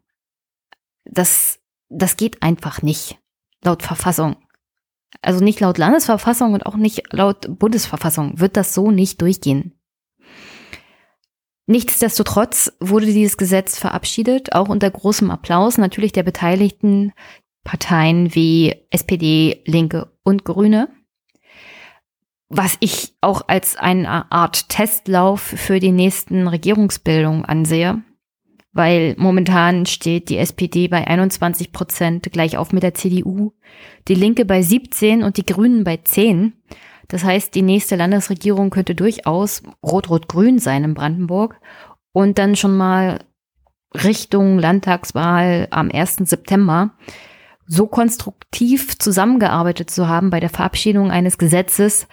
[1.04, 3.18] Das, das geht einfach nicht,
[3.62, 4.36] laut Verfassung
[5.22, 9.72] also nicht laut Landesverfassung und auch nicht laut Bundesverfassung wird das so nicht durchgehen.
[11.66, 17.12] Nichtsdestotrotz wurde dieses Gesetz verabschiedet, auch unter großem Applaus natürlich der beteiligten
[17.64, 20.88] Parteien wie SPD, Linke und Grüne.
[22.48, 28.02] Was ich auch als eine Art Testlauf für die nächsten Regierungsbildungen ansehe
[28.74, 33.52] weil momentan steht die SPD bei 21 Prozent gleich auf mit der CDU,
[34.08, 36.52] die Linke bei 17 und die Grünen bei 10.
[37.06, 41.60] Das heißt, die nächste Landesregierung könnte durchaus rot-rot-grün sein in Brandenburg
[42.12, 43.20] und dann schon mal
[43.94, 46.16] Richtung Landtagswahl am 1.
[46.24, 46.90] September
[47.66, 52.06] so konstruktiv zusammengearbeitet zu haben bei der Verabschiedung eines Gesetzes,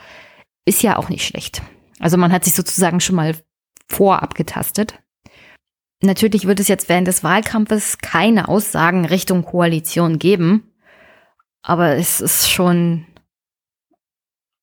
[0.65, 1.61] ist ja auch nicht schlecht.
[1.99, 3.35] Also man hat sich sozusagen schon mal
[3.87, 4.99] vorab getastet.
[6.03, 10.71] Natürlich wird es jetzt während des Wahlkampfes keine Aussagen Richtung Koalition geben,
[11.61, 13.05] aber es ist schon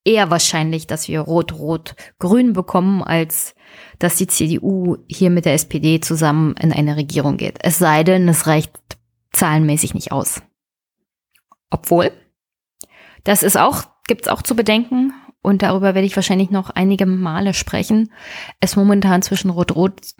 [0.03, 3.53] eher wahrscheinlich, dass wir Rot-Rot-Grün bekommen, als
[3.99, 7.57] dass die CDU hier mit der SPD zusammen in eine Regierung geht.
[7.61, 8.71] Es sei denn, es reicht
[9.31, 10.41] zahlenmäßig nicht aus.
[11.69, 12.11] Obwohl,
[13.23, 17.53] das ist auch, gibt's auch zu bedenken, und darüber werde ich wahrscheinlich noch einige Male
[17.53, 18.11] sprechen,
[18.59, 20.15] es momentan zwischen Rot-Rot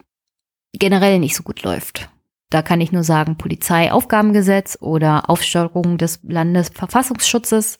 [0.72, 2.08] generell nicht so gut läuft.
[2.48, 7.78] Da kann ich nur sagen, Polizeiaufgabengesetz oder Aufstockung des Landesverfassungsschutzes.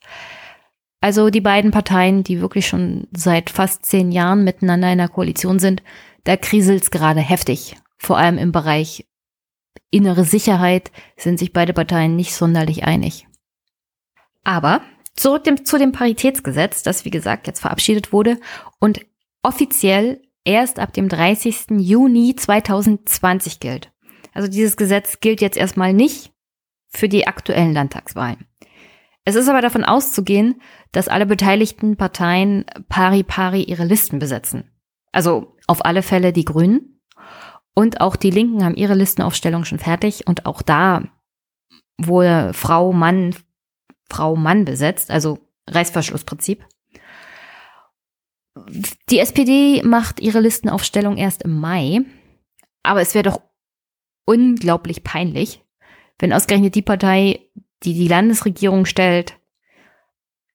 [1.01, 5.59] Also die beiden Parteien, die wirklich schon seit fast zehn Jahren miteinander in der Koalition
[5.59, 5.83] sind,
[6.25, 7.77] da kriselt's gerade heftig.
[7.97, 9.07] Vor allem im Bereich
[9.91, 13.27] innere Sicherheit sind sich beide Parteien nicht sonderlich einig.
[14.45, 14.83] Aber
[15.15, 18.39] zurück dem, zu dem Paritätsgesetz, das wie gesagt jetzt verabschiedet wurde
[18.79, 19.01] und
[19.43, 21.67] offiziell erst ab dem 30.
[21.79, 23.93] Juni 2020 gilt.
[24.33, 26.33] Also dieses Gesetz gilt jetzt erstmal nicht
[26.89, 28.47] für die aktuellen Landtagswahlen.
[29.25, 30.61] Es ist aber davon auszugehen,
[30.93, 34.71] dass alle beteiligten Parteien pari pari ihre Listen besetzen.
[35.13, 37.01] Also auf alle Fälle die Grünen
[37.75, 41.03] und auch die Linken haben ihre Listenaufstellung schon fertig und auch da
[41.99, 43.35] wurde Frau Mann
[44.11, 45.39] Frau Mann besetzt, also
[45.69, 46.67] Reißverschlussprinzip.
[49.09, 52.01] Die SPD macht ihre Listenaufstellung erst im Mai,
[52.83, 53.41] aber es wäre doch
[54.27, 55.63] unglaublich peinlich,
[56.19, 57.41] wenn ausgerechnet die Partei,
[57.83, 59.39] die die Landesregierung stellt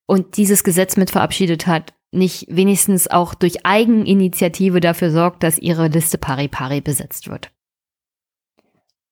[0.06, 5.88] und dieses Gesetz mit verabschiedet hat, nicht wenigstens auch durch Eigeninitiative dafür sorgt, dass ihre
[5.88, 7.50] Liste pari pari besetzt wird.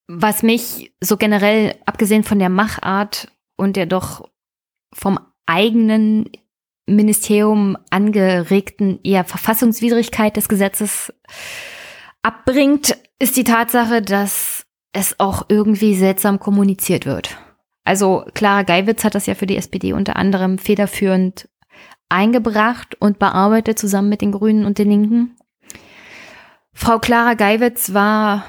[0.06, 4.28] Was mich so generell, abgesehen von der Machart und der doch
[4.94, 6.30] vom eigenen
[6.86, 11.12] Ministerium angeregten eher Verfassungswidrigkeit des Gesetzes
[12.22, 17.36] abbringt, ist die Tatsache, dass es auch irgendwie seltsam kommuniziert wird.
[17.84, 21.48] Also Clara Geiwitz hat das ja für die SPD unter anderem federführend
[22.08, 25.36] eingebracht und bearbeitet zusammen mit den Grünen und den Linken.
[26.72, 28.44] Frau Clara Geiwitz war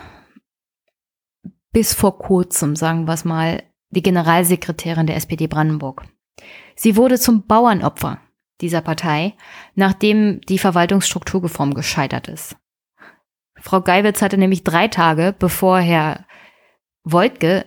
[1.72, 6.06] bis vor kurzem, sagen wir es mal, die Generalsekretärin der SPD Brandenburg.
[6.76, 8.20] Sie wurde zum Bauernopfer
[8.62, 9.36] dieser Partei,
[9.76, 12.56] nachdem die Verwaltungsstrukturreform gescheitert ist.
[13.58, 16.26] Frau Geiwitz hatte nämlich drei Tage, bevor Herr
[17.04, 17.66] Woltke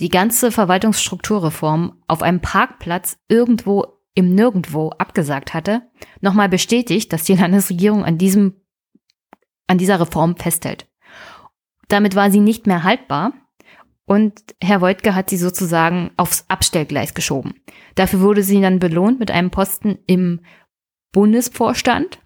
[0.00, 5.82] die ganze Verwaltungsstrukturreform auf einem Parkplatz irgendwo im Nirgendwo abgesagt hatte,
[6.20, 8.60] nochmal bestätigt, dass die Landesregierung an diesem,
[9.66, 10.86] an dieser Reform festhält.
[11.88, 13.32] Damit war sie nicht mehr haltbar
[14.06, 17.54] und Herr Wojtke hat sie sozusagen aufs Abstellgleis geschoben.
[17.94, 20.40] Dafür wurde sie dann belohnt mit einem Posten im
[21.12, 22.18] Bundesvorstand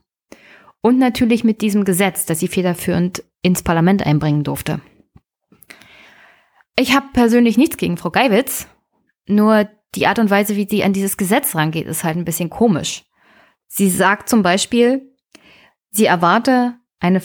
[0.80, 4.80] und natürlich mit diesem Gesetz, das sie federführend ins Parlament einbringen durfte.
[6.76, 8.66] Ich habe persönlich nichts gegen Frau Geiwitz,
[9.26, 12.50] nur die Art und Weise, wie sie an dieses Gesetz rangeht, ist halt ein bisschen
[12.50, 13.04] komisch.
[13.66, 15.14] Sie sagt zum Beispiel,
[15.90, 17.22] sie erwarte eine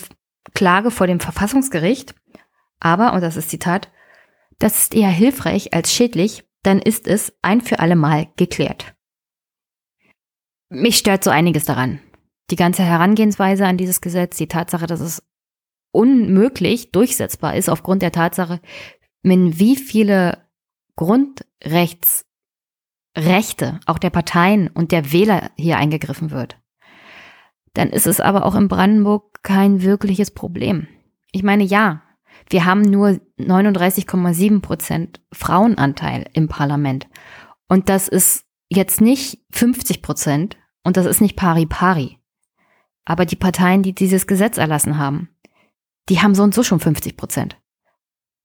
[0.53, 2.15] Klage vor dem Verfassungsgericht,
[2.79, 3.89] aber, und das ist Zitat,
[4.59, 8.95] das ist eher hilfreich als schädlich, dann ist es ein für alle Mal geklärt.
[10.69, 11.99] Mich stört so einiges daran.
[12.49, 15.23] Die ganze Herangehensweise an dieses Gesetz, die Tatsache, dass es
[15.91, 18.59] unmöglich durchsetzbar ist aufgrund der Tatsache,
[19.21, 20.43] in wie viele
[20.95, 26.57] Grundrechtsrechte auch der Parteien und der Wähler hier eingegriffen wird.
[27.73, 30.87] Dann ist es aber auch in Brandenburg kein wirkliches Problem.
[31.31, 32.03] Ich meine, ja,
[32.49, 37.07] wir haben nur 39,7 Prozent Frauenanteil im Parlament.
[37.67, 42.19] Und das ist jetzt nicht 50 Prozent und das ist nicht pari pari.
[43.05, 45.29] Aber die Parteien, die dieses Gesetz erlassen haben,
[46.09, 47.57] die haben so und so schon 50 Prozent.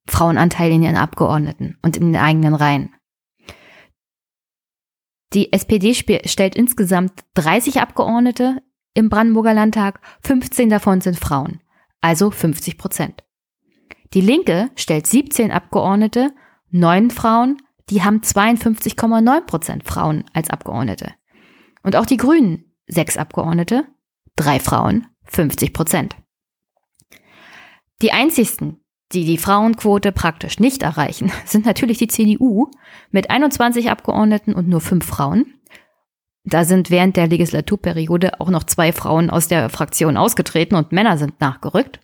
[0.07, 2.95] Frauenanteil in ihren Abgeordneten und in den eigenen Reihen.
[5.35, 8.62] Die SPD stellt insgesamt 30 Abgeordnete
[8.95, 11.61] im Brandenburger Landtag, 15 davon sind Frauen,
[12.01, 13.25] also 50 Prozent.
[14.14, 16.32] Die Linke stellt 17 Abgeordnete,
[16.70, 17.59] 9 Frauen,
[17.90, 21.14] die haben 52,9 Prozent Frauen als Abgeordnete.
[21.82, 23.86] Und auch die Grünen, 6 Abgeordnete,
[24.36, 26.16] 3 Frauen, 50 Prozent.
[28.02, 28.80] Die einzigsten,
[29.12, 32.70] die die Frauenquote praktisch nicht erreichen, sind natürlich die CDU
[33.10, 35.55] mit 21 Abgeordneten und nur 5 Frauen.
[36.44, 41.18] Da sind während der Legislaturperiode auch noch zwei Frauen aus der Fraktion ausgetreten und Männer
[41.18, 42.01] sind nachgerückt.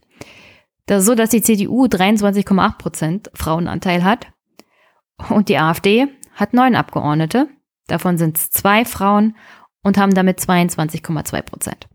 [0.87, 4.33] Das ist so, dass die CDU 23,8 Prozent Frauenanteil hat
[5.31, 7.49] und die AfD hat neun Abgeordnete.
[7.87, 9.37] Davon sind es zwei Frauen
[9.83, 11.89] und haben damit 22,2 Prozent.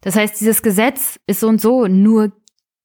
[0.00, 2.32] Das heißt, dieses Gesetz ist so und so nur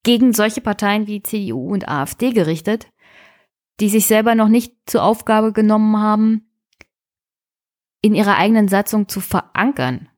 [0.04, 2.88] gegen solche Parteien wie CDU und AfD gerichtet,
[3.80, 6.48] die sich selber noch nicht zur Aufgabe genommen haben,
[8.02, 10.10] in ihrer eigenen Satzung zu verankern,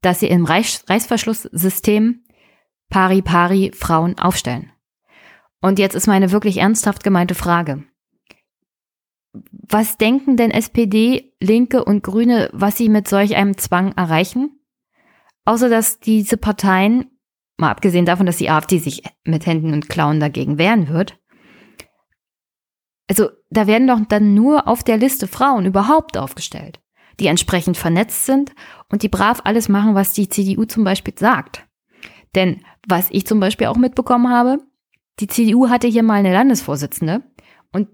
[0.00, 2.24] dass sie im Reichsverschlusssystem
[2.88, 4.72] pari pari Frauen aufstellen.
[5.60, 7.84] Und jetzt ist meine wirklich ernsthaft gemeinte Frage.
[9.50, 14.60] Was denken denn SPD, Linke und Grüne, was sie mit solch einem Zwang erreichen?
[15.44, 17.10] Außer dass diese Parteien,
[17.56, 21.18] mal abgesehen davon, dass die AfD sich mit Händen und Klauen dagegen wehren wird,
[23.08, 26.80] also da werden doch dann nur auf der Liste Frauen überhaupt aufgestellt,
[27.18, 28.54] die entsprechend vernetzt sind
[28.90, 31.67] und die brav alles machen, was die CDU zum Beispiel sagt.
[32.34, 34.58] Denn was ich zum Beispiel auch mitbekommen habe,
[35.20, 37.22] die CDU hatte hier mal eine Landesvorsitzende
[37.72, 37.88] und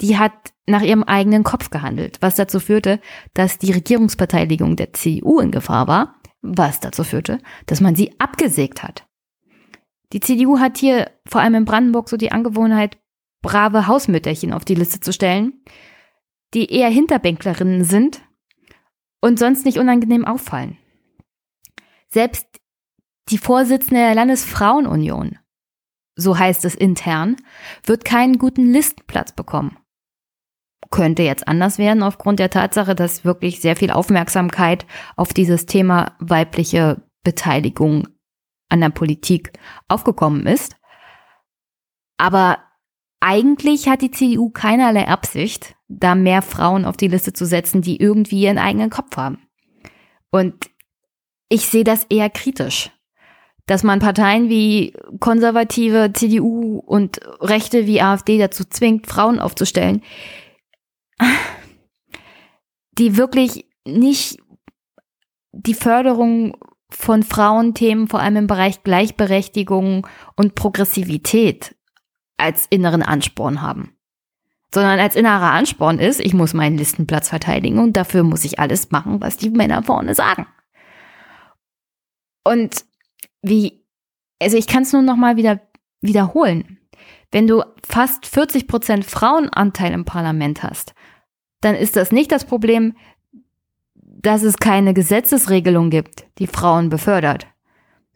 [0.00, 0.32] die hat
[0.66, 3.00] nach ihrem eigenen Kopf gehandelt, was dazu führte,
[3.34, 8.82] dass die Regierungsbeteiligung der CDU in Gefahr war, was dazu führte, dass man sie abgesägt
[8.82, 9.06] hat.
[10.12, 12.98] Die CDU hat hier vor allem in Brandenburg so die Angewohnheit,
[13.42, 15.64] brave Hausmütterchen auf die Liste zu stellen,
[16.54, 18.22] die eher Hinterbänklerinnen sind
[19.20, 20.78] und sonst nicht unangenehm auffallen.
[22.08, 22.46] Selbst
[23.28, 25.38] die Vorsitzende der Landesfrauenunion,
[26.14, 27.36] so heißt es intern,
[27.84, 29.76] wird keinen guten Listenplatz bekommen.
[30.90, 34.86] Könnte jetzt anders werden aufgrund der Tatsache, dass wirklich sehr viel Aufmerksamkeit
[35.16, 38.06] auf dieses Thema weibliche Beteiligung
[38.68, 39.52] an der Politik
[39.88, 40.76] aufgekommen ist.
[42.18, 42.58] Aber
[43.20, 48.00] eigentlich hat die CDU keinerlei Absicht, da mehr Frauen auf die Liste zu setzen, die
[48.00, 49.42] irgendwie ihren eigenen Kopf haben.
[50.30, 50.70] Und
[51.48, 52.90] ich sehe das eher kritisch
[53.66, 60.02] dass man Parteien wie konservative CDU und Rechte wie AfD dazu zwingt, Frauen aufzustellen,
[62.92, 64.38] die wirklich nicht
[65.52, 66.56] die Förderung
[66.90, 70.06] von Frauenthemen, vor allem im Bereich Gleichberechtigung
[70.36, 71.74] und Progressivität,
[72.36, 73.96] als inneren Ansporn haben.
[74.72, 78.90] Sondern als innerer Ansporn ist, ich muss meinen Listenplatz verteidigen und dafür muss ich alles
[78.90, 80.46] machen, was die Männer vorne sagen.
[82.44, 82.84] Und
[83.48, 83.84] wie,
[84.40, 85.60] also ich kann es nur noch mal wieder
[86.00, 86.78] wiederholen.
[87.30, 90.94] Wenn du fast 40 Prozent Frauenanteil im Parlament hast,
[91.60, 92.94] dann ist das nicht das Problem,
[93.94, 97.46] dass es keine Gesetzesregelung gibt, die Frauen befördert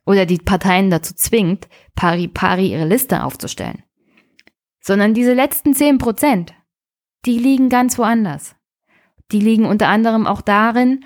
[0.06, 3.82] oder die Parteien dazu zwingt, pari pari ihre Liste aufzustellen,
[4.80, 6.54] sondern diese letzten 10 Prozent,
[7.26, 8.56] die liegen ganz woanders.
[9.30, 11.04] Die liegen unter anderem auch darin,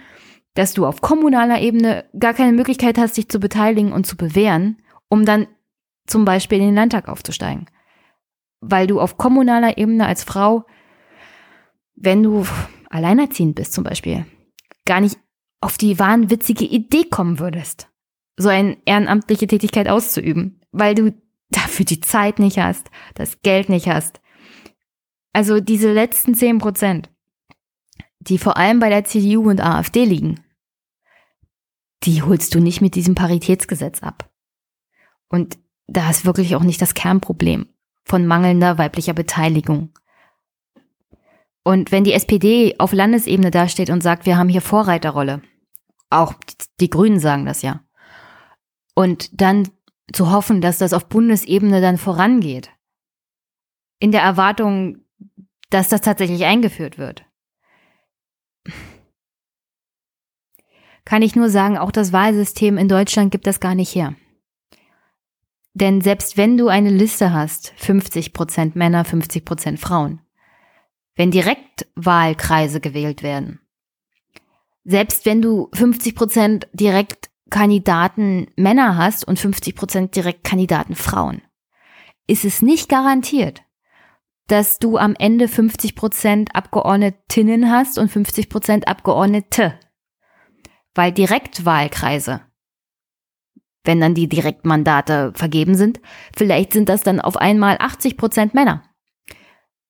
[0.54, 4.80] dass du auf kommunaler Ebene gar keine Möglichkeit hast, dich zu beteiligen und zu bewähren,
[5.08, 5.46] um dann
[6.06, 7.66] zum Beispiel in den Landtag aufzusteigen.
[8.60, 10.64] Weil du auf kommunaler Ebene als Frau,
[11.96, 12.46] wenn du
[12.88, 14.24] alleinerziehend bist zum Beispiel,
[14.86, 15.18] gar nicht
[15.60, 17.88] auf die wahnwitzige Idee kommen würdest,
[18.36, 21.14] so eine ehrenamtliche Tätigkeit auszuüben, weil du
[21.50, 24.20] dafür die Zeit nicht hast, das Geld nicht hast.
[25.32, 27.10] Also diese letzten zehn Prozent,
[28.20, 30.43] die vor allem bei der CDU und AfD liegen,
[32.04, 34.30] die holst du nicht mit diesem Paritätsgesetz ab.
[35.28, 37.68] Und da ist wirklich auch nicht das Kernproblem
[38.04, 39.90] von mangelnder weiblicher Beteiligung.
[41.62, 45.42] Und wenn die SPD auf Landesebene dasteht und sagt, wir haben hier Vorreiterrolle,
[46.10, 46.34] auch
[46.80, 47.80] die Grünen sagen das ja,
[48.94, 49.68] und dann
[50.12, 52.70] zu hoffen, dass das auf Bundesebene dann vorangeht,
[53.98, 54.98] in der Erwartung,
[55.70, 57.24] dass das tatsächlich eingeführt wird.
[61.04, 64.14] Kann ich nur sagen, auch das Wahlsystem in Deutschland gibt das gar nicht her.
[65.74, 70.20] Denn selbst wenn du eine Liste hast, 50 Prozent Männer, 50 Prozent Frauen,
[71.16, 73.60] wenn Direktwahlkreise gewählt werden,
[74.84, 81.42] selbst wenn du 50 Prozent Direktkandidaten Männer hast und 50 Prozent Direktkandidaten Frauen,
[82.26, 83.62] ist es nicht garantiert,
[84.46, 89.78] dass du am Ende 50 Prozent Abgeordnetinnen hast und 50 Prozent Abgeordnete.
[90.94, 92.42] Weil Direktwahlkreise
[93.84, 96.00] wenn dann die Direktmandate vergeben sind,
[96.34, 98.82] vielleicht sind das dann auf einmal 80 Prozent Männer.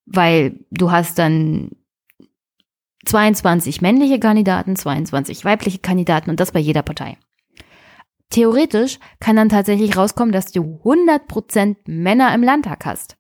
[0.05, 1.71] Weil du hast dann
[3.07, 7.17] 22 männliche Kandidaten, 22 weibliche Kandidaten und das bei jeder Partei.
[8.31, 13.17] Theoretisch kann dann tatsächlich rauskommen, dass du 100 Prozent Männer im Landtag hast,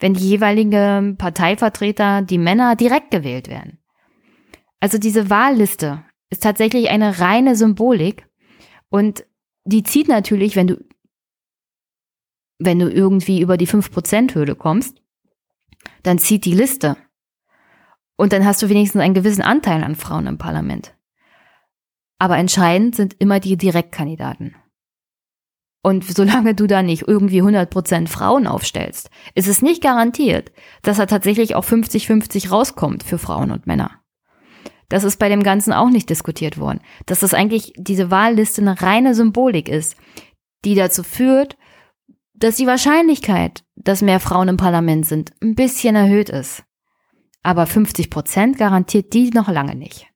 [0.00, 3.78] wenn die jeweiligen Parteivertreter, die Männer direkt gewählt werden.
[4.80, 8.26] Also diese Wahlliste ist tatsächlich eine reine Symbolik
[8.88, 9.24] und
[9.64, 10.84] die zieht natürlich, wenn du,
[12.58, 15.02] wenn du irgendwie über die 5%-Hürde kommst,
[16.02, 16.96] dann zieht die Liste.
[18.16, 20.94] Und dann hast du wenigstens einen gewissen Anteil an Frauen im Parlament.
[22.18, 24.54] Aber entscheidend sind immer die Direktkandidaten.
[25.82, 30.52] Und solange du da nicht irgendwie 100% Frauen aufstellst, ist es nicht garantiert,
[30.82, 33.99] dass da tatsächlich auch 50-50 rauskommt für Frauen und Männer.
[34.90, 36.80] Das ist bei dem Ganzen auch nicht diskutiert worden.
[37.06, 39.96] Dass das eigentlich diese Wahlliste eine reine Symbolik ist,
[40.64, 41.56] die dazu führt,
[42.34, 46.64] dass die Wahrscheinlichkeit, dass mehr Frauen im Parlament sind, ein bisschen erhöht ist.
[47.42, 50.08] Aber 50 Prozent garantiert die noch lange nicht.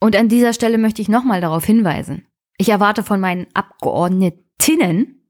[0.00, 2.26] Und an dieser Stelle möchte ich nochmal darauf hinweisen.
[2.56, 5.28] Ich erwarte von meinen Abgeordnetinnen,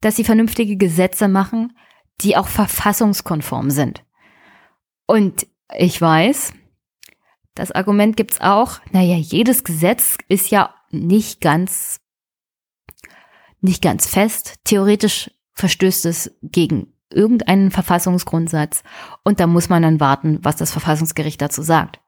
[0.00, 1.76] dass sie vernünftige Gesetze machen,
[2.22, 4.04] die auch verfassungskonform sind.
[5.06, 5.46] Und
[5.76, 6.54] ich weiß,
[7.60, 12.00] das Argument gibt's auch, naja, jedes Gesetz ist ja nicht ganz,
[13.60, 14.54] nicht ganz fest.
[14.64, 18.82] Theoretisch verstößt es gegen irgendeinen Verfassungsgrundsatz
[19.24, 22.00] und da muss man dann warten, was das Verfassungsgericht dazu sagt.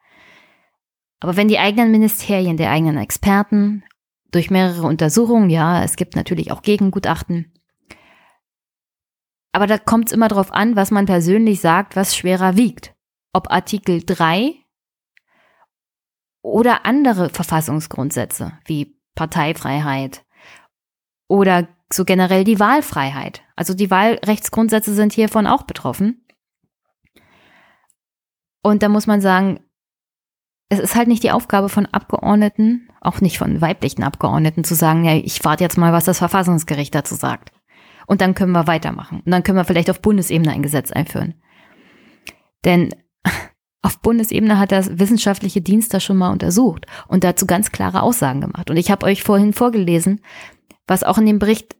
[1.20, 3.84] Aber wenn die eigenen Ministerien, der eigenen Experten
[4.30, 7.52] durch mehrere Untersuchungen, ja, es gibt natürlich auch Gegengutachten,
[9.52, 12.94] aber da kommt es immer darauf an, was man persönlich sagt, was schwerer wiegt.
[13.34, 14.61] Ob Artikel 3
[16.42, 20.24] oder andere Verfassungsgrundsätze wie Parteifreiheit
[21.28, 23.42] oder so generell die Wahlfreiheit.
[23.56, 26.26] Also die Wahlrechtsgrundsätze sind hiervon auch betroffen.
[28.62, 29.60] Und da muss man sagen,
[30.68, 35.04] es ist halt nicht die Aufgabe von Abgeordneten, auch nicht von weiblichen Abgeordneten zu sagen,
[35.04, 37.52] ja, ich warte jetzt mal, was das Verfassungsgericht dazu sagt.
[38.06, 39.20] Und dann können wir weitermachen.
[39.24, 41.34] Und dann können wir vielleicht auf Bundesebene ein Gesetz einführen.
[42.64, 42.94] Denn
[43.82, 48.40] auf Bundesebene hat der wissenschaftliche Dienst das schon mal untersucht und dazu ganz klare Aussagen
[48.40, 48.70] gemacht.
[48.70, 50.20] Und ich habe euch vorhin vorgelesen,
[50.86, 51.76] was auch in dem Bericht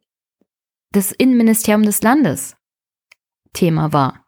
[0.95, 2.57] des Innenministeriums des Landes
[3.53, 4.25] Thema war.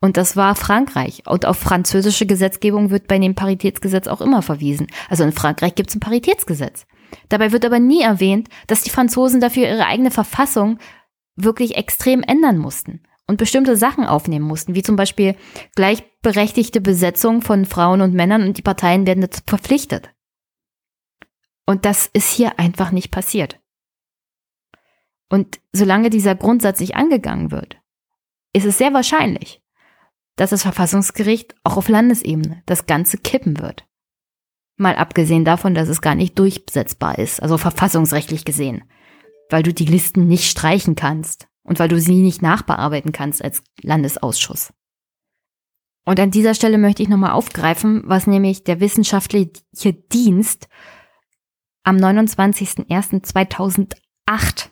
[0.00, 1.22] Und das war Frankreich.
[1.26, 4.88] Und auf französische Gesetzgebung wird bei dem Paritätsgesetz auch immer verwiesen.
[5.08, 6.86] Also in Frankreich gibt es ein Paritätsgesetz.
[7.28, 10.78] Dabei wird aber nie erwähnt, dass die Franzosen dafür ihre eigene Verfassung
[11.36, 13.02] wirklich extrem ändern mussten
[13.32, 15.36] und bestimmte Sachen aufnehmen mussten, wie zum Beispiel
[15.74, 20.10] gleichberechtigte Besetzung von Frauen und Männern und die Parteien werden dazu verpflichtet.
[21.64, 23.58] Und das ist hier einfach nicht passiert.
[25.30, 27.78] Und solange dieser Grundsatz nicht angegangen wird,
[28.52, 29.62] ist es sehr wahrscheinlich,
[30.36, 33.86] dass das Verfassungsgericht auch auf Landesebene das Ganze kippen wird.
[34.76, 38.84] Mal abgesehen davon, dass es gar nicht durchsetzbar ist, also verfassungsrechtlich gesehen,
[39.48, 43.62] weil du die Listen nicht streichen kannst und weil du sie nicht nachbearbeiten kannst als
[43.82, 44.72] Landesausschuss.
[46.04, 50.68] Und an dieser Stelle möchte ich nochmal aufgreifen, was nämlich der wissenschaftliche Dienst
[51.84, 54.70] am 29.01.2008,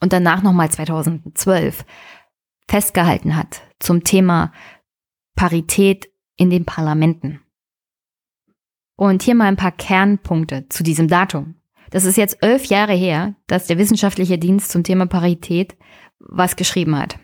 [0.00, 1.84] und danach nochmal 2012
[2.68, 4.52] festgehalten hat zum Thema
[5.34, 7.40] Parität in den Parlamenten.
[8.96, 11.54] Und hier mal ein paar Kernpunkte zu diesem Datum.
[11.90, 15.76] Das ist jetzt elf Jahre her, dass der wissenschaftliche Dienst zum Thema Parität
[16.28, 17.18] was geschrieben hat.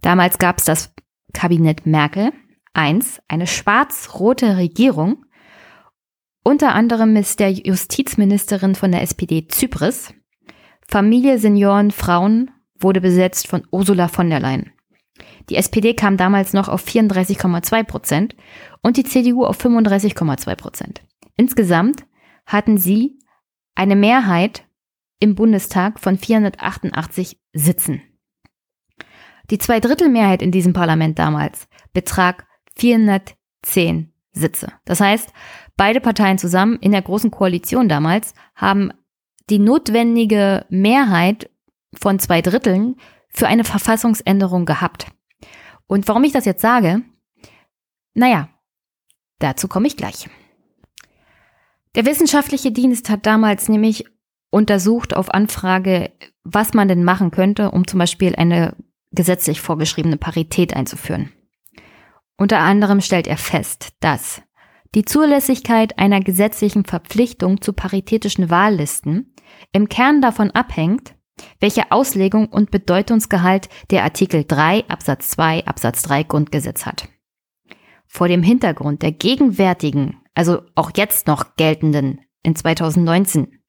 [0.00, 0.94] Damals gab es das
[1.32, 2.32] Kabinett Merkel
[2.74, 5.24] 1, eine schwarz-rote Regierung,
[6.44, 10.12] unter anderem ist der Justizministerin von der SPD Zypris.
[10.88, 14.72] Familie, Senioren, Frauen wurde besetzt von Ursula von der Leyen.
[15.50, 18.36] Die SPD kam damals noch auf 34,2 Prozent
[18.82, 21.02] und die CDU auf 35,2 Prozent.
[21.36, 22.04] Insgesamt
[22.44, 23.18] hatten sie
[23.76, 24.64] eine Mehrheit
[25.20, 28.02] im Bundestag von 488 Sitzen.
[29.52, 32.46] Die Zweidrittelmehrheit in diesem Parlament damals betrag
[32.76, 34.72] 410 Sitze.
[34.86, 35.30] Das heißt,
[35.76, 38.94] beide Parteien zusammen in der großen Koalition damals haben
[39.50, 41.50] die notwendige Mehrheit
[41.92, 42.96] von zwei Dritteln
[43.28, 45.08] für eine Verfassungsänderung gehabt.
[45.86, 47.02] Und warum ich das jetzt sage?
[48.14, 48.48] Naja,
[49.38, 50.30] dazu komme ich gleich.
[51.94, 54.06] Der wissenschaftliche Dienst hat damals nämlich
[54.48, 56.10] untersucht auf Anfrage,
[56.42, 58.74] was man denn machen könnte, um zum Beispiel eine
[59.12, 61.32] gesetzlich vorgeschriebene Parität einzuführen.
[62.36, 64.42] Unter anderem stellt er fest, dass
[64.94, 69.34] die Zulässigkeit einer gesetzlichen Verpflichtung zu paritätischen Wahllisten
[69.72, 71.14] im Kern davon abhängt,
[71.60, 77.08] welche Auslegung und Bedeutungsgehalt der Artikel 3 Absatz 2 Absatz 3 Grundgesetz hat.
[78.06, 83.62] Vor dem Hintergrund der gegenwärtigen, also auch jetzt noch geltenden in 2019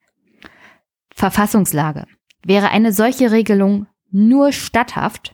[1.14, 2.06] Verfassungslage
[2.44, 5.33] wäre eine solche Regelung nur statthaft,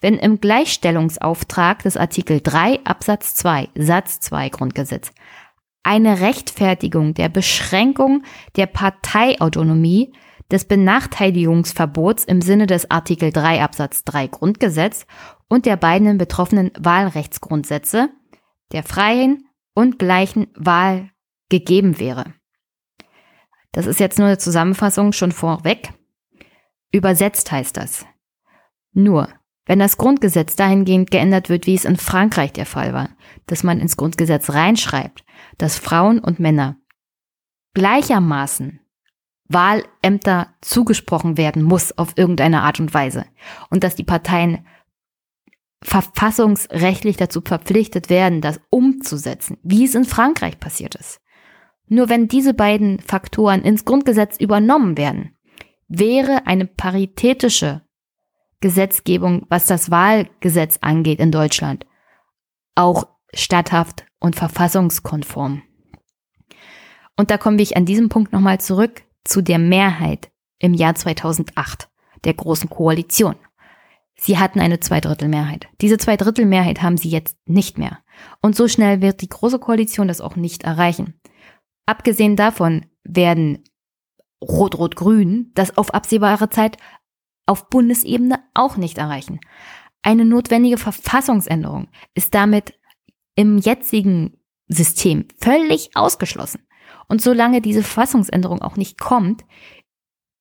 [0.00, 5.12] wenn im Gleichstellungsauftrag des Artikel 3 Absatz 2 Satz 2 Grundgesetz
[5.82, 8.22] eine Rechtfertigung der Beschränkung
[8.56, 10.12] der Parteiautonomie
[10.50, 15.06] des Benachteiligungsverbots im Sinne des Artikel 3 Absatz 3 Grundgesetz
[15.48, 18.10] und der beiden betroffenen Wahlrechtsgrundsätze
[18.72, 21.10] der freien und gleichen Wahl
[21.48, 22.34] gegeben wäre.
[23.72, 25.92] Das ist jetzt nur eine Zusammenfassung schon vorweg.
[26.92, 28.04] Übersetzt heißt das.
[28.92, 29.28] Nur,
[29.66, 33.10] wenn das Grundgesetz dahingehend geändert wird, wie es in Frankreich der Fall war,
[33.46, 35.24] dass man ins Grundgesetz reinschreibt,
[35.58, 36.76] dass Frauen und Männer
[37.74, 38.80] gleichermaßen
[39.48, 43.26] Wahlämter zugesprochen werden muss auf irgendeine Art und Weise
[43.68, 44.66] und dass die Parteien
[45.82, 51.20] verfassungsrechtlich dazu verpflichtet werden, das umzusetzen, wie es in Frankreich passiert ist.
[51.88, 55.36] Nur wenn diese beiden Faktoren ins Grundgesetz übernommen werden,
[55.88, 57.82] wäre eine paritätische
[58.60, 61.86] Gesetzgebung, was das Wahlgesetz angeht in Deutschland,
[62.74, 65.62] auch statthaft und verfassungskonform.
[67.16, 71.88] Und da kommen wir an diesem Punkt nochmal zurück zu der Mehrheit im Jahr 2008
[72.24, 73.36] der Großen Koalition.
[74.16, 75.68] Sie hatten eine Zweidrittelmehrheit.
[75.80, 77.98] Diese Zweidrittelmehrheit haben sie jetzt nicht mehr.
[78.42, 81.14] Und so schnell wird die Große Koalition das auch nicht erreichen.
[81.86, 83.64] Abgesehen davon werden
[84.42, 86.76] Rot-Rot-Grün das auf absehbare Zeit
[87.50, 89.40] auf Bundesebene auch nicht erreichen.
[90.02, 92.74] Eine notwendige Verfassungsänderung ist damit
[93.34, 96.62] im jetzigen System völlig ausgeschlossen.
[97.08, 99.44] Und solange diese Verfassungsänderung auch nicht kommt,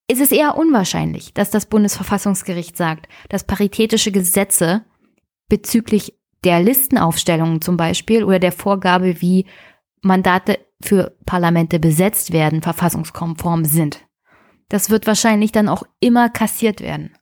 [0.07, 4.85] ist es eher unwahrscheinlich, dass das Bundesverfassungsgericht sagt, dass paritätische Gesetze
[5.49, 6.13] bezüglich
[6.43, 9.45] der Listenaufstellungen zum Beispiel oder der Vorgabe, wie
[10.01, 14.07] Mandate für Parlamente besetzt werden, verfassungskonform sind.
[14.69, 17.15] Das wird wahrscheinlich dann auch immer kassiert werden.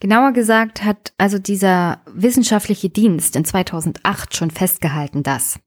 [0.00, 5.60] Genauer gesagt hat also dieser wissenschaftliche Dienst in 2008 schon festgehalten, dass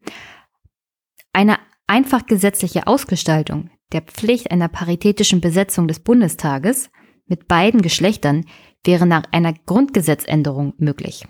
[1.32, 1.58] eine
[1.88, 6.90] einfach gesetzliche Ausgestaltung der Pflicht einer paritätischen Besetzung des Bundestages
[7.28, 8.46] mit beiden Geschlechtern
[8.84, 11.26] wäre nach einer Grundgesetzänderung möglich.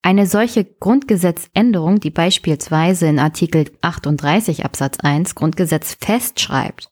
[0.00, 6.91] Eine solche Grundgesetzänderung, die beispielsweise in Artikel 38 Absatz 1 Grundgesetz festschreibt,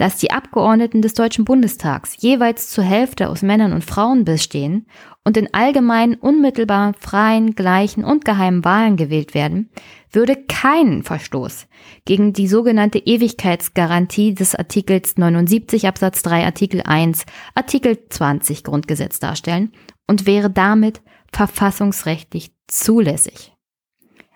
[0.00, 4.86] dass die Abgeordneten des Deutschen Bundestags jeweils zur Hälfte aus Männern und Frauen bestehen
[5.24, 9.68] und in allgemeinen, unmittelbar freien, gleichen und geheimen Wahlen gewählt werden,
[10.10, 11.66] würde keinen Verstoß
[12.06, 19.70] gegen die sogenannte Ewigkeitsgarantie des Artikels 79 Absatz 3 Artikel 1 Artikel 20 Grundgesetz darstellen
[20.06, 23.52] und wäre damit verfassungsrechtlich zulässig.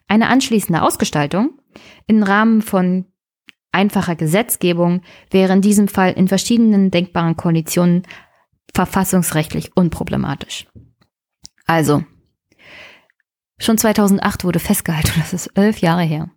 [0.09, 1.59] Eine anschließende Ausgestaltung
[2.07, 3.07] im Rahmen von
[3.75, 8.03] einfacher Gesetzgebung wäre in diesem Fall in verschiedenen denkbaren Koalitionen
[8.75, 10.67] verfassungsrechtlich unproblematisch.
[11.67, 12.05] Also,
[13.59, 16.31] schon 2008 wurde festgehalten, das ist elf Jahre her.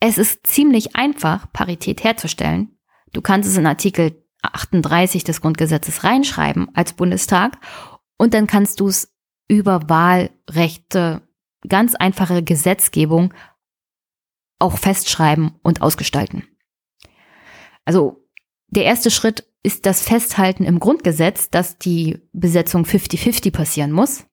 [0.00, 2.76] Es ist ziemlich einfach, Parität herzustellen.
[3.12, 7.58] Du kannst es in Artikel 38 des Grundgesetzes reinschreiben als Bundestag
[8.16, 9.14] und dann kannst du es
[9.48, 11.22] über Wahlrechte,
[11.68, 13.32] ganz einfache Gesetzgebung
[14.62, 16.44] auch festschreiben und ausgestalten.
[17.84, 18.28] Also
[18.68, 24.26] der erste Schritt ist das Festhalten im Grundgesetz, dass die Besetzung 50-50 passieren muss.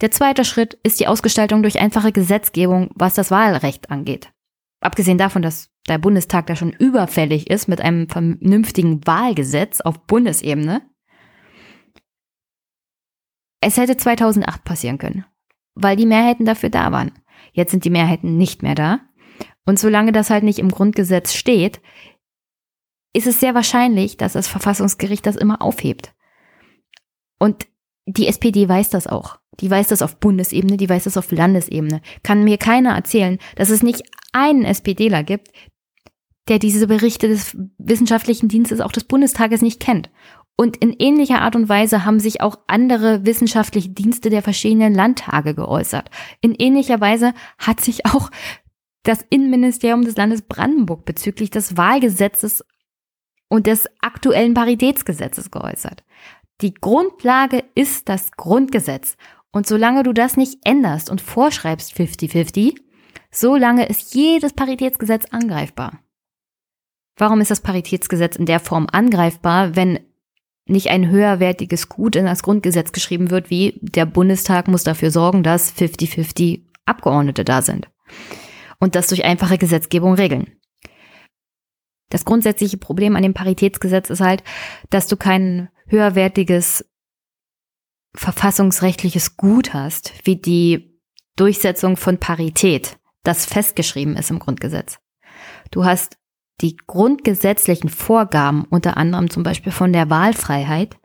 [0.00, 4.32] Der zweite Schritt ist die Ausgestaltung durch einfache Gesetzgebung, was das Wahlrecht angeht.
[4.80, 10.82] Abgesehen davon, dass der Bundestag da schon überfällig ist mit einem vernünftigen Wahlgesetz auf Bundesebene.
[13.60, 15.24] Es hätte 2008 passieren können,
[15.74, 17.12] weil die Mehrheiten dafür da waren.
[17.52, 19.00] Jetzt sind die Mehrheiten nicht mehr da.
[19.64, 21.80] Und solange das halt nicht im Grundgesetz steht,
[23.14, 26.14] ist es sehr wahrscheinlich, dass das Verfassungsgericht das immer aufhebt.
[27.38, 27.66] Und
[28.06, 29.38] die SPD weiß das auch.
[29.60, 32.00] Die weiß das auf Bundesebene, die weiß das auf Landesebene.
[32.22, 34.02] Kann mir keiner erzählen, dass es nicht
[34.32, 35.50] einen SPDler gibt,
[36.48, 40.10] der diese Berichte des wissenschaftlichen Dienstes auch des Bundestages nicht kennt.
[40.56, 45.54] Und in ähnlicher Art und Weise haben sich auch andere wissenschaftliche Dienste der verschiedenen Landtage
[45.54, 46.10] geäußert.
[46.40, 48.30] In ähnlicher Weise hat sich auch
[49.02, 52.64] das Innenministerium des Landes Brandenburg bezüglich des Wahlgesetzes
[53.48, 56.04] und des aktuellen Paritätsgesetzes geäußert.
[56.60, 59.16] Die Grundlage ist das Grundgesetz.
[59.50, 62.80] Und solange du das nicht änderst und vorschreibst 50-50,
[63.30, 66.00] solange ist jedes Paritätsgesetz angreifbar.
[67.18, 70.00] Warum ist das Paritätsgesetz in der Form angreifbar, wenn
[70.64, 75.42] nicht ein höherwertiges Gut in das Grundgesetz geschrieben wird, wie der Bundestag muss dafür sorgen,
[75.42, 77.88] dass 50-50 Abgeordnete da sind
[78.82, 80.56] und das durch einfache Gesetzgebung regeln.
[82.10, 84.42] Das grundsätzliche Problem an dem Paritätsgesetz ist halt,
[84.90, 86.84] dass du kein höherwertiges
[88.16, 90.98] verfassungsrechtliches Gut hast, wie die
[91.36, 94.98] Durchsetzung von Parität, das festgeschrieben ist im Grundgesetz.
[95.70, 96.18] Du hast
[96.60, 100.96] die grundgesetzlichen Vorgaben, unter anderem zum Beispiel von der Wahlfreiheit,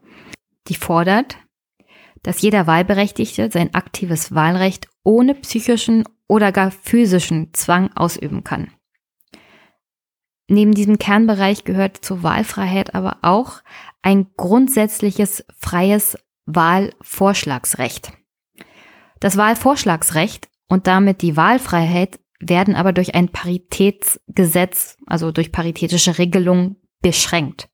[0.68, 1.38] die fordert,
[2.24, 8.72] dass jeder Wahlberechtigte sein aktives Wahlrecht ohne psychischen oder gar physischen Zwang ausüben kann.
[10.49, 13.62] Neben diesem Kernbereich gehört zur Wahlfreiheit aber auch
[14.02, 18.14] ein grundsätzliches freies Wahlvorschlagsrecht.
[19.20, 26.78] Das Wahlvorschlagsrecht und damit die Wahlfreiheit werden aber durch ein Paritätsgesetz, also durch paritätische Regelungen
[27.02, 27.68] beschränkt.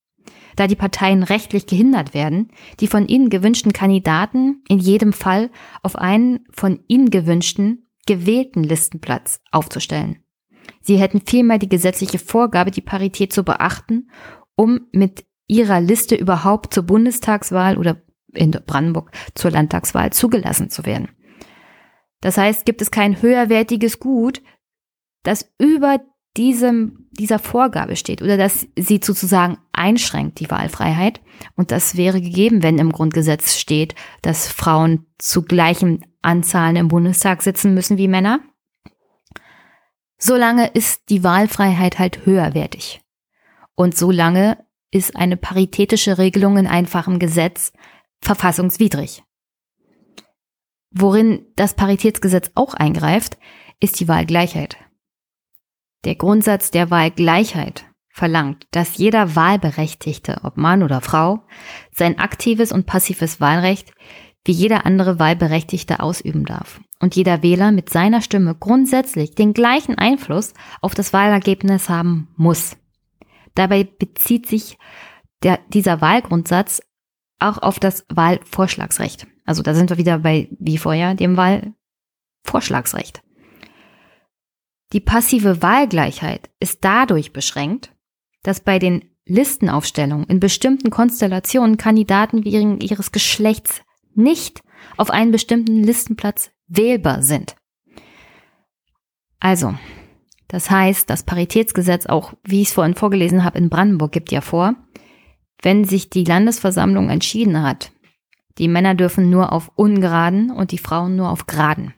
[0.55, 5.49] Da die Parteien rechtlich gehindert werden, die von ihnen gewünschten Kandidaten in jedem Fall
[5.81, 10.23] auf einen von ihnen gewünschten gewählten Listenplatz aufzustellen.
[10.81, 14.09] Sie hätten vielmehr die gesetzliche Vorgabe, die Parität zu beachten,
[14.55, 18.01] um mit ihrer Liste überhaupt zur Bundestagswahl oder
[18.33, 21.09] in Brandenburg zur Landtagswahl zugelassen zu werden.
[22.21, 24.41] Das heißt, gibt es kein höherwertiges Gut,
[25.23, 25.99] das über
[26.37, 31.21] diesem, dieser Vorgabe steht oder dass sie sozusagen einschränkt, die Wahlfreiheit.
[31.55, 37.41] Und das wäre gegeben, wenn im Grundgesetz steht, dass Frauen zu gleichen Anzahlen im Bundestag
[37.43, 38.39] sitzen müssen wie Männer
[40.23, 43.01] solange ist die Wahlfreiheit halt höherwertig.
[43.75, 47.73] Und solange ist eine paritätische Regelung in einfachem Gesetz
[48.21, 49.23] verfassungswidrig.
[50.91, 53.37] Worin das Paritätsgesetz auch eingreift,
[53.81, 54.77] ist die Wahlgleichheit.
[56.05, 61.43] Der Grundsatz der Wahlgleichheit verlangt, dass jeder Wahlberechtigte, ob Mann oder Frau,
[61.91, 63.93] sein aktives und passives Wahlrecht
[64.45, 69.97] wie jeder andere Wahlberechtigte ausüben darf und jeder Wähler mit seiner Stimme grundsätzlich den gleichen
[69.97, 72.75] Einfluss auf das Wahlergebnis haben muss.
[73.55, 74.77] Dabei bezieht sich
[75.43, 76.81] der, dieser Wahlgrundsatz
[77.39, 79.27] auch auf das Wahlvorschlagsrecht.
[79.45, 83.21] Also da sind wir wieder bei, wie vorher, dem Wahlvorschlagsrecht.
[84.93, 87.91] Die passive Wahlgleichheit ist dadurch beschränkt,
[88.43, 93.81] dass bei den Listenaufstellungen in bestimmten Konstellationen Kandidaten wegen ihres Geschlechts
[94.13, 94.61] nicht
[94.97, 97.55] auf einen bestimmten Listenplatz wählbar sind.
[99.39, 99.73] Also,
[100.47, 104.41] das heißt, das Paritätsgesetz auch, wie ich es vorhin vorgelesen habe, in Brandenburg gibt ja
[104.41, 104.75] vor,
[105.61, 107.91] wenn sich die Landesversammlung entschieden hat,
[108.59, 111.95] die Männer dürfen nur auf ungeraden und die Frauen nur auf geraden,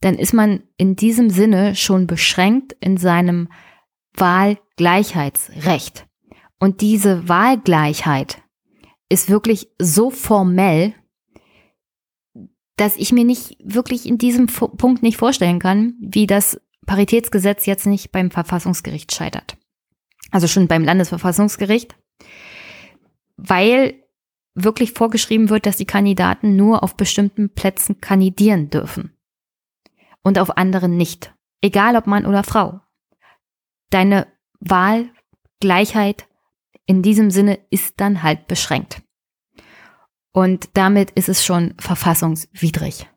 [0.00, 3.48] dann ist man in diesem Sinne schon beschränkt in seinem
[4.14, 6.06] Wahlgleichheitsrecht.
[6.58, 8.42] Und diese Wahlgleichheit
[9.08, 10.94] ist wirklich so formell,
[12.76, 17.86] dass ich mir nicht wirklich in diesem Punkt nicht vorstellen kann, wie das Paritätsgesetz jetzt
[17.86, 19.56] nicht beim Verfassungsgericht scheitert.
[20.30, 21.96] Also schon beim Landesverfassungsgericht,
[23.36, 23.94] weil
[24.54, 29.17] wirklich vorgeschrieben wird, dass die Kandidaten nur auf bestimmten Plätzen kandidieren dürfen
[30.22, 32.80] und auf anderen nicht, egal ob Mann oder Frau.
[33.90, 34.26] Deine
[34.60, 36.26] Wahlgleichheit
[36.86, 39.02] in diesem Sinne ist dann halt beschränkt.
[40.32, 43.08] Und damit ist es schon verfassungswidrig.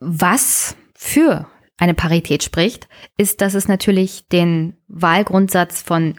[0.00, 6.14] Was für eine Parität spricht, ist, dass es natürlich den Wahlgrundsatz von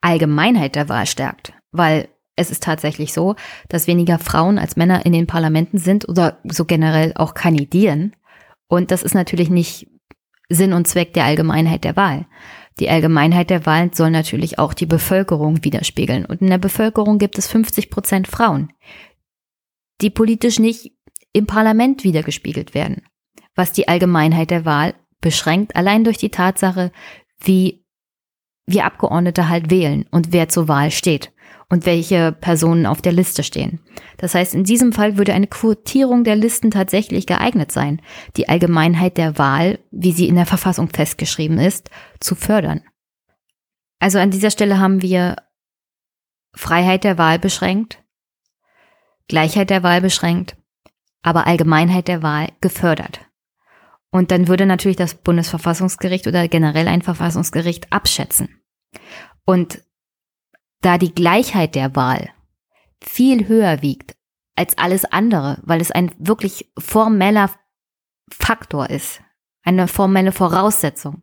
[0.00, 3.36] Allgemeinheit der Wahl stärkt, weil es ist tatsächlich so,
[3.68, 8.16] dass weniger Frauen als Männer in den Parlamenten sind oder so generell auch kandidieren.
[8.70, 9.88] Und das ist natürlich nicht
[10.48, 12.26] Sinn und Zweck der Allgemeinheit der Wahl.
[12.78, 16.24] Die Allgemeinheit der Wahl soll natürlich auch die Bevölkerung widerspiegeln.
[16.24, 18.72] Und in der Bevölkerung gibt es 50 Prozent Frauen,
[20.00, 20.92] die politisch nicht
[21.32, 23.02] im Parlament wiedergespiegelt werden.
[23.56, 26.92] Was die Allgemeinheit der Wahl beschränkt, allein durch die Tatsache,
[27.40, 27.84] wie
[28.66, 31.32] wir Abgeordnete halt wählen und wer zur Wahl steht
[31.70, 33.80] und welche Personen auf der Liste stehen.
[34.18, 38.02] Das heißt, in diesem Fall würde eine Quotierung der Listen tatsächlich geeignet sein,
[38.36, 41.88] die Allgemeinheit der Wahl, wie sie in der Verfassung festgeschrieben ist,
[42.18, 42.82] zu fördern.
[44.00, 45.36] Also an dieser Stelle haben wir
[46.54, 48.02] Freiheit der Wahl beschränkt,
[49.28, 50.56] Gleichheit der Wahl beschränkt,
[51.22, 53.20] aber Allgemeinheit der Wahl gefördert.
[54.10, 58.60] Und dann würde natürlich das Bundesverfassungsgericht oder generell ein Verfassungsgericht abschätzen.
[59.44, 59.82] Und
[60.80, 62.30] da die Gleichheit der Wahl
[63.02, 64.16] viel höher wiegt
[64.56, 67.50] als alles andere, weil es ein wirklich formeller
[68.30, 69.22] Faktor ist,
[69.62, 71.22] eine formelle Voraussetzung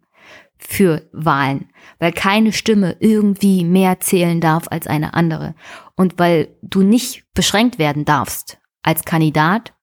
[0.57, 1.69] für Wahlen,
[1.99, 5.53] weil keine Stimme irgendwie mehr zählen darf als eine andere
[5.95, 9.73] und weil du nicht beschränkt werden darfst als Kandidat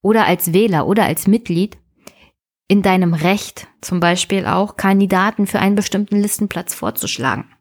[0.00, 1.78] oder als Wähler oder als Mitglied
[2.68, 7.55] in deinem Recht, zum Beispiel auch Kandidaten für einen bestimmten Listenplatz vorzuschlagen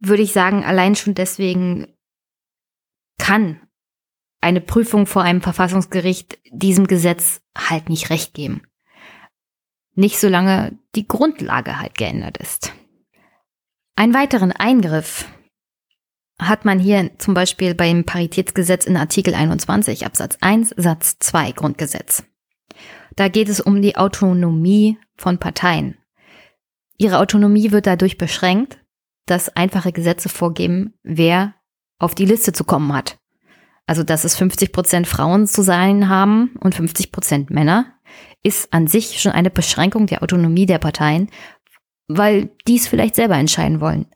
[0.00, 1.86] würde ich sagen, allein schon deswegen
[3.18, 3.60] kann
[4.40, 8.62] eine Prüfung vor einem Verfassungsgericht diesem Gesetz halt nicht recht geben.
[9.94, 12.72] Nicht solange die Grundlage halt geändert ist.
[13.96, 15.26] Einen weiteren Eingriff
[16.40, 22.24] hat man hier zum Beispiel beim Paritätsgesetz in Artikel 21 Absatz 1 Satz 2 Grundgesetz.
[23.16, 25.98] Da geht es um die Autonomie von Parteien.
[26.96, 28.78] Ihre Autonomie wird dadurch beschränkt,
[29.26, 31.54] dass einfache Gesetze vorgeben, wer
[31.98, 33.18] auf die Liste zu kommen hat.
[33.86, 37.94] Also, dass es 50 Prozent Frauen zu sein haben und 50 Prozent Männer,
[38.42, 41.30] ist an sich schon eine Beschränkung der Autonomie der Parteien,
[42.08, 44.06] weil die es vielleicht selber entscheiden wollen.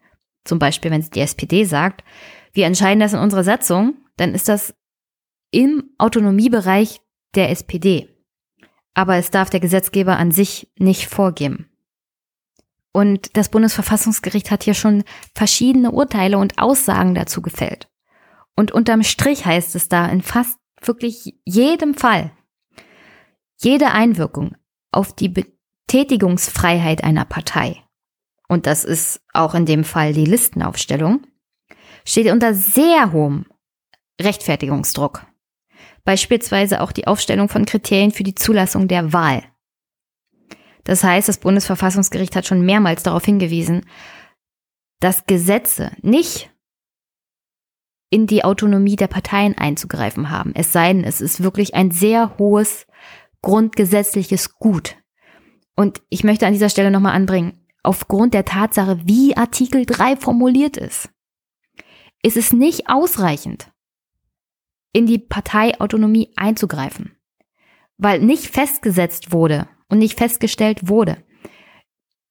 [0.44, 2.04] Zum Beispiel, wenn die SPD sagt,
[2.52, 4.74] wir entscheiden das in unserer Satzung, dann ist das
[5.50, 7.00] im Autonomiebereich
[7.34, 8.08] der SPD.
[8.94, 11.68] Aber es darf der Gesetzgeber an sich nicht vorgeben.
[12.96, 15.02] Und das Bundesverfassungsgericht hat hier schon
[15.34, 17.88] verschiedene Urteile und Aussagen dazu gefällt.
[18.54, 22.30] Und unterm Strich heißt es da in fast wirklich jedem Fall,
[23.56, 24.54] jede Einwirkung
[24.92, 27.82] auf die Betätigungsfreiheit einer Partei,
[28.46, 31.26] und das ist auch in dem Fall die Listenaufstellung,
[32.04, 33.46] steht unter sehr hohem
[34.20, 35.26] Rechtfertigungsdruck.
[36.04, 39.42] Beispielsweise auch die Aufstellung von Kriterien für die Zulassung der Wahl.
[40.84, 43.86] Das heißt, das Bundesverfassungsgericht hat schon mehrmals darauf hingewiesen,
[45.00, 46.50] dass Gesetze nicht
[48.10, 50.52] in die Autonomie der Parteien einzugreifen haben.
[50.54, 52.86] Es sei denn, es ist wirklich ein sehr hohes
[53.42, 54.96] grundgesetzliches Gut.
[55.74, 60.76] Und ich möchte an dieser Stelle nochmal anbringen, aufgrund der Tatsache, wie Artikel 3 formuliert
[60.76, 61.10] ist,
[62.22, 63.70] ist es nicht ausreichend,
[64.92, 67.16] in die Parteiautonomie einzugreifen,
[67.98, 71.18] weil nicht festgesetzt wurde, und nicht festgestellt wurde,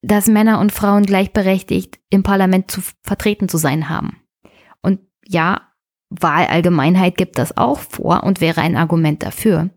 [0.01, 4.21] dass Männer und Frauen gleichberechtigt im Parlament zu vertreten zu sein haben.
[4.81, 5.73] Und ja,
[6.09, 9.69] Wahlallgemeinheit gibt das auch vor und wäre ein Argument dafür.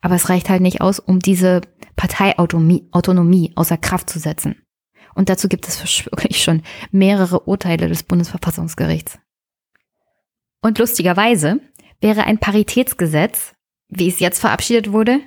[0.00, 1.60] Aber es reicht halt nicht aus, um diese
[1.96, 4.56] Parteiautonomie Autonomie außer Kraft zu setzen.
[5.14, 9.18] Und dazu gibt es wirklich schon mehrere Urteile des Bundesverfassungsgerichts.
[10.60, 11.60] Und lustigerweise
[12.00, 13.54] wäre ein Paritätsgesetz,
[13.88, 15.20] wie es jetzt verabschiedet wurde,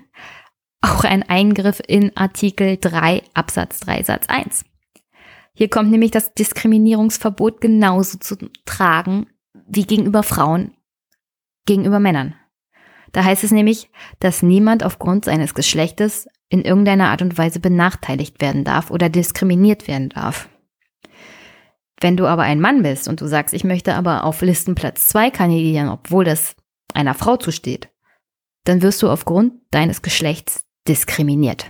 [0.81, 4.65] auch ein Eingriff in Artikel 3 Absatz 3 Satz 1.
[5.53, 8.35] Hier kommt nämlich das Diskriminierungsverbot genauso zu
[8.65, 9.27] tragen
[9.67, 10.75] wie gegenüber Frauen,
[11.65, 12.35] gegenüber Männern.
[13.11, 13.89] Da heißt es nämlich,
[14.19, 19.87] dass niemand aufgrund seines Geschlechtes in irgendeiner Art und Weise benachteiligt werden darf oder diskriminiert
[19.87, 20.49] werden darf.
[21.99, 25.29] Wenn du aber ein Mann bist und du sagst, ich möchte aber auf Listenplatz 2
[25.29, 26.55] kandidieren, obwohl das
[26.93, 27.89] einer Frau zusteht,
[28.63, 31.69] dann wirst du aufgrund deines Geschlechts diskriminiert.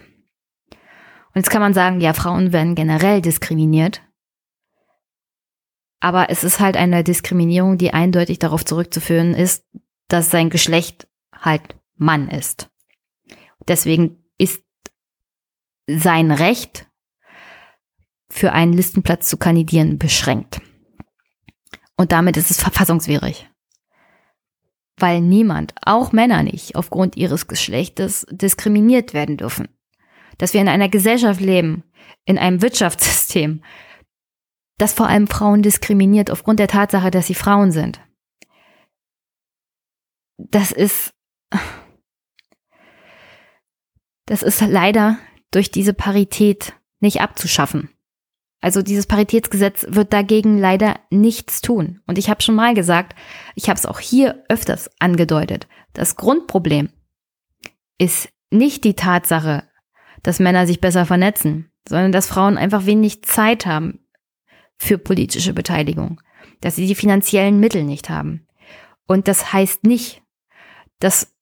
[1.34, 4.02] Und jetzt kann man sagen, ja, Frauen werden generell diskriminiert.
[6.00, 9.66] Aber es ist halt eine Diskriminierung, die eindeutig darauf zurückzuführen ist,
[10.08, 12.70] dass sein Geschlecht halt Mann ist.
[13.68, 14.64] Deswegen ist
[15.88, 16.88] sein Recht,
[18.30, 20.62] für einen Listenplatz zu kandidieren, beschränkt.
[21.98, 23.51] Und damit ist es verfassungswidrig.
[25.02, 29.68] Weil niemand, auch Männer nicht, aufgrund ihres Geschlechtes diskriminiert werden dürfen.
[30.38, 31.84] Dass wir in einer Gesellschaft leben,
[32.26, 33.64] in einem Wirtschaftssystem,
[34.78, 38.02] das vor allem Frauen diskriminiert aufgrund der Tatsache, dass sie Frauen sind.
[40.38, 41.14] Das ist,
[44.26, 45.20] das ist leider
[45.52, 47.91] durch diese Parität nicht abzuschaffen.
[48.62, 52.00] Also dieses Paritätsgesetz wird dagegen leider nichts tun.
[52.06, 53.18] Und ich habe schon mal gesagt,
[53.56, 55.68] ich habe es auch hier öfters angedeutet.
[55.94, 56.90] Das Grundproblem
[57.98, 59.64] ist nicht die Tatsache,
[60.22, 64.06] dass Männer sich besser vernetzen, sondern dass Frauen einfach wenig Zeit haben
[64.78, 66.22] für politische Beteiligung,
[66.62, 68.48] dass sie die finanziellen Mittel nicht haben.
[69.08, 70.22] Und das heißt nicht,
[71.00, 71.36] dass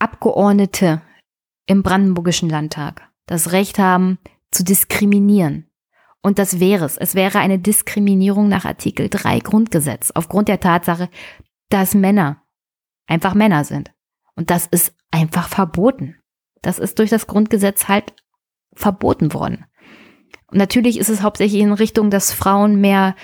[0.00, 1.02] Abgeordnete
[1.66, 4.18] im Brandenburgischen Landtag das Recht haben
[4.50, 5.69] zu diskriminieren.
[6.22, 6.96] Und das wäre es.
[6.96, 11.08] Es wäre eine Diskriminierung nach Artikel 3 Grundgesetz aufgrund der Tatsache,
[11.70, 12.42] dass Männer
[13.06, 13.92] einfach Männer sind.
[14.36, 16.16] Und das ist einfach verboten.
[16.62, 18.14] Das ist durch das Grundgesetz halt
[18.74, 19.64] verboten worden.
[20.50, 23.14] Und natürlich ist es hauptsächlich in Richtung, dass Frauen mehr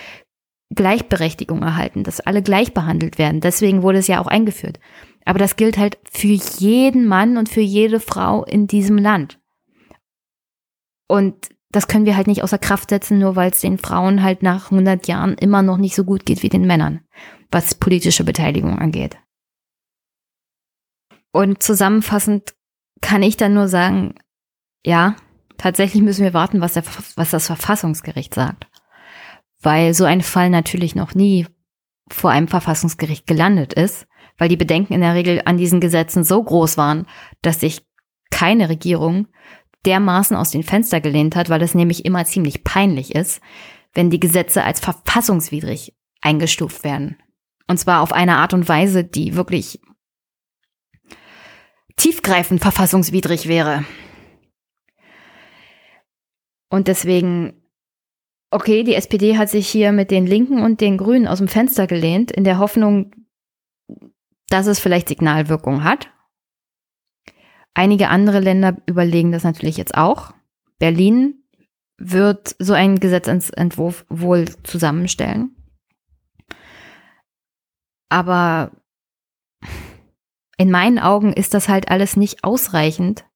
[0.74, 3.40] Gleichberechtigung erhalten, dass alle gleich behandelt werden.
[3.40, 4.80] Deswegen wurde es ja auch eingeführt.
[5.24, 9.40] Aber das gilt halt für jeden Mann und für jede Frau in diesem Land.
[11.08, 14.42] Und das können wir halt nicht außer Kraft setzen, nur weil es den Frauen halt
[14.42, 17.00] nach 100 Jahren immer noch nicht so gut geht wie den Männern,
[17.50, 19.18] was politische Beteiligung angeht.
[21.32, 22.54] Und zusammenfassend
[23.02, 24.14] kann ich dann nur sagen,
[24.84, 25.16] ja,
[25.58, 26.84] tatsächlich müssen wir warten, was, der,
[27.16, 28.66] was das Verfassungsgericht sagt.
[29.60, 31.46] Weil so ein Fall natürlich noch nie
[32.08, 34.06] vor einem Verfassungsgericht gelandet ist,
[34.38, 37.06] weil die Bedenken in der Regel an diesen Gesetzen so groß waren,
[37.42, 37.86] dass sich
[38.30, 39.28] keine Regierung
[39.86, 43.40] dermaßen aus den Fenster gelehnt hat, weil es nämlich immer ziemlich peinlich ist,
[43.94, 47.16] wenn die Gesetze als verfassungswidrig eingestuft werden.
[47.68, 49.80] Und zwar auf eine Art und Weise, die wirklich
[51.96, 53.84] tiefgreifend verfassungswidrig wäre.
[56.68, 57.62] Und deswegen,
[58.50, 61.86] okay, die SPD hat sich hier mit den Linken und den Grünen aus dem Fenster
[61.86, 63.12] gelehnt, in der Hoffnung,
[64.48, 66.10] dass es vielleicht Signalwirkung hat.
[67.78, 70.32] Einige andere Länder überlegen das natürlich jetzt auch.
[70.78, 71.44] Berlin
[71.98, 75.54] wird so einen Gesetzentwurf wohl zusammenstellen.
[78.08, 78.70] Aber
[80.56, 83.26] in meinen Augen ist das halt alles nicht ausreichend,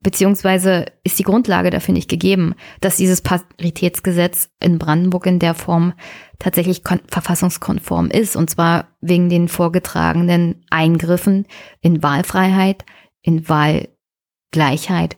[0.00, 5.92] beziehungsweise ist die Grundlage dafür nicht gegeben, dass dieses Paritätsgesetz in Brandenburg in der Form
[6.40, 11.46] tatsächlich verfassungskonform ist, und zwar wegen den vorgetragenen Eingriffen
[11.82, 12.84] in Wahlfreiheit,
[13.24, 15.16] in Wahlgleichheit,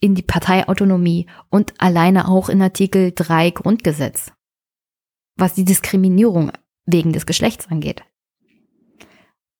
[0.00, 4.32] in die Parteiautonomie und alleine auch in Artikel 3 Grundgesetz,
[5.36, 6.52] was die Diskriminierung
[6.84, 8.02] wegen des Geschlechts angeht.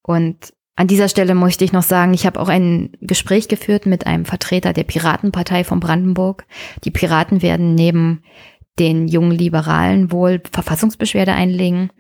[0.03, 4.07] Und an dieser Stelle möchte ich noch sagen, ich habe auch ein Gespräch geführt mit
[4.07, 6.47] einem Vertreter der Piratenpartei von Brandenburg.
[6.85, 8.23] Die Piraten werden neben
[8.79, 11.91] den jungen Liberalen wohl Verfassungsbeschwerde einlegen.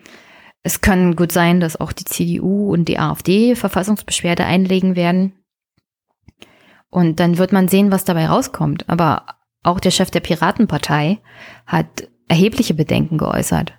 [0.62, 5.32] Es kann gut sein, dass auch die CDU und die AfD Verfassungsbeschwerde einlegen werden.
[6.90, 8.88] Und dann wird man sehen, was dabei rauskommt.
[8.88, 9.26] Aber
[9.62, 11.18] auch der Chef der Piratenpartei
[11.66, 13.78] hat erhebliche Bedenken geäußert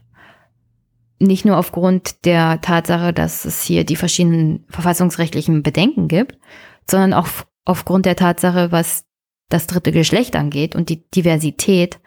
[1.20, 6.38] nicht nur aufgrund der Tatsache, dass es hier die verschiedenen verfassungsrechtlichen Bedenken gibt,
[6.90, 7.28] sondern auch
[7.66, 9.06] aufgrund der Tatsache, was
[9.50, 12.00] das dritte Geschlecht angeht und die Diversität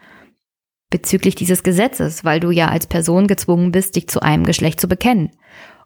[0.89, 4.87] bezüglich dieses Gesetzes, weil du ja als Person gezwungen bist, dich zu einem Geschlecht zu
[4.87, 5.31] bekennen.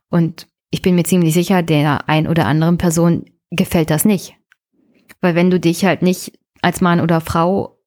[0.09, 4.35] Und ich bin mir ziemlich sicher, der ein oder anderen Person gefällt das nicht.
[5.21, 7.79] Weil wenn du dich halt nicht als Mann oder Frau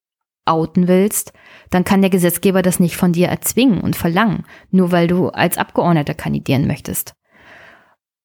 [0.44, 1.32] outen willst,
[1.70, 5.58] dann kann der Gesetzgeber das nicht von dir erzwingen und verlangen, nur weil du als
[5.58, 7.14] Abgeordneter kandidieren möchtest.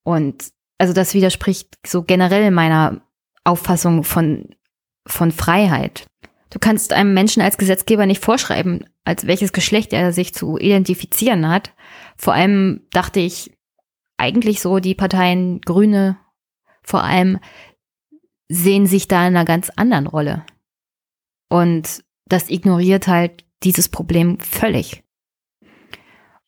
[0.03, 3.01] Und also das widerspricht so generell meiner
[3.43, 4.49] Auffassung von,
[5.05, 6.07] von Freiheit.
[6.49, 11.49] Du kannst einem Menschen als Gesetzgeber nicht vorschreiben, als welches Geschlecht er sich zu identifizieren
[11.49, 11.73] hat.
[12.17, 13.51] Vor allem dachte ich
[14.17, 16.17] eigentlich so, die Parteien Grüne
[16.81, 17.39] vor allem
[18.47, 20.45] sehen sich da in einer ganz anderen Rolle.
[21.49, 25.03] Und das ignoriert halt dieses Problem völlig.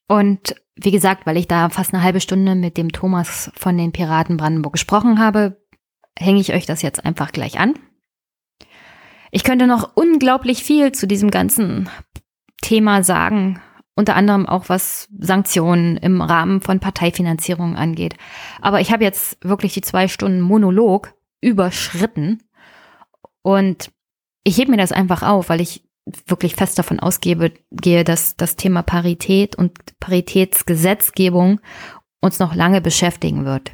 [0.08, 3.92] Und wie gesagt, weil ich da fast eine halbe Stunde mit dem Thomas von den
[3.92, 5.62] Piraten Brandenburg gesprochen habe,
[6.18, 7.74] hänge ich euch das jetzt einfach gleich an.
[9.32, 11.90] Ich könnte noch unglaublich viel zu diesem ganzen
[12.62, 13.60] Thema sagen,
[13.96, 18.16] unter anderem auch was Sanktionen im Rahmen von Parteifinanzierung angeht.
[18.62, 22.44] Aber ich habe jetzt wirklich die zwei Stunden Monolog überschritten
[23.42, 23.92] und
[24.44, 25.84] ich hebe mir das einfach auf, weil ich
[26.26, 31.60] wirklich fest davon ausgebe, gehe, dass das Thema Parität und Paritätsgesetzgebung
[32.22, 33.74] uns noch lange beschäftigen wird.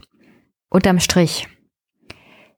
[0.70, 1.48] Unterm Strich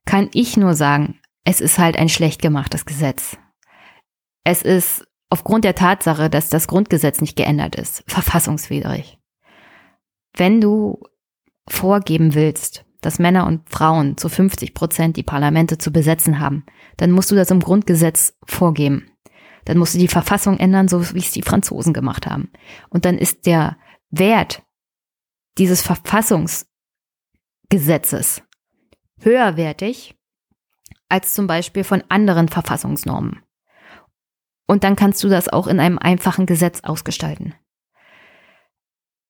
[0.05, 3.37] kann ich nur sagen, es ist halt ein schlecht gemachtes Gesetz.
[4.43, 9.19] Es ist aufgrund der Tatsache, dass das Grundgesetz nicht geändert ist, verfassungswidrig.
[10.37, 11.01] Wenn du
[11.67, 16.65] vorgeben willst, dass Männer und Frauen zu 50 Prozent die Parlamente zu besetzen haben,
[16.97, 19.11] dann musst du das im Grundgesetz vorgeben.
[19.65, 22.51] Dann musst du die Verfassung ändern, so wie es die Franzosen gemacht haben.
[22.89, 23.77] Und dann ist der
[24.09, 24.63] Wert
[25.57, 28.43] dieses Verfassungsgesetzes
[29.21, 30.15] höherwertig
[31.09, 33.41] als zum Beispiel von anderen Verfassungsnormen.
[34.67, 37.53] Und dann kannst du das auch in einem einfachen Gesetz ausgestalten.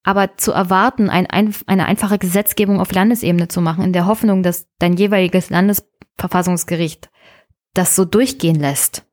[0.06, 4.68] Aber zu erwarten, ein, eine einfache Gesetzgebung auf Landesebene zu machen, in der Hoffnung, dass
[4.80, 7.10] dein jeweiliges Landesverfassungsgericht
[7.73, 9.06] das so durchgehen lässt,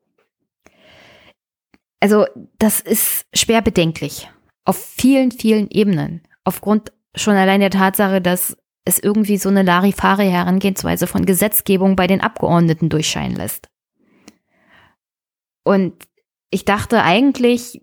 [2.03, 2.25] also
[2.59, 4.29] das ist schwer bedenklich.
[4.65, 6.21] Auf vielen, vielen Ebenen.
[6.43, 12.07] Aufgrund schon allein der Tatsache, dass es irgendwie so eine Larifare Herangehensweise von Gesetzgebung bei
[12.07, 13.69] den Abgeordneten durchscheinen lässt.
[15.63, 15.93] Und
[16.49, 17.81] ich dachte eigentlich,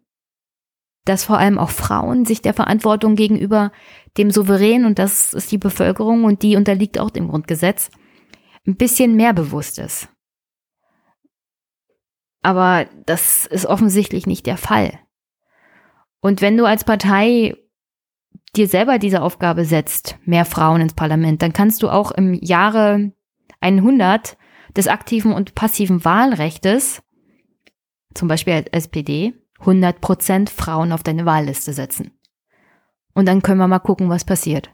[1.05, 3.73] dass vor allem auch Frauen sich der Verantwortung gegenüber
[4.19, 7.91] dem Souverän, und das ist die Bevölkerung und die unterliegt auch dem Grundgesetz,
[8.67, 10.09] ein bisschen mehr bewusst ist.
[12.43, 14.99] Aber das ist offensichtlich nicht der Fall.
[16.21, 17.55] Und wenn du als Partei
[18.57, 23.13] dir selber diese Aufgabe setzt, mehr Frauen ins Parlament, dann kannst du auch im Jahre
[23.61, 24.37] 100
[24.77, 27.03] des aktiven und passiven Wahlrechtes,
[28.15, 32.13] zum Beispiel als SPD, 100 Prozent Frauen auf deine Wahlliste setzen.
[33.15, 34.71] Und dann können wir mal gucken, was passiert.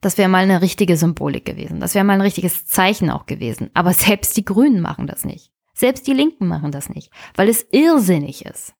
[0.00, 1.80] Das wäre mal eine richtige Symbolik gewesen.
[1.80, 3.70] Das wäre mal ein richtiges Zeichen auch gewesen.
[3.74, 5.52] Aber selbst die Grünen machen das nicht.
[5.74, 8.74] Selbst die Linken machen das nicht, weil es irrsinnig ist.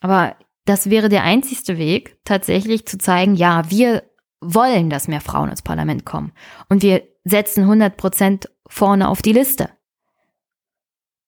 [0.00, 4.02] Aber das wäre der einzigste Weg, tatsächlich zu zeigen, ja, wir
[4.40, 6.32] wollen, dass mehr Frauen ins Parlament kommen.
[6.68, 9.70] Und wir setzen 100 Prozent vorne auf die Liste.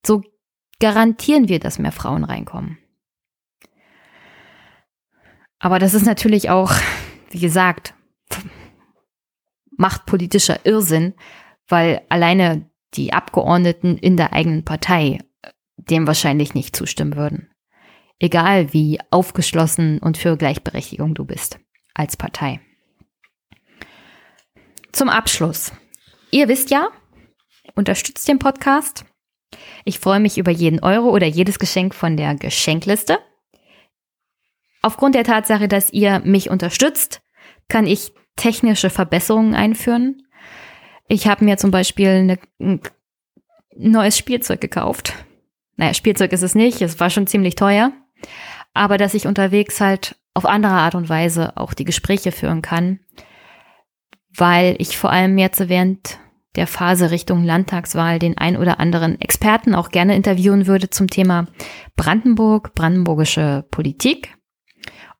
[0.05, 0.23] So
[0.83, 2.77] garantieren wir, dass mehr Frauen reinkommen.
[5.57, 6.73] Aber das ist natürlich auch,
[7.29, 7.93] wie gesagt,
[9.77, 11.13] machtpolitischer Irrsinn,
[11.69, 15.19] weil alleine die Abgeordneten in der eigenen Partei
[15.77, 17.49] dem wahrscheinlich nicht zustimmen würden.
[18.19, 21.59] Egal wie aufgeschlossen und für Gleichberechtigung du bist
[21.93, 22.59] als Partei.
[24.91, 25.71] Zum Abschluss.
[26.29, 26.89] Ihr wisst ja,
[27.73, 29.05] unterstützt den Podcast.
[29.85, 33.19] Ich freue mich über jeden Euro oder jedes Geschenk von der Geschenkliste.
[34.81, 37.21] Aufgrund der Tatsache, dass ihr mich unterstützt,
[37.69, 40.23] kann ich technische Verbesserungen einführen.
[41.07, 42.81] Ich habe mir zum Beispiel eine, ein
[43.75, 45.13] neues Spielzeug gekauft.
[45.75, 47.91] Naja, Spielzeug ist es nicht, es war schon ziemlich teuer
[48.73, 52.99] aber dass ich unterwegs halt auf andere Art und Weise auch die Gespräche führen kann,
[54.35, 56.19] weil ich vor allem jetzt während
[56.55, 61.47] der Phase Richtung Landtagswahl den ein oder anderen Experten auch gerne interviewen würde zum Thema
[61.95, 64.35] Brandenburg, brandenburgische Politik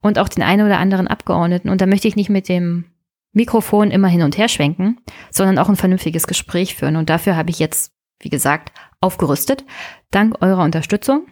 [0.01, 1.69] und auch den einen oder anderen Abgeordneten.
[1.69, 2.85] Und da möchte ich nicht mit dem
[3.31, 4.99] Mikrofon immer hin und her schwenken,
[5.31, 6.95] sondern auch ein vernünftiges Gespräch führen.
[6.95, 9.65] Und dafür habe ich jetzt, wie gesagt, aufgerüstet.
[10.11, 11.25] Dank eurer Unterstützung.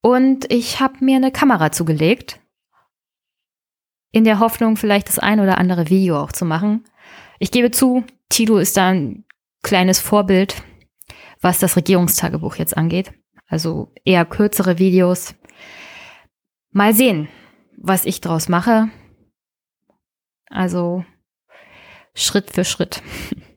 [0.00, 2.40] Und ich habe mir eine Kamera zugelegt,
[4.10, 6.84] in der Hoffnung, vielleicht das ein oder andere Video auch zu machen.
[7.38, 9.24] Ich gebe zu, Tilo ist da ein
[9.62, 10.62] kleines Vorbild,
[11.40, 13.12] was das Regierungstagebuch jetzt angeht.
[13.46, 15.34] Also eher kürzere Videos.
[16.70, 17.28] Mal sehen,
[17.76, 18.90] was ich draus mache.
[20.50, 21.04] Also
[22.14, 23.02] Schritt für Schritt.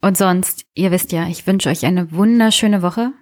[0.00, 3.12] Und sonst, ihr wisst ja, ich wünsche euch eine wunderschöne Woche.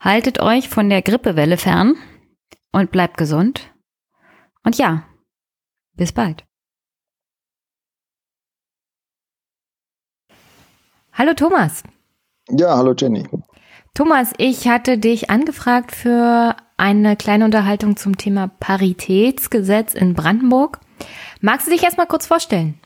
[0.00, 1.94] Haltet euch von der Grippewelle fern
[2.72, 3.74] und bleibt gesund.
[4.62, 5.06] Und ja,
[5.94, 6.45] bis bald.
[11.18, 11.82] Hallo Thomas.
[12.50, 13.26] Ja, hallo Jenny.
[13.94, 20.78] Thomas, ich hatte dich angefragt für eine kleine Unterhaltung zum Thema Paritätsgesetz in Brandenburg.
[21.40, 22.78] Magst du dich erstmal kurz vorstellen?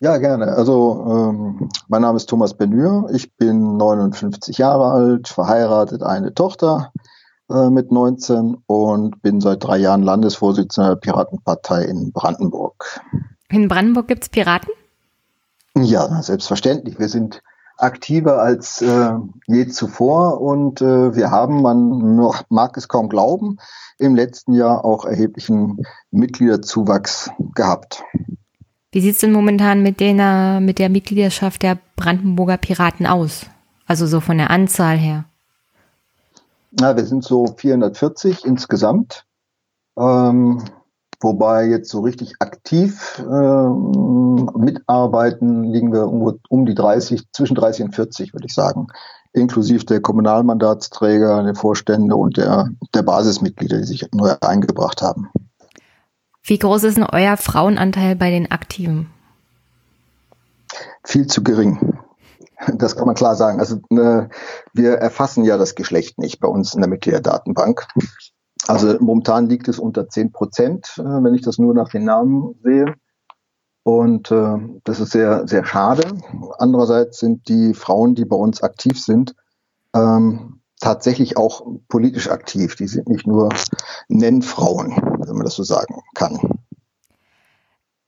[0.00, 0.48] Ja, gerne.
[0.48, 3.08] Also ähm, mein Name ist Thomas Benür.
[3.14, 6.90] Ich bin 59 Jahre alt, verheiratet, eine Tochter
[7.48, 13.00] äh, mit 19 und bin seit drei Jahren Landesvorsitzender der Piratenpartei in Brandenburg.
[13.50, 14.72] In Brandenburg gibt es Piraten?
[15.76, 16.98] Ja, selbstverständlich.
[16.98, 17.42] Wir sind
[17.78, 19.12] aktiver als äh,
[19.46, 22.16] je zuvor und äh, wir haben, man
[22.48, 23.58] mag es kaum glauben,
[23.98, 28.02] im letzten Jahr auch erheblichen Mitgliederzuwachs gehabt.
[28.92, 33.46] Wie sieht's denn momentan mit, der, mit der Mitgliedschaft der Brandenburger Piraten aus?
[33.86, 35.24] Also so von der Anzahl her.
[36.72, 39.24] Na, wir sind so 440 insgesamt.
[39.98, 40.62] Ähm,
[41.22, 43.68] wobei jetzt so richtig aktiv äh,
[44.58, 48.88] mitarbeiten liegen wir um, um die 30, zwischen 30 und 40, würde ich sagen.
[49.32, 55.30] Inklusive der Kommunalmandatsträger, der Vorstände und der, der Basismitglieder, die sich neu eingebracht haben.
[56.42, 59.10] Wie groß ist denn euer Frauenanteil bei den Aktiven?
[61.04, 61.98] Viel zu gering.
[62.74, 63.60] Das kann man klar sagen.
[63.60, 64.28] Also ne,
[64.72, 67.86] wir erfassen ja das Geschlecht nicht bei uns in der Mitgliederdatenbank.
[68.68, 72.54] Also momentan liegt es unter 10 Prozent, äh, wenn ich das nur nach den Namen
[72.62, 72.94] sehe.
[73.84, 76.06] Und äh, das ist sehr, sehr schade.
[76.58, 79.34] Andererseits sind die Frauen, die bei uns aktiv sind,
[79.94, 82.76] ähm, tatsächlich auch politisch aktiv.
[82.76, 83.48] Die sind nicht nur
[84.08, 86.38] Nennfrauen, wenn man das so sagen kann.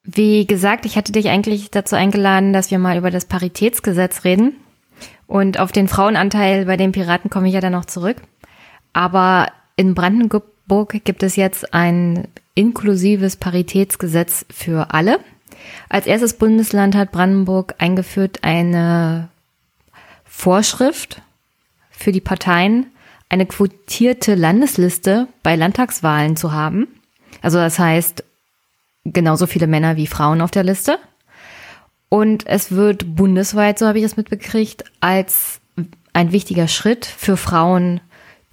[0.05, 4.57] Wie gesagt, ich hatte dich eigentlich dazu eingeladen, dass wir mal über das Paritätsgesetz reden.
[5.27, 8.19] Und auf den Frauenanteil bei den Piraten komme ich ja dann noch zurück.
[8.93, 15.19] Aber in Brandenburg gibt es jetzt ein inklusives Paritätsgesetz für alle.
[15.89, 19.29] Als erstes Bundesland hat Brandenburg eingeführt eine
[20.25, 21.23] Vorschrift
[21.91, 22.87] für die Parteien,
[23.29, 26.89] eine quotierte Landesliste bei Landtagswahlen zu haben.
[27.43, 28.25] Also das heißt,
[29.05, 30.99] genauso viele Männer wie Frauen auf der Liste.
[32.09, 35.61] Und es wird bundesweit, so habe ich es mitbekriegt, als
[36.13, 38.01] ein wichtiger Schritt für Frauen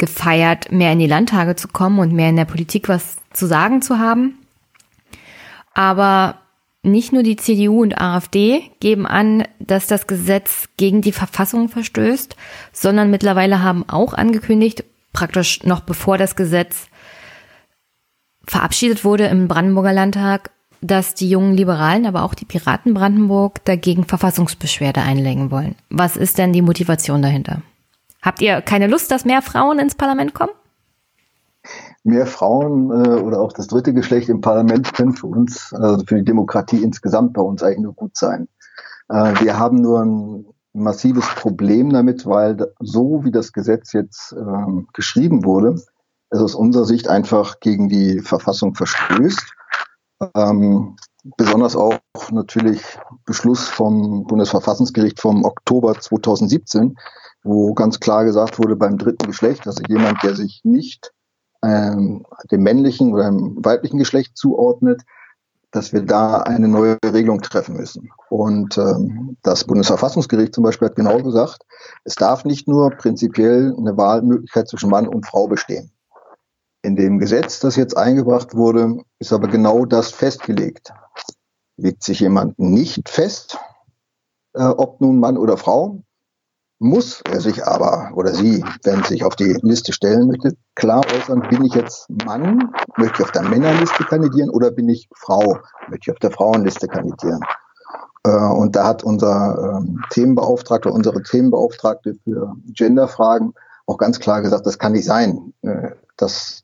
[0.02, 3.84] gefeiert, mehr in die Landtage zu kommen und mehr in der Politik was zu sagen
[3.84, 4.40] zu haben.
[5.76, 6.40] Aber
[6.82, 12.36] nicht nur die CDU und AfD geben an, dass das Gesetz gegen die Verfassung verstößt,
[12.74, 14.84] sondern mittlerweile haben auch angekündigt,
[15.14, 16.88] praktisch noch bevor das Gesetz
[18.48, 20.50] verabschiedet wurde im Brandenburger Landtag,
[20.82, 25.76] dass die jungen Liberalen, aber auch die Piraten Brandenburg dagegen Verfassungsbeschwerde einlegen wollen.
[25.92, 27.62] Was ist denn die Motivation dahinter?
[28.22, 30.52] Habt ihr keine Lust, dass mehr Frauen ins Parlament kommen?
[32.04, 36.16] Mehr Frauen äh, oder auch das dritte Geschlecht im Parlament können für uns, also für
[36.16, 38.48] die Demokratie insgesamt bei uns eigentlich nur gut sein.
[39.10, 44.84] Äh, wir haben nur ein massives Problem damit, weil so wie das Gesetz jetzt äh,
[44.94, 45.76] geschrieben wurde,
[46.30, 49.54] es aus unserer Sicht einfach gegen die Verfassung verstößt.
[50.36, 50.96] Ähm,
[51.38, 52.00] besonders auch
[52.32, 52.82] natürlich
[53.26, 56.96] Beschluss vom Bundesverfassungsgericht vom Oktober 2017,
[57.44, 61.12] wo ganz klar gesagt wurde, beim dritten Geschlecht, also jemand, der sich nicht
[61.64, 65.04] ähm, dem männlichen oder dem weiblichen Geschlecht zuordnet,
[65.72, 68.12] dass wir da eine neue Regelung treffen müssen.
[68.30, 71.64] Und ähm, das Bundesverfassungsgericht zum Beispiel hat genau gesagt,
[72.04, 75.92] es darf nicht nur prinzipiell eine Wahlmöglichkeit zwischen Mann und Frau bestehen.
[76.84, 80.92] In dem Gesetz, das jetzt eingebracht wurde, ist aber genau das festgelegt.
[81.78, 83.58] Legt sich jemand nicht fest,
[84.54, 86.04] äh, ob nun Mann oder Frau,
[86.82, 91.48] muss er sich aber oder sie, wenn sich auf die Liste stellen möchte, klar äußern,
[91.48, 95.60] bin ich jetzt Mann, möchte ich auf der Männerliste kandidieren oder bin ich Frau,
[95.90, 97.42] möchte ich auf der Frauenliste kandidieren.
[98.24, 103.54] Äh, und da hat unser ähm, Themenbeauftragter, unsere Themenbeauftragte für Genderfragen
[103.86, 105.54] auch ganz klar gesagt, das kann nicht sein.
[105.62, 106.64] Äh, das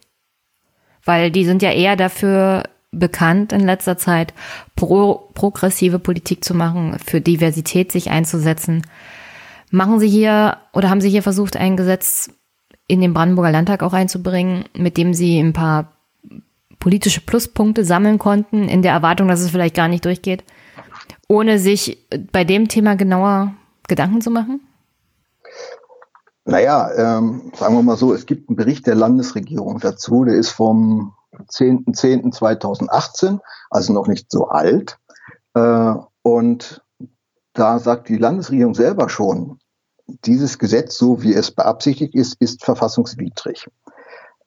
[1.04, 2.64] Weil die sind ja eher dafür
[3.00, 4.34] bekannt in letzter Zeit,
[4.76, 8.84] pro, progressive Politik zu machen, für Diversität sich einzusetzen.
[9.72, 12.30] Machen Sie hier oder haben Sie hier versucht, ein Gesetz
[12.88, 15.92] in den Brandenburger Landtag auch einzubringen, mit dem Sie ein paar
[16.80, 20.44] politische Pluspunkte sammeln konnten, in der Erwartung, dass es vielleicht gar nicht durchgeht,
[21.28, 23.54] ohne sich bei dem Thema genauer
[23.88, 24.62] Gedanken zu machen?
[26.46, 30.52] Naja, ähm, sagen wir mal so, es gibt einen Bericht der Landesregierung dazu, der ist
[30.52, 31.14] vom
[31.44, 33.40] 10.10.2018,
[33.70, 34.98] also noch nicht so alt.
[35.54, 36.82] Äh, und
[37.54, 39.60] da sagt die Landesregierung selber schon,
[40.08, 43.68] dieses Gesetz, so wie es beabsichtigt ist, ist verfassungswidrig.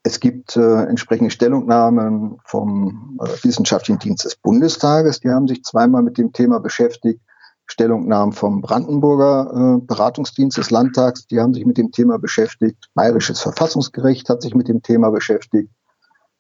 [0.04, 6.02] Es gibt äh, entsprechende Stellungnahmen vom äh, Wissenschaftlichen Dienst des Bundestages, die haben sich zweimal
[6.02, 7.20] mit dem Thema beschäftigt.
[7.66, 12.88] Stellungnahmen vom Brandenburger äh, Beratungsdienst des Landtags, die haben sich mit dem Thema beschäftigt.
[12.94, 15.70] Bayerisches Verfassungsgericht hat sich mit dem Thema beschäftigt.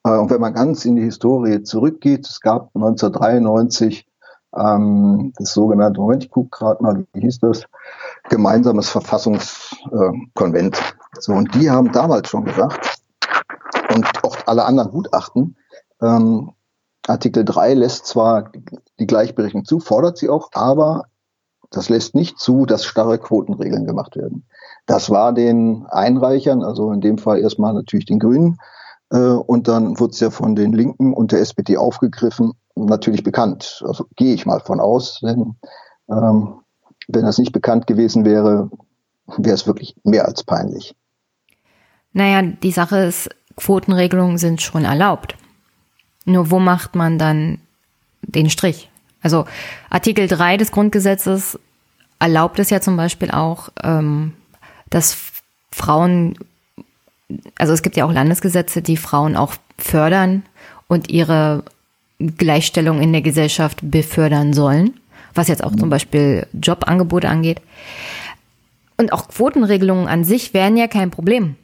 [0.08, 4.06] Äh, und wenn man ganz in die Historie zurückgeht, es gab 1993
[4.56, 7.64] ähm, das sogenannte, Moment, ich gucke gerade mal, wie hieß das,
[8.28, 10.78] gemeinsames Verfassungskonvent.
[11.18, 12.98] So, und die haben damals schon gesagt,
[13.94, 15.56] und auch alle anderen Gutachten,
[16.00, 16.52] ähm,
[17.06, 18.50] Artikel 3 lässt zwar
[18.98, 21.04] die Gleichberechtigung zu, fordert sie auch, aber
[21.70, 24.46] das lässt nicht zu, dass starre Quotenregeln gemacht werden.
[24.86, 28.58] Das war den Einreichern, also in dem Fall erstmal natürlich den Grünen,
[29.16, 33.82] und dann wurde es ja von den Linken und der SPD aufgegriffen, natürlich bekannt.
[33.86, 35.56] Also gehe ich mal von aus, denn
[36.10, 36.54] ähm,
[37.08, 38.70] wenn das nicht bekannt gewesen wäre,
[39.36, 40.94] wäre es wirklich mehr als peinlich.
[42.12, 45.36] Naja, die Sache ist, Quotenregelungen sind schon erlaubt.
[46.24, 47.58] Nur wo macht man dann
[48.22, 48.90] den Strich?
[49.22, 49.46] Also
[49.90, 51.58] Artikel 3 des Grundgesetzes
[52.18, 54.34] erlaubt es ja zum Beispiel auch, ähm,
[54.90, 55.16] dass
[55.70, 56.38] Frauen,
[57.56, 60.44] also es gibt ja auch Landesgesetze, die Frauen auch fördern
[60.86, 61.64] und ihre
[62.18, 64.98] Gleichstellung in der Gesellschaft befördern sollen,
[65.34, 67.60] was jetzt auch zum Beispiel Jobangebote angeht.
[68.96, 71.54] Und auch Quotenregelungen an sich wären ja kein Problem.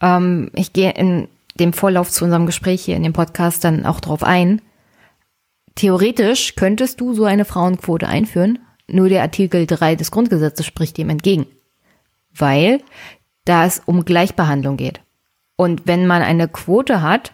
[0.00, 1.26] Ähm, ich gehe in
[1.58, 4.60] dem Vorlauf zu unserem Gespräch hier in dem Podcast dann auch drauf ein.
[5.74, 11.10] Theoretisch könntest du so eine Frauenquote einführen, nur der Artikel 3 des Grundgesetzes spricht dem
[11.10, 11.46] entgegen.
[12.32, 12.80] Weil
[13.46, 15.00] da es um Gleichbehandlung geht.
[15.56, 17.32] Und wenn man eine Quote hat,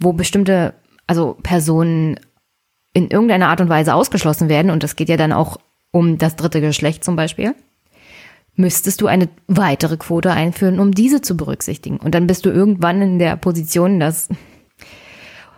[0.00, 0.74] wo bestimmte,
[1.06, 2.18] also Personen
[2.92, 5.58] in irgendeiner Art und Weise ausgeschlossen werden, und es geht ja dann auch
[5.92, 7.54] um das dritte Geschlecht zum Beispiel,
[8.56, 11.98] müsstest du eine weitere Quote einführen, um diese zu berücksichtigen.
[11.98, 14.28] Und dann bist du irgendwann in der Position, dass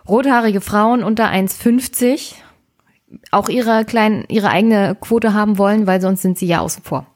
[0.09, 2.35] rothaarige Frauen unter 1,50
[3.31, 7.07] auch ihre kleinen, ihre eigene Quote haben wollen, weil sonst sind sie ja außen vor.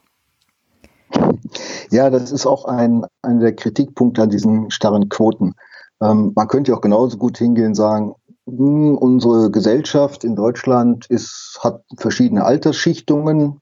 [1.90, 5.54] Ja, das ist auch ein, einer der Kritikpunkte an diesen starren Quoten.
[6.00, 8.14] Ähm, man könnte ja auch genauso gut hingehen und sagen,
[8.46, 13.60] mh, hm, unsere Gesellschaft in Deutschland ist, hat verschiedene Altersschichtungen.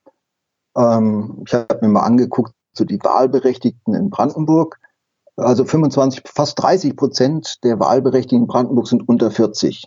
[0.77, 4.81] Ähm, ich habe mir mal angeguckt, so die Wahlberechtigten in Brandenburg.
[5.37, 9.87] Also 25, fast 30 Prozent der Wahlberechtigten in Brandenburg sind unter 40.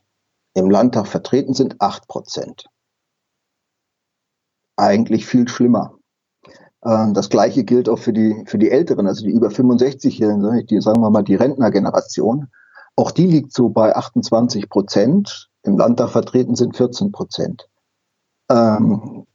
[0.53, 2.68] Im Landtag vertreten sind 8 Prozent.
[4.76, 5.97] Eigentlich viel schlimmer.
[6.88, 10.81] Ähm, das Gleiche gilt auch für die, für die Älteren, also die über 65-Jährigen, die,
[10.81, 12.47] sagen wir mal, die Rentnergeneration.
[12.95, 15.49] Auch die liegt so bei 28 Prozent.
[15.64, 17.68] Im Landtag vertreten sind 14 Prozent.
[18.49, 19.26] Ähm,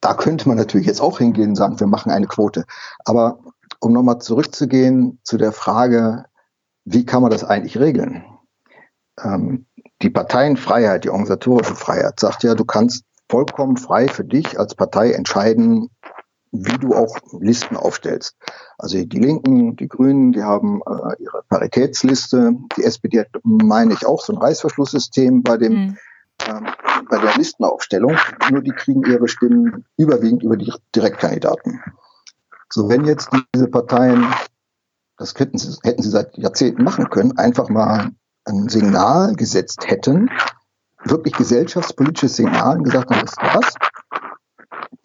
[0.00, 2.64] da könnte man natürlich jetzt auch hingehen und sagen, wir machen eine Quote.
[3.04, 3.38] Aber
[3.80, 6.24] um nochmal zurückzugehen zu der Frage,
[6.84, 8.24] wie kann man das eigentlich regeln?
[9.22, 9.66] Ähm,
[10.02, 15.12] die Parteienfreiheit, die organisatorische Freiheit sagt ja, du kannst vollkommen frei für dich als Partei
[15.12, 15.88] entscheiden,
[16.52, 18.36] wie du auch Listen aufstellst.
[18.76, 22.54] Also die Linken, die Grünen, die haben äh, ihre Paritätsliste.
[22.76, 25.98] Die SPD hat, meine ich, auch so ein Reißverschlusssystem bei dem mhm.
[26.48, 26.66] ähm,
[27.08, 28.16] bei der Listenaufstellung.
[28.50, 31.80] Nur die kriegen ihre Stimmen überwiegend über die Direktkandidaten.
[32.68, 34.26] So, wenn jetzt diese Parteien,
[35.16, 38.10] das hätten sie, hätten sie seit Jahrzehnten machen können, einfach mal
[38.44, 40.30] ein Signal gesetzt hätten,
[41.04, 43.74] wirklich gesellschaftspolitisches Signal und gesagt haben, das was?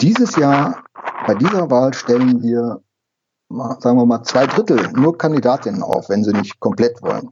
[0.02, 0.84] Dieses Jahr
[1.28, 2.82] bei dieser Wahl stellen wir,
[3.50, 7.30] sagen wir mal, zwei Drittel nur Kandidatinnen auf, wenn sie nicht komplett wollen.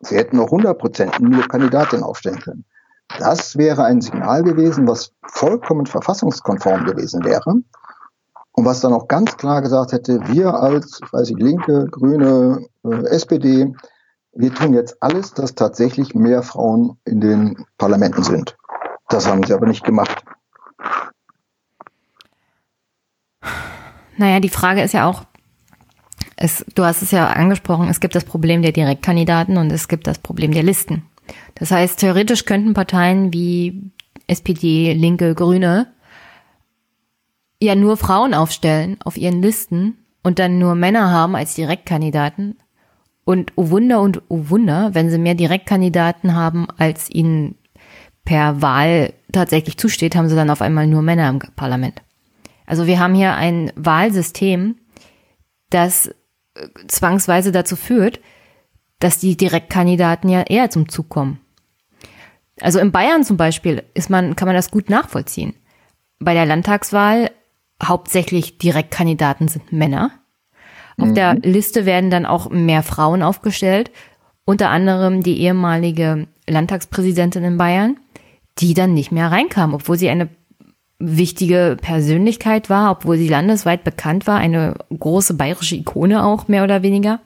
[0.00, 2.64] Sie hätten auch 100 Prozent nur Kandidatinnen aufstellen können.
[3.18, 7.62] Das wäre ein Signal gewesen, was vollkommen verfassungskonform gewesen wäre
[8.52, 12.66] und was dann auch ganz klar gesagt hätte, wir als, ich weiß nicht, Linke, Grüne,
[12.84, 13.72] äh, SPD,
[14.32, 18.56] wir tun jetzt alles, dass tatsächlich mehr Frauen in den Parlamenten sind.
[19.08, 20.22] Das haben sie aber nicht gemacht.
[24.18, 25.24] Naja, die Frage ist ja auch,
[26.36, 30.06] es, du hast es ja angesprochen, es gibt das Problem der Direktkandidaten und es gibt
[30.06, 31.04] das Problem der Listen.
[31.54, 33.90] Das heißt, theoretisch könnten Parteien wie
[34.26, 35.88] SPD, Linke, Grüne
[37.60, 42.56] ja nur Frauen aufstellen auf ihren Listen und dann nur Männer haben als Direktkandidaten.
[43.24, 47.56] Und oh Wunder und oh Wunder, wenn sie mehr Direktkandidaten haben, als ihnen
[48.24, 52.00] per Wahl tatsächlich zusteht, haben sie dann auf einmal nur Männer im Parlament.
[52.68, 54.76] Also wir haben hier ein Wahlsystem,
[55.70, 56.08] das
[56.54, 58.20] äh, zwangsweise dazu führt,
[58.98, 61.40] dass die Direktkandidaten ja eher zum Zug kommen.
[62.60, 65.54] Also in Bayern zum Beispiel ist man, kann man das gut nachvollziehen.
[66.18, 67.30] Bei der Landtagswahl
[67.82, 70.10] hauptsächlich Direktkandidaten sind Männer.
[70.98, 71.14] Auf mhm.
[71.14, 73.90] der Liste werden dann auch mehr Frauen aufgestellt,
[74.44, 77.98] unter anderem die ehemalige Landtagspräsidentin in Bayern,
[78.58, 80.28] die dann nicht mehr reinkam, obwohl sie eine
[80.98, 86.82] wichtige Persönlichkeit war, obwohl sie landesweit bekannt war, eine große bayerische Ikone auch, mehr oder
[86.82, 87.20] weniger.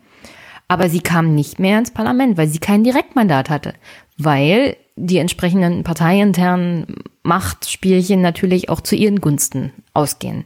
[0.68, 3.74] Aber sie kam nicht mehr ins Parlament, weil sie kein Direktmandat hatte,
[4.18, 10.44] weil die entsprechenden parteiinternen Machtspielchen natürlich auch zu ihren Gunsten ausgehen.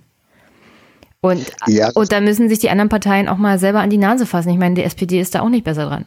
[1.21, 1.91] Und, ja.
[1.95, 4.51] und da müssen sich die anderen Parteien auch mal selber an die Nase fassen.
[4.51, 6.05] Ich meine, die SPD ist da auch nicht besser dran.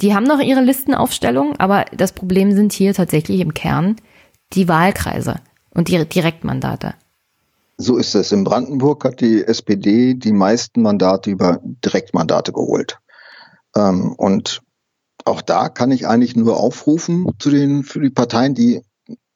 [0.00, 3.96] Die haben noch ihre Listenaufstellung, aber das Problem sind hier tatsächlich im Kern
[4.54, 5.40] die Wahlkreise
[5.74, 6.94] und die Direktmandate.
[7.76, 8.30] So ist es.
[8.32, 12.98] In Brandenburg hat die SPD die meisten Mandate über Direktmandate geholt.
[13.76, 14.62] Ähm, und
[15.24, 18.82] auch da kann ich eigentlich nur aufrufen zu den, für die Parteien, die,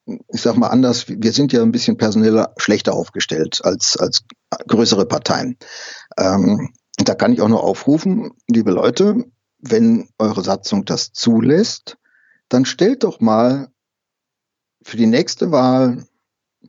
[0.05, 4.23] ich sag mal anders, wir sind ja ein bisschen personeller schlechter aufgestellt als, als
[4.67, 5.57] größere Parteien.
[6.17, 9.25] Ähm, da kann ich auch nur aufrufen, liebe Leute,
[9.59, 11.97] wenn eure Satzung das zulässt,
[12.47, 13.69] dann stellt doch mal
[14.81, 16.05] für die nächste Wahl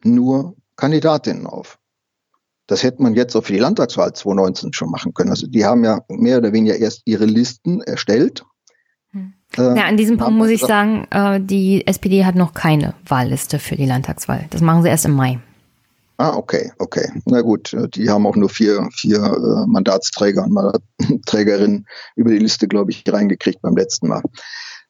[0.04, 1.78] nur Kandidatinnen auf.
[2.66, 5.30] Das hätte man jetzt auch für die Landtagswahl 2019 schon machen können.
[5.30, 8.44] Also die haben ja mehr oder weniger erst ihre Listen erstellt.
[9.10, 9.34] Hm.
[9.56, 13.58] Äh, ja, an diesem Punkt muss ich sagen, äh, die SPD hat noch keine Wahlliste
[13.58, 14.46] für die Landtagswahl.
[14.50, 15.40] Das machen sie erst im Mai.
[16.20, 17.10] Ah, okay, okay.
[17.24, 22.68] Na gut, die haben auch nur vier, vier äh, Mandatsträger und Mandatsträgerinnen über die Liste,
[22.68, 24.22] glaube ich, reingekriegt beim letzten Mal.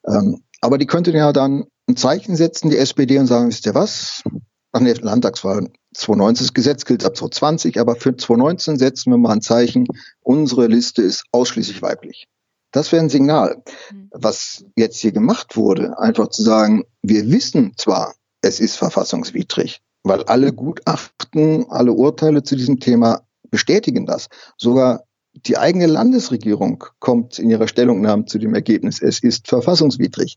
[0.09, 3.75] Ähm, aber die könnten ja dann ein Zeichen setzen, die SPD, und sagen, wisst ihr
[3.75, 4.25] was?
[4.73, 9.33] Ach nee, Landtagswahl 2019, das Gesetz gilt ab 2020, aber für 2019 setzen wir mal
[9.33, 9.87] ein Zeichen,
[10.21, 12.29] unsere Liste ist ausschließlich weiblich.
[12.73, 13.63] Das wäre ein Signal.
[13.93, 14.09] Mhm.
[14.13, 20.23] Was jetzt hier gemacht wurde, einfach zu sagen, wir wissen zwar, es ist verfassungswidrig, weil
[20.25, 24.29] alle Gutachten, alle Urteile zu diesem Thema bestätigen das.
[24.57, 30.37] Sogar die eigene Landesregierung kommt in ihrer Stellungnahme zu dem Ergebnis, es ist verfassungswidrig.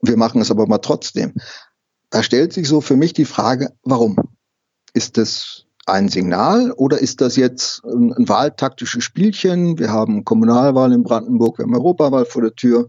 [0.00, 1.34] Wir machen es aber mal trotzdem
[2.10, 4.16] da stellt sich so für mich die Frage, warum?
[4.94, 9.78] Ist das ein Signal oder ist das jetzt ein, wahltaktisches Spielchen?
[9.78, 12.88] Wir haben Kommunalwahl in Brandenburg, wir haben Europawahl vor der Tür,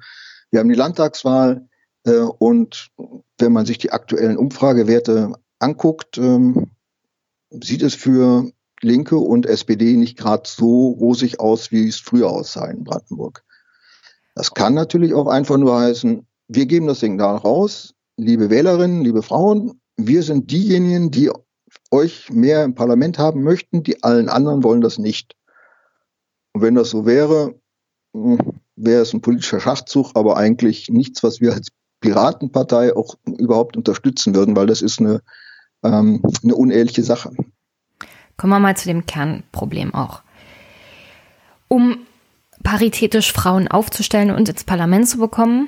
[0.51, 1.67] wir haben die Landtagswahl
[2.05, 2.89] äh, und
[3.37, 6.71] wenn man sich die aktuellen Umfragewerte anguckt, ähm,
[7.49, 8.51] sieht es für
[8.81, 13.43] Linke und SPD nicht gerade so rosig aus, wie es früher aussah in Brandenburg.
[14.35, 19.23] Das kann natürlich auch einfach nur heißen, wir geben das Signal raus, liebe Wählerinnen, liebe
[19.23, 21.31] Frauen, wir sind diejenigen, die
[21.91, 25.35] euch mehr im Parlament haben möchten, die allen anderen wollen das nicht.
[26.53, 27.55] Und wenn das so wäre,
[28.13, 28.39] hm,
[28.75, 31.69] wäre es ein politischer Schachzug, aber eigentlich nichts, was wir als
[32.01, 35.21] Piratenpartei auch überhaupt unterstützen würden, weil das ist eine,
[35.83, 37.31] ähm, eine unehrliche Sache.
[38.37, 40.21] Kommen wir mal zu dem Kernproblem auch.
[41.67, 41.97] Um
[42.63, 45.67] paritätisch Frauen aufzustellen und ins Parlament zu bekommen,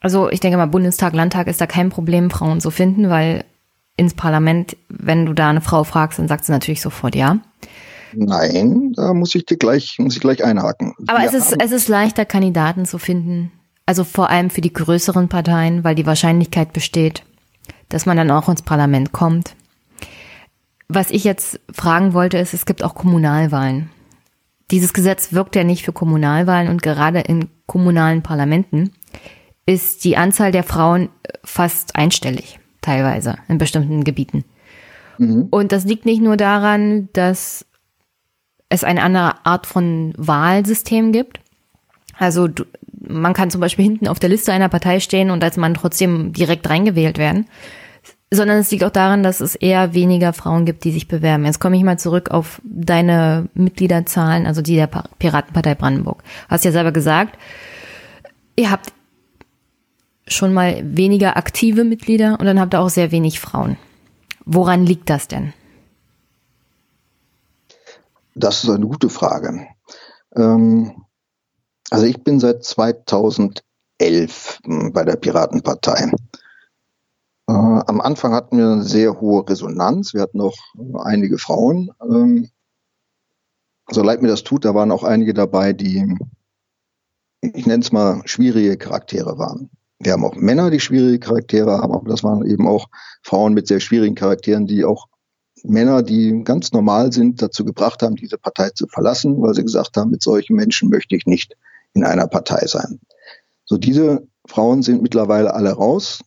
[0.00, 3.44] also ich denke mal, Bundestag, Landtag ist da kein Problem, Frauen zu finden, weil
[3.96, 7.38] ins Parlament, wenn du da eine Frau fragst, dann sagt sie natürlich sofort ja.
[8.14, 10.94] Nein, da muss ich dir gleich, muss ich gleich einhaken.
[11.08, 13.50] Aber es ist, es ist leichter, Kandidaten zu finden.
[13.86, 17.24] Also vor allem für die größeren Parteien, weil die Wahrscheinlichkeit besteht,
[17.88, 19.56] dass man dann auch ins Parlament kommt.
[20.88, 23.90] Was ich jetzt fragen wollte, ist, es gibt auch Kommunalwahlen.
[24.70, 28.92] Dieses Gesetz wirkt ja nicht für Kommunalwahlen und gerade in kommunalen Parlamenten
[29.68, 31.10] ist die Anzahl der Frauen
[31.44, 34.44] fast einstellig, teilweise in bestimmten Gebieten.
[35.18, 35.48] Mhm.
[35.50, 37.66] Und das liegt nicht nur daran, dass
[38.70, 41.40] es eine andere Art von Wahlsystem gibt.
[42.16, 42.48] Also
[42.98, 46.32] man kann zum Beispiel hinten auf der Liste einer Partei stehen und als Mann trotzdem
[46.32, 47.44] direkt reingewählt werden,
[48.30, 51.44] sondern es liegt auch daran, dass es eher weniger Frauen gibt, die sich bewerben.
[51.44, 54.88] Jetzt komme ich mal zurück auf deine Mitgliederzahlen, also die der
[55.18, 56.22] Piratenpartei Brandenburg.
[56.22, 57.38] Du hast ja selber gesagt,
[58.56, 58.92] ihr habt
[60.28, 63.76] schon mal weniger aktive Mitglieder und dann habt ihr auch sehr wenig Frauen.
[64.44, 65.52] Woran liegt das denn?
[68.34, 69.66] Das ist eine gute Frage.
[70.36, 71.04] Ähm,
[71.90, 73.62] also ich bin seit 2011
[74.64, 76.12] hm, bei der Piratenpartei.
[77.48, 80.14] Äh, am Anfang hatten wir eine sehr hohe Resonanz.
[80.14, 80.56] Wir hatten auch
[81.02, 81.90] einige Frauen.
[82.00, 82.50] Ähm,
[83.90, 86.14] so leid mir das tut, da waren auch einige dabei, die,
[87.40, 89.70] ich nenne es mal, schwierige Charaktere waren.
[90.00, 92.86] Wir haben auch Männer, die schwierige Charaktere haben, aber das waren eben auch
[93.22, 95.08] Frauen mit sehr schwierigen Charakteren, die auch
[95.64, 99.96] Männer, die ganz normal sind, dazu gebracht haben, diese Partei zu verlassen, weil sie gesagt
[99.96, 101.56] haben, mit solchen Menschen möchte ich nicht
[101.94, 103.00] in einer Partei sein.
[103.64, 106.20] So diese Frauen sind mittlerweile alle raus.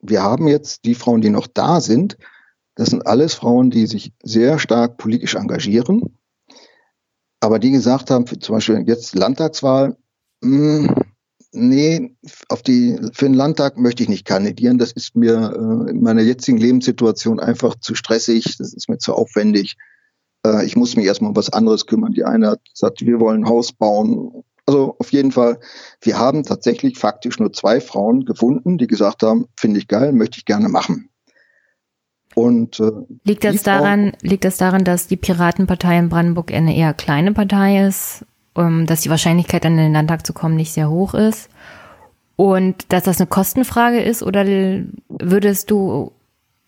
[0.00, 2.18] Wir haben jetzt die Frauen, die noch da sind.
[2.74, 6.18] Das sind alles Frauen, die sich sehr stark politisch engagieren,
[7.40, 9.96] aber die gesagt haben, zum Beispiel jetzt Landtagswahl,
[10.42, 10.94] mh, hm,
[11.52, 12.14] nee,
[12.48, 14.78] auf die, für den Landtag möchte ich nicht kandidieren.
[14.78, 18.56] Das ist mir äh, in meiner jetzigen Lebenssituation einfach zu stressig.
[18.58, 19.76] Das ist mir zu aufwendig.
[20.44, 22.12] Äh, ich muss mich erstmal um was anderes kümmern.
[22.12, 24.44] Die eine hat gesagt, wir wollen ein Haus bauen.
[24.66, 25.58] Also auf jeden Fall,
[26.02, 30.38] wir haben tatsächlich faktisch nur zwei Frauen gefunden, die gesagt haben, finde ich geil, möchte
[30.38, 31.08] ich gerne machen.
[32.34, 32.92] Und, äh,
[33.24, 37.86] liegt das daran, liegt das daran, dass die Piratenpartei in Brandenburg eine eher kleine Partei
[37.86, 38.26] ist
[38.86, 41.48] dass die Wahrscheinlichkeit, an den Landtag zu kommen, nicht sehr hoch ist.
[42.36, 44.44] Und dass das eine Kostenfrage ist, oder
[45.08, 46.12] würdest du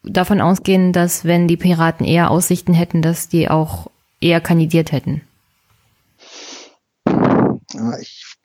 [0.03, 3.91] davon ausgehen, dass wenn die Piraten eher Aussichten hätten, dass die auch
[4.21, 5.23] eher kandidiert hätten?
[8.01, 8.37] Ich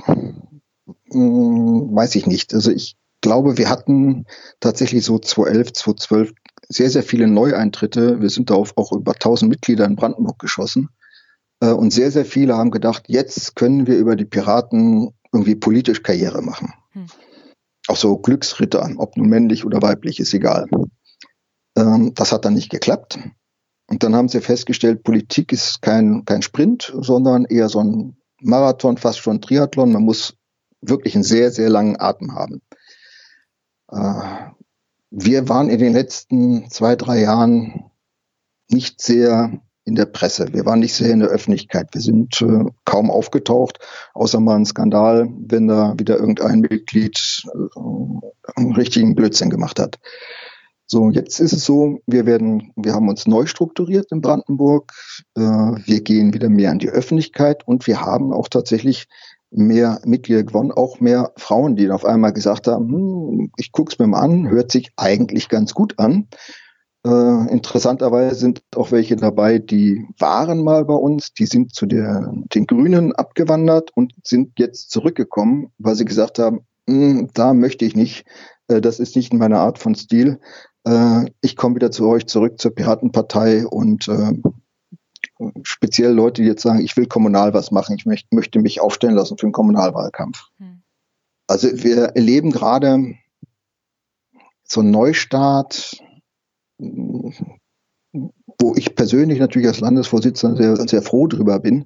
[1.11, 2.53] hm, weiß ich nicht.
[2.53, 4.25] Also ich glaube, wir hatten
[4.59, 6.33] tatsächlich so 2011, 2012
[6.67, 8.21] sehr, sehr viele Neueintritte.
[8.21, 10.89] Wir sind da auf auch über 1000 Mitglieder in Brandenburg geschossen.
[11.59, 16.03] Äh, und sehr, sehr viele haben gedacht, jetzt können wir über die Piraten irgendwie politisch
[16.03, 16.73] Karriere machen.
[16.91, 17.07] Hm.
[17.87, 20.67] Auch so Glücksritter, ob nun männlich oder weiblich, ist egal.
[21.77, 23.19] Ähm, das hat dann nicht geklappt.
[23.87, 28.97] Und dann haben sie festgestellt, Politik ist kein, kein Sprint, sondern eher so ein Marathon,
[28.97, 29.91] fast schon Triathlon.
[29.91, 30.35] Man muss
[30.81, 32.61] wirklich einen sehr, sehr langen Atem haben.
[33.91, 34.51] Äh,
[35.11, 37.91] wir waren in den letzten zwei, drei Jahren
[38.69, 40.47] nicht sehr in der Presse.
[40.51, 41.89] Wir waren nicht sehr in der Öffentlichkeit.
[41.93, 43.79] Wir sind äh, kaum aufgetaucht,
[44.13, 47.79] außer mal ein Skandal, wenn da wieder irgendein Mitglied äh,
[48.55, 49.99] einen richtigen Blödsinn gemacht hat.
[50.87, 54.91] So, jetzt ist es so, wir werden, wir haben uns neu strukturiert in Brandenburg.
[55.35, 59.07] Äh, wir gehen wieder mehr in die Öffentlichkeit und wir haben auch tatsächlich
[59.51, 64.07] mehr Mitglieder gewonnen, auch mehr Frauen, die auf einmal gesagt haben, hm, ich guck's mir
[64.07, 66.27] mal an, hört sich eigentlich ganz gut an.
[67.05, 72.33] Äh, interessanterweise sind auch welche dabei, die waren mal bei uns, die sind zu der,
[72.55, 77.95] den Grünen abgewandert und sind jetzt zurückgekommen, weil sie gesagt haben, hm, da möchte ich
[77.95, 78.25] nicht,
[78.69, 80.39] äh, das ist nicht meine Art von Stil.
[80.83, 84.33] Äh, ich komme wieder zu euch zurück zur Piratenpartei und äh,
[85.61, 89.13] speziell Leute, die jetzt sagen, ich will kommunal was machen, ich möcht, möchte mich aufstellen
[89.13, 90.41] lassen für einen Kommunalwahlkampf.
[90.57, 90.81] Hm.
[91.45, 93.13] Also wir erleben gerade
[94.63, 96.01] so einen Neustart,
[96.77, 101.85] wo ich persönlich natürlich als Landesvorsitzender sehr, sehr froh drüber bin.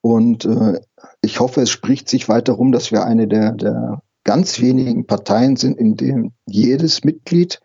[0.00, 0.80] Und äh,
[1.22, 5.56] ich hoffe, es spricht sich weiter rum, dass wir eine der, der ganz wenigen Parteien
[5.56, 7.60] sind, in denen jedes Mitglied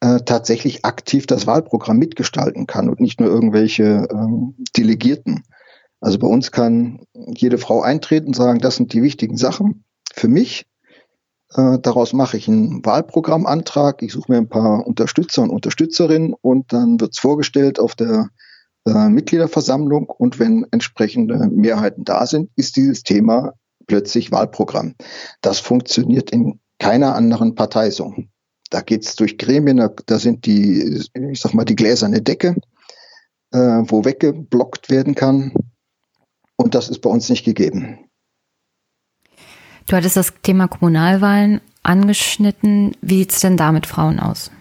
[0.00, 5.44] äh, tatsächlich aktiv das Wahlprogramm mitgestalten kann und nicht nur irgendwelche ähm, Delegierten.
[6.00, 10.66] Also bei uns kann jede Frau eintreten sagen, das sind die wichtigen Sachen für mich.
[11.54, 14.02] Äh, daraus mache ich einen Wahlprogrammantrag.
[14.02, 18.30] Ich suche mir ein paar Unterstützer und Unterstützerinnen und dann wird es vorgestellt auf der
[18.86, 20.08] äh, Mitgliederversammlung.
[20.08, 23.54] Und wenn entsprechende Mehrheiten da sind, ist dieses Thema
[23.86, 24.94] plötzlich Wahlprogramm.
[25.40, 28.14] Das funktioniert in keiner anderen Partei so.
[28.70, 32.54] Da geht es durch Gremien, da, da, sind die, ich sag mal, die gläserne Decke,
[33.52, 35.52] äh, wo weggeblockt werden kann.
[36.54, 38.09] Und das ist bei uns nicht gegeben.
[39.90, 42.96] Du hattest das Thema Kommunalwahlen angeschnitten.
[43.00, 44.52] Wie sieht es denn da mit Frauen aus?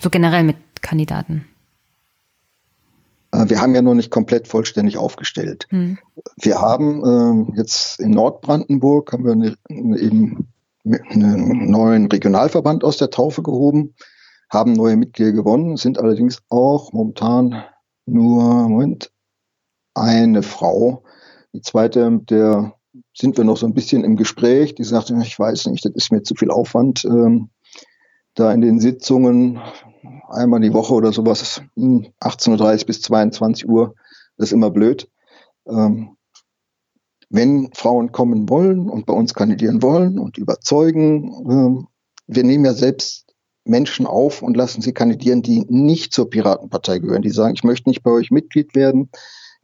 [0.00, 1.44] So generell mit Kandidaten.
[3.32, 5.66] Äh, wir haben ja noch nicht komplett vollständig aufgestellt.
[5.70, 5.98] Hm.
[6.36, 9.56] Wir haben äh, jetzt in Nordbrandenburg haben wir eine,
[9.98, 10.46] eben
[10.84, 13.96] einen neuen Regionalverband aus der Taufe gehoben,
[14.50, 17.64] haben neue Mitglieder gewonnen, sind allerdings auch momentan
[18.04, 19.10] nur Moment,
[19.94, 21.02] eine Frau.
[21.52, 22.75] Die zweite, der
[23.14, 24.74] sind wir noch so ein bisschen im Gespräch.
[24.74, 27.04] Die sagte, ich weiß nicht, das ist mir zu viel Aufwand.
[27.04, 27.50] Ähm,
[28.34, 29.58] da in den Sitzungen
[30.28, 33.94] einmal die Woche oder sowas, 18.30 Uhr bis 22 Uhr,
[34.36, 35.08] das ist immer blöd.
[35.66, 36.16] Ähm,
[37.28, 41.86] wenn Frauen kommen wollen und bei uns kandidieren wollen und überzeugen, ähm,
[42.26, 43.26] wir nehmen ja selbst
[43.64, 47.88] Menschen auf und lassen sie kandidieren, die nicht zur Piratenpartei gehören, die sagen, ich möchte
[47.88, 49.10] nicht bei euch Mitglied werden,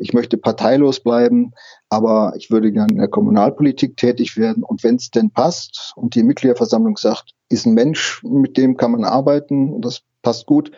[0.02, 1.52] ich möchte parteilos bleiben,
[1.88, 4.64] aber ich würde gerne in der Kommunalpolitik tätig werden.
[4.64, 8.90] Und wenn es denn passt und die Mitgliederversammlung sagt, ist ein Mensch, mit dem kann
[8.90, 10.72] man arbeiten, das passt gut,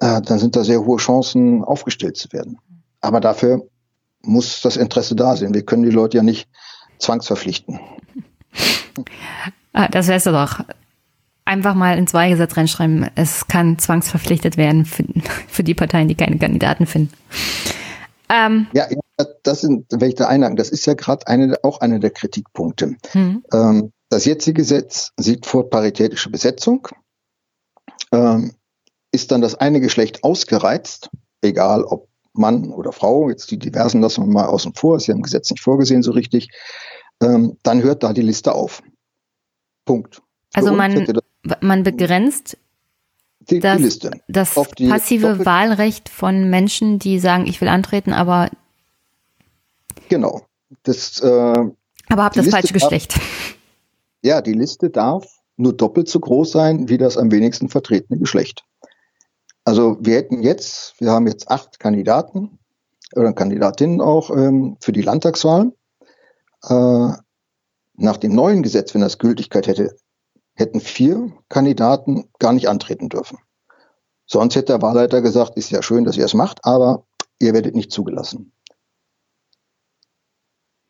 [0.00, 2.58] äh, dann sind da sehr hohe Chancen, aufgestellt zu werden.
[3.00, 3.66] Aber dafür
[4.22, 5.54] muss das Interesse da sein.
[5.54, 6.46] Wir können die Leute ja nicht
[6.98, 7.80] zwangsverpflichten.
[9.72, 10.60] Ah, das wärst du doch.
[11.46, 15.04] Einfach mal ins Wahlgesetz reinschreiben, es kann zwangsverpflichtet werden für,
[15.48, 17.14] für die Parteien, die keine Kandidaten finden.
[18.30, 18.86] Ähm, ja,
[19.42, 22.96] das sind, wenn ich da einhaken, das ist ja gerade eine, auch einer der Kritikpunkte.
[23.12, 23.44] Hm.
[23.52, 26.88] Ähm, das jetzige Gesetz sieht vor paritätische Besetzung.
[28.12, 28.54] Ähm,
[29.12, 31.10] ist dann das eine Geschlecht ausgereizt,
[31.42, 35.14] egal ob Mann oder Frau, jetzt die diversen lassen wir mal außen vor, ist ja
[35.14, 36.48] im Gesetz nicht vorgesehen so richtig,
[37.22, 38.82] ähm, dann hört da die Liste auf.
[39.84, 40.22] Punkt.
[40.54, 41.06] Also man,
[41.60, 42.58] man begrenzt
[43.50, 44.10] die, das, die Liste.
[44.28, 48.50] Das die passive Doppel Wahlrecht von Menschen, die sagen, ich will antreten, aber.
[50.08, 50.42] Genau.
[50.82, 53.16] Das, äh, aber hab das Liste falsche Geschlecht.
[53.16, 53.56] Darf,
[54.22, 58.64] ja, die Liste darf nur doppelt so groß sein wie das am wenigsten vertretene Geschlecht.
[59.64, 62.58] Also wir hätten jetzt, wir haben jetzt acht Kandidaten
[63.14, 65.72] oder Kandidatinnen auch ähm, für die Landtagswahl.
[66.68, 67.12] Äh,
[68.00, 69.96] nach dem neuen Gesetz, wenn das Gültigkeit hätte,
[70.58, 73.38] hätten vier Kandidaten gar nicht antreten dürfen.
[74.26, 77.04] Sonst hätte der Wahlleiter gesagt, ist ja schön, dass ihr es macht, aber
[77.38, 78.52] ihr werdet nicht zugelassen.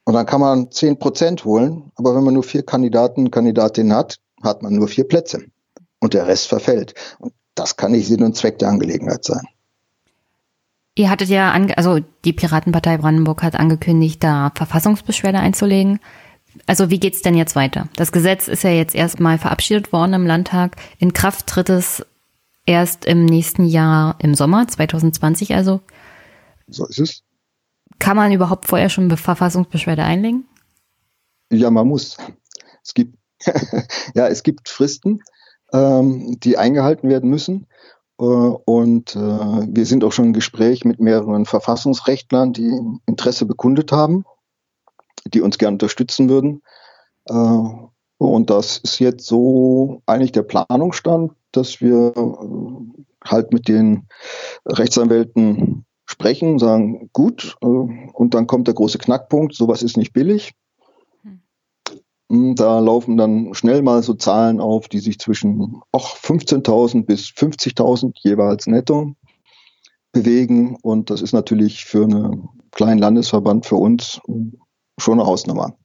[0.05, 4.17] Und dann kann man zehn Prozent holen, aber wenn man nur vier Kandidaten, Kandidatinnen hat,
[4.43, 5.45] hat man nur vier Plätze.
[6.01, 6.95] Und der Rest verfällt.
[7.19, 9.43] Und das kann nicht Sinn und Zweck der Angelegenheit sein.
[10.95, 16.01] Ihr hattet ja, also die Piratenpartei Brandenburg hat angekündigt, da Verfassungsbeschwerde einzulegen.
[16.67, 17.89] Also wie geht's denn jetzt weiter?
[17.97, 20.77] Das Gesetz ist ja jetzt erstmal verabschiedet worden im Landtag.
[20.99, 22.05] In Kraft tritt es
[22.67, 25.81] erst im nächsten Jahr im Sommer 2020 also.
[26.67, 27.23] So ist es.
[27.99, 30.45] Kann man überhaupt vorher schon Verfassungsbeschwerde einlegen?
[31.51, 32.19] Ja, man muss.
[32.83, 33.19] Es gibt
[34.15, 35.23] ja, es gibt Fristen,
[35.73, 37.67] ähm, die eingehalten werden müssen.
[38.21, 42.71] Äh, und äh, wir sind auch schon im Gespräch mit mehreren Verfassungsrechtlern, die
[43.07, 44.25] Interesse bekundet haben
[45.31, 46.63] die uns gerne unterstützen würden.
[47.27, 54.09] Äh, und das ist jetzt so eigentlich der Planungsstand, dass wir äh, halt mit den
[54.67, 60.55] Rechtsanwälten sprechen, sagen, gut, äh, und dann kommt der große Knackpunkt, sowas ist nicht billig.
[62.31, 68.13] Hm, da laufen dann schnell mal so Zahlen auf, die sich zwischen 15.000 bis 50.000
[68.23, 69.15] jeweils netto
[70.13, 70.77] bewegen.
[70.83, 74.21] Und das ist natürlich für einen kleinen Landesverband für uns
[74.99, 75.77] schon eine Hausnummer.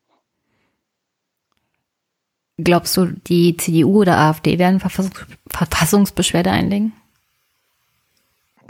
[2.58, 6.94] Glaubst du, die CDU oder AfD werden Verfassungs Verfassungsbeschwerde einlegen?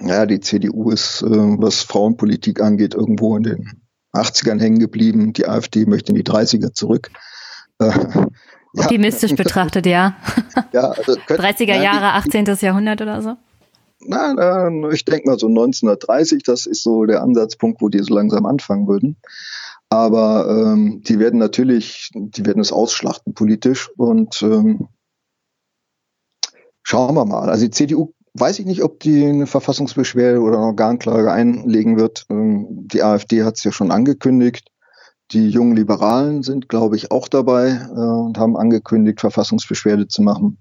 [0.01, 3.81] Ja, die CDU ist, äh, was Frauenpolitik angeht, irgendwo in den
[4.13, 5.33] 80ern hängen geblieben.
[5.33, 7.11] Die AfD möchte in die 30er zurück.
[7.79, 7.91] Äh,
[8.75, 9.37] Optimistisch ja.
[9.37, 10.15] betrachtet, ja.
[10.73, 12.45] ja also könnte, 30er Jahre, 18.
[12.61, 13.35] Jahrhundert oder so?
[14.05, 18.45] Nein, ich denke mal so 1930, das ist so der Ansatzpunkt, wo die so langsam
[18.45, 19.17] anfangen würden.
[19.93, 24.87] Aber ähm, die werden natürlich, die werden es ausschlachten politisch und ähm,
[26.81, 27.47] schauen wir mal.
[27.47, 32.25] Also die CDU weiß ich nicht, ob die eine Verfassungsbeschwerde oder eine Organklage einlegen wird.
[32.31, 34.67] Ähm, die AfD hat es ja schon angekündigt.
[35.29, 40.57] Die jungen Liberalen sind, glaube ich, auch dabei äh, und haben angekündigt, Verfassungsbeschwerde zu machen.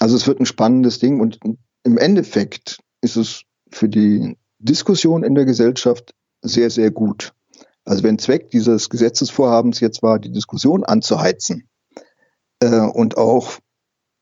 [0.00, 1.40] Also es wird ein spannendes Ding und
[1.82, 7.32] im Endeffekt ist es für die Diskussion in der Gesellschaft sehr, sehr gut.
[7.84, 11.68] Also wenn Zweck dieses Gesetzesvorhabens jetzt war, die Diskussion anzuheizen
[12.60, 13.58] äh, und auch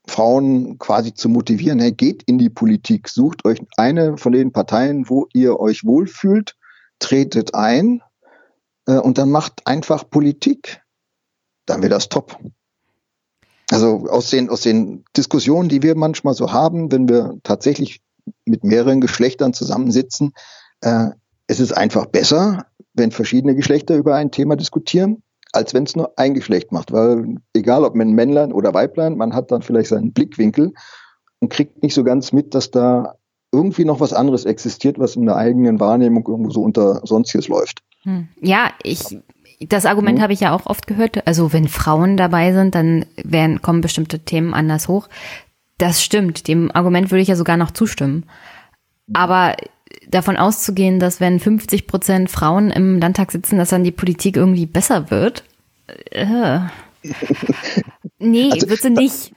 [0.06, 5.08] Frauen quasi zu motivieren, hey, geht in die Politik, sucht euch eine von den Parteien,
[5.08, 6.56] wo ihr euch wohlfühlt,
[6.98, 8.02] tretet ein
[8.86, 10.82] äh, und dann macht einfach Politik,
[11.66, 12.38] dann wäre das top.
[13.70, 18.02] Also aus den, aus den Diskussionen, die wir manchmal so haben, wenn wir tatsächlich
[18.44, 20.32] mit mehreren Geschlechtern zusammensitzen,
[20.80, 21.10] äh,
[21.46, 25.22] es ist einfach besser, wenn verschiedene Geschlechter über ein Thema diskutieren,
[25.52, 26.92] als wenn es nur ein Geschlecht macht.
[26.92, 30.72] Weil egal ob man Männlein oder Weiblein, man hat dann vielleicht seinen Blickwinkel
[31.40, 33.16] und kriegt nicht so ganz mit, dass da
[33.52, 37.82] irgendwie noch was anderes existiert, was in der eigenen Wahrnehmung irgendwo so unter Sonstiges läuft.
[38.02, 38.28] Hm.
[38.40, 39.18] Ja, ich,
[39.60, 41.26] das Argument habe ich ja auch oft gehört.
[41.26, 45.08] Also wenn Frauen dabei sind, dann werden, kommen bestimmte Themen anders hoch.
[45.76, 46.48] Das stimmt.
[46.48, 48.24] Dem Argument würde ich ja sogar noch zustimmen.
[49.12, 49.56] Aber
[50.08, 54.66] davon auszugehen, dass wenn 50 Prozent Frauen im Landtag sitzen, dass dann die Politik irgendwie
[54.66, 55.44] besser wird.
[56.10, 56.60] Äh.
[58.18, 59.32] Nee, also, wird sie nicht.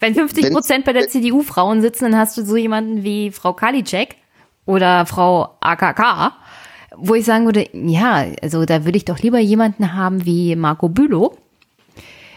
[0.00, 3.52] Wenn 50 Prozent bei der CDU Frauen sitzen, dann hast du so jemanden wie Frau
[3.52, 4.16] Kalitschek
[4.66, 6.32] oder Frau AKK,
[6.96, 10.88] wo ich sagen würde, ja, also da würde ich doch lieber jemanden haben wie Marco
[10.88, 11.36] Bülow.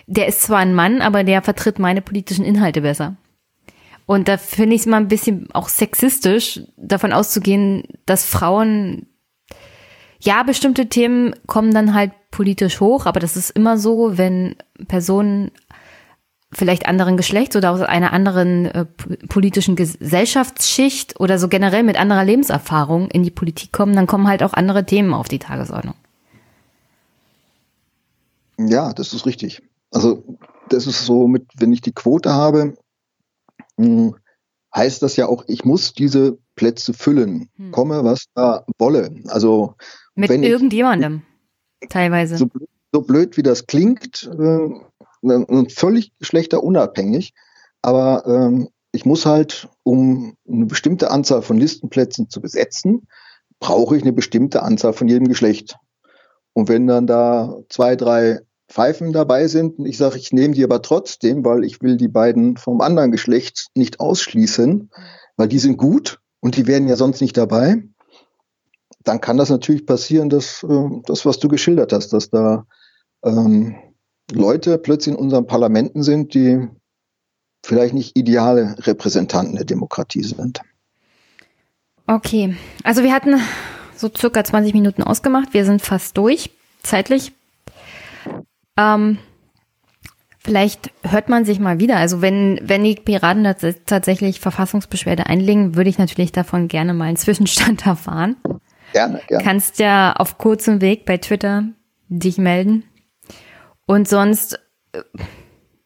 [0.08, 3.16] Der ist zwar ein Mann, aber der vertritt meine politischen Inhalte besser.
[4.06, 9.08] Und da finde ich es mal ein bisschen auch sexistisch, davon auszugehen, dass Frauen,
[10.20, 14.56] ja, bestimmte Themen kommen dann halt politisch hoch, aber das ist immer so, wenn
[14.88, 15.52] Personen
[16.52, 18.86] vielleicht anderen Geschlechts oder aus einer anderen äh,
[19.28, 24.44] politischen Gesellschaftsschicht oder so generell mit anderer Lebenserfahrung in die Politik kommen, dann kommen halt
[24.44, 25.96] auch andere Themen auf die Tagesordnung.
[28.58, 29.62] Ja, das ist richtig.
[29.92, 30.24] Also
[30.70, 32.76] das ist so mit, wenn ich die Quote habe,
[34.76, 37.72] heißt das ja auch, ich muss diese Plätze füllen, hm.
[37.72, 39.14] komme, was da wolle.
[39.28, 39.76] Also
[40.16, 41.24] mit irgendjemandem,
[41.82, 42.38] ich, teilweise.
[42.38, 42.48] So,
[42.94, 47.34] so, blöd wie das klingt, äh, völlig geschlechterunabhängig,
[47.82, 53.08] aber ähm, ich muss halt, um eine bestimmte Anzahl von Listenplätzen zu besetzen,
[53.60, 55.78] brauche ich eine bestimmte Anzahl von jedem Geschlecht.
[56.54, 59.80] Und wenn dann da zwei, drei Pfeifen dabei sind.
[59.80, 63.12] Und ich sage, ich nehme die aber trotzdem, weil ich will die beiden vom anderen
[63.12, 64.90] Geschlecht nicht ausschließen,
[65.38, 67.84] weil die sind gut und die wären ja sonst nicht dabei.
[69.04, 72.66] Dann kann das natürlich passieren, dass äh, das, was du geschildert hast, dass da
[73.24, 73.76] ähm,
[74.32, 76.68] Leute plötzlich in unseren Parlamenten sind, die
[77.64, 80.62] vielleicht nicht ideale Repräsentanten der Demokratie sind.
[82.08, 83.40] Okay, also wir hatten
[83.96, 85.54] so circa 20 Minuten ausgemacht.
[85.54, 86.52] Wir sind fast durch,
[86.84, 87.32] zeitlich.
[88.78, 89.18] Ähm,
[90.40, 91.98] vielleicht hört man sich mal wieder.
[91.98, 93.44] Also wenn, wenn die Piraten
[93.86, 98.36] tatsächlich Verfassungsbeschwerde einlegen, würde ich natürlich davon gerne mal einen Zwischenstand erfahren.
[98.94, 99.44] Gerne, gerne.
[99.44, 101.64] Kannst ja auf kurzem Weg bei Twitter
[102.08, 102.84] dich melden.
[103.86, 104.60] Und sonst,
[104.94, 105.02] äh,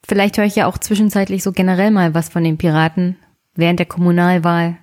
[0.07, 3.17] vielleicht höre ich ja auch zwischenzeitlich so generell mal was von den Piraten
[3.55, 4.77] während der Kommunalwahl.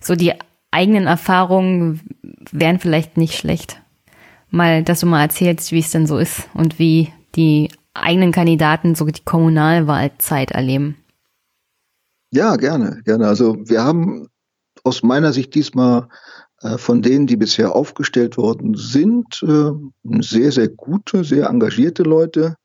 [0.00, 0.32] So die
[0.70, 2.00] eigenen Erfahrungen
[2.50, 3.80] wären vielleicht nicht schlecht.
[4.50, 8.94] Mal, dass du mal erzählst, wie es denn so ist und wie die eigenen Kandidaten
[8.94, 10.96] so die Kommunalwahlzeit erleben.
[12.30, 13.26] Ja, gerne, gerne.
[13.28, 14.28] Also wir haben
[14.84, 16.08] aus meiner Sicht diesmal
[16.60, 19.72] äh, von denen, die bisher aufgestellt worden sind, äh,
[20.20, 22.56] sehr, sehr gute, sehr engagierte Leute.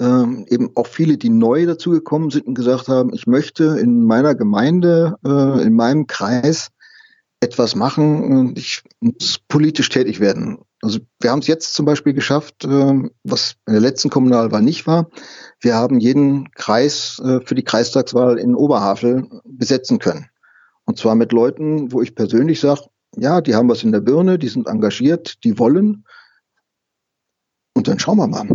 [0.00, 4.34] Ähm, eben auch viele, die neu dazugekommen sind und gesagt haben, ich möchte in meiner
[4.34, 6.70] Gemeinde, äh, in meinem Kreis
[7.42, 10.58] etwas machen ich muss politisch tätig werden.
[10.82, 14.86] Also wir haben es jetzt zum Beispiel geschafft, äh, was in der letzten Kommunalwahl nicht
[14.88, 15.08] war.
[15.60, 20.26] Wir haben jeden Kreis äh, für die Kreistagswahl in Oberhavel besetzen können.
[20.84, 22.82] Und zwar mit Leuten, wo ich persönlich sage,
[23.16, 26.04] ja, die haben was in der Birne, die sind engagiert, die wollen.
[27.74, 28.48] Und dann schauen wir mal.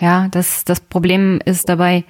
[0.00, 2.04] Ja, das, das Problem ist dabei,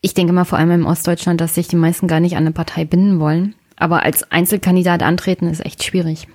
[0.00, 2.52] ich denke mal vor allem im Ostdeutschland, dass sich die meisten gar nicht an eine
[2.52, 3.54] Partei binden wollen.
[3.76, 6.26] Aber als Einzelkandidat antreten ist echt schwierig.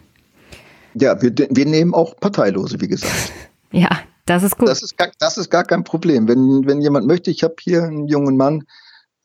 [0.95, 3.33] Ja, wir, wir nehmen auch Parteilose, wie gesagt.
[3.72, 3.89] ja,
[4.25, 4.69] das ist gut.
[4.69, 6.27] Das ist gar, das ist gar kein Problem.
[6.27, 8.63] Wenn, wenn jemand möchte, ich habe hier einen jungen Mann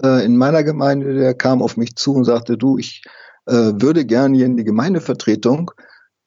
[0.03, 3.03] äh, in meiner Gemeinde, der kam auf mich zu und sagte, du, ich
[3.47, 5.71] äh, würde gerne hier in die Gemeindevertretung,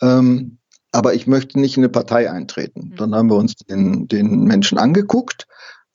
[0.02, 0.58] ähm,
[0.92, 2.90] aber ich möchte nicht in eine Partei eintreten.
[2.90, 2.96] Mhm.
[2.98, 5.48] Dann haben wir uns den, den Menschen angeguckt,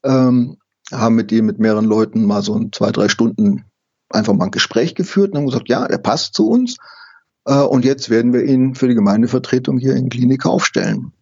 [0.03, 0.57] ähm,
[0.91, 3.65] haben mit ihm, mit mehreren Leuten mal so ein, zwei, drei Stunden
[4.09, 6.77] einfach mal ein Gespräch geführt und haben gesagt, ja, er passt zu uns.
[7.47, 11.13] Äh, und jetzt werden wir ihn für die Gemeindevertretung hier in Klinik aufstellen.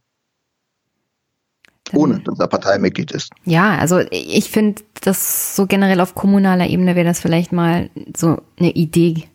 [1.94, 3.32] Ohne, dass er Parteimitglied ist.
[3.46, 8.42] Ja, also ich finde, dass so generell auf kommunaler Ebene wäre das vielleicht mal so
[8.60, 9.26] eine Idee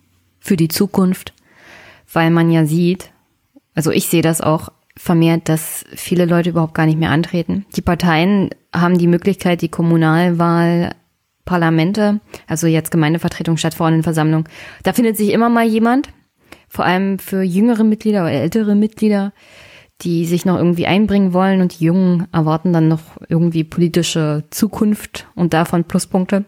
[0.41, 1.33] für die Zukunft,
[2.13, 3.13] weil man ja sieht,
[3.77, 7.67] also ich sehe das auch vermehrt, dass viele Leute überhaupt gar nicht mehr antreten.
[7.77, 10.97] Die Parteien haben die Möglichkeit, die Kommunalwahl
[11.45, 14.49] Parlamente, also jetzt Gemeindevertretung, Stadtverordnetenversammlung,
[14.83, 16.09] da findet sich immer mal jemand,
[16.71, 19.33] vor allem für jüngere Mitglieder oder ältere Mitglieder,
[20.03, 25.27] die sich noch irgendwie einbringen wollen und die Jungen erwarten dann noch irgendwie politische Zukunft
[25.35, 26.45] und davon Pluspunkte.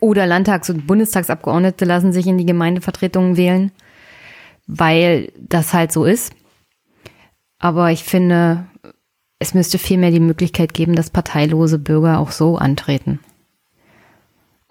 [0.00, 3.72] Oder Landtags- und Bundestagsabgeordnete lassen sich in die Gemeindevertretungen wählen,
[4.66, 6.32] weil das halt so ist.
[7.58, 8.66] Aber ich finde,
[9.40, 13.18] es müsste vielmehr die Möglichkeit geben, dass parteilose Bürger auch so antreten.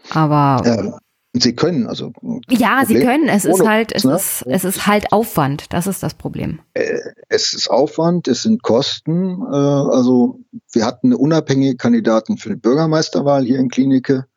[0.10, 1.00] Aber
[1.36, 2.14] Sie können, also.
[2.48, 3.28] Ja, Problem, sie können.
[3.28, 4.16] Es ist halt, es ne?
[4.16, 5.74] ist, es ist halt Aufwand.
[5.74, 6.60] Das ist das Problem.
[6.76, 9.42] Äh, es ist Aufwand, es sind Kosten.
[9.42, 10.40] Äh, also,
[10.72, 14.28] wir hatten eine unabhängige Kandidatin für die Bürgermeisterwahl hier in Klinike.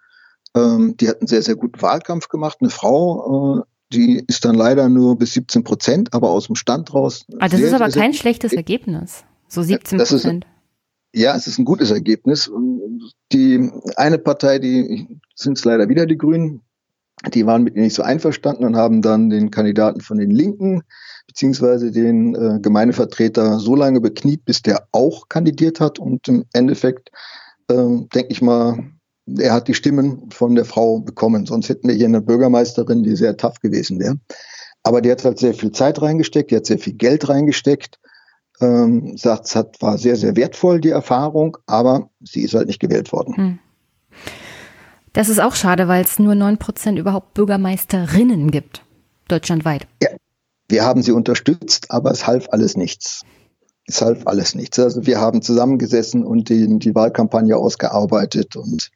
[0.56, 2.58] Ähm, die hat einen sehr, sehr guten Wahlkampf gemacht.
[2.60, 6.94] Eine Frau, äh, die ist dann leider nur bis 17 Prozent, aber aus dem Stand
[6.94, 7.26] raus.
[7.38, 9.24] Ah, das sehr, ist aber kein schlechtes Ergebnis.
[9.48, 10.46] So 17 Prozent.
[11.14, 12.50] Ja, es ist ein gutes Ergebnis.
[13.32, 16.62] Die eine Partei, die sind es leider wieder die Grünen,
[17.32, 20.82] die waren mit ihr nicht so einverstanden und haben dann den Kandidaten von den Linken
[21.26, 25.98] beziehungsweise den äh, Gemeindevertreter so lange bekniet, bis der auch kandidiert hat.
[25.98, 27.10] Und im Endeffekt
[27.68, 28.78] äh, denke ich mal,
[29.38, 31.46] er hat die Stimmen von der Frau bekommen.
[31.46, 34.16] Sonst hätten wir hier eine Bürgermeisterin, die sehr tough gewesen wäre.
[34.84, 37.98] Aber die hat halt sehr viel Zeit reingesteckt, die hat sehr viel Geld reingesteckt.
[38.60, 42.80] Ähm, sagt, es hat, war sehr, sehr wertvoll, die Erfahrung, aber sie ist halt nicht
[42.80, 43.36] gewählt worden.
[43.36, 43.58] Hm.
[45.16, 48.84] Das ist auch schade, weil es nur 9% überhaupt Bürgermeisterinnen gibt,
[49.28, 49.86] deutschlandweit.
[50.02, 50.10] Ja,
[50.68, 53.22] wir haben sie unterstützt, aber es half alles nichts.
[53.86, 54.78] Es half alles nichts.
[54.78, 58.90] Also wir haben zusammengesessen und die, die Wahlkampagne ausgearbeitet und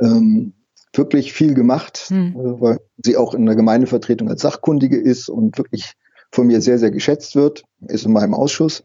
[0.00, 0.52] ähm,
[0.94, 2.36] wirklich viel gemacht, hm.
[2.36, 5.94] äh, weil sie auch in der Gemeindevertretung als Sachkundige ist und wirklich
[6.30, 8.84] von mir sehr, sehr geschätzt wird, ist in meinem Ausschuss.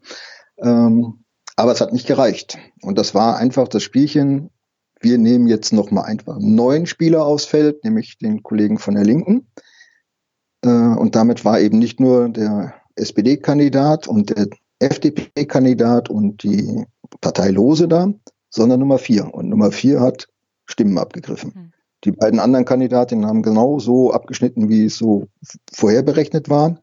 [0.57, 2.57] Ähm, aber es hat nicht gereicht.
[2.81, 4.49] Und das war einfach das Spielchen,
[5.01, 9.03] wir nehmen jetzt nochmal einfach einen neuen Spieler aufs Feld, nämlich den Kollegen von der
[9.03, 9.47] Linken.
[10.63, 14.47] Äh, und damit war eben nicht nur der SPD-Kandidat und der
[14.79, 16.85] FDP-Kandidat und die
[17.19, 18.13] Partei Lose da,
[18.49, 19.33] sondern Nummer vier.
[19.33, 20.27] Und Nummer vier hat
[20.65, 21.51] Stimmen abgegriffen.
[21.55, 21.71] Mhm.
[22.03, 25.27] Die beiden anderen Kandidatinnen haben genau so abgeschnitten, wie es so
[25.71, 26.79] vorher berechnet war.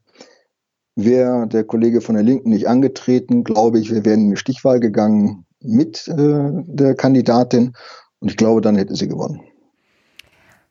[0.95, 4.81] Wäre der Kollege von der Linken nicht angetreten, glaube ich, wir wären in eine Stichwahl
[4.81, 7.73] gegangen mit äh, der Kandidatin.
[8.21, 9.41] Und ich glaube, dann hätte sie gewonnen.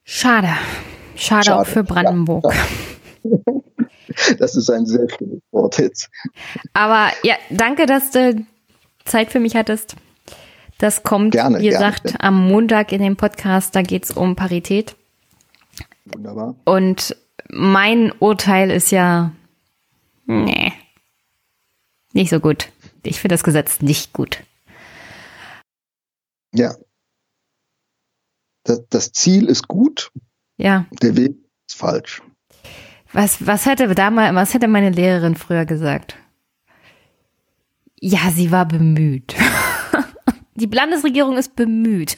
[0.03, 0.49] Schade.
[1.15, 1.59] Schade, Schade.
[1.59, 2.53] auch für Brandenburg.
[3.23, 3.31] Ja.
[4.39, 6.09] Das ist ein sehr schönes Wort jetzt.
[6.73, 8.45] Aber ja, danke, dass du
[9.05, 9.95] Zeit für mich hattest.
[10.79, 12.23] Das kommt, gerne, wie gesagt, gerne.
[12.23, 13.75] am Montag in dem Podcast.
[13.75, 14.95] Da geht es um Parität.
[16.05, 16.55] Wunderbar.
[16.65, 17.15] Und
[17.49, 19.31] mein Urteil ist ja,
[20.25, 20.73] nee,
[22.13, 22.69] nicht so gut.
[23.03, 24.43] Ich finde das Gesetz nicht gut.
[26.53, 26.75] Ja,
[28.67, 30.11] das, das Ziel ist gut.
[30.57, 30.85] Ja.
[31.01, 31.37] Der Weg
[31.67, 32.21] ist falsch.
[33.13, 36.17] Was, was hätte damals, was hätte meine Lehrerin früher gesagt?
[37.99, 39.35] Ja, sie war bemüht.
[40.55, 42.17] die Landesregierung ist bemüht.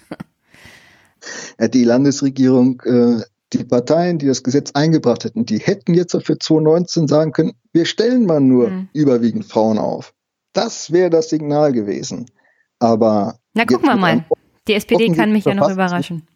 [1.74, 3.22] Die Landesregierung, äh,
[3.54, 7.86] die Parteien, die das Gesetz eingebracht hätten, die hätten jetzt für 2019 sagen können, wir
[7.86, 8.90] stellen mal nur mhm.
[8.94, 10.14] überwiegend Frauen auf.
[10.54, 12.26] Das wäre das Signal gewesen.
[12.80, 13.40] Aber.
[13.54, 14.26] Na, gucken wir mal.
[14.68, 16.28] Die SPD kann mich ja noch überraschen.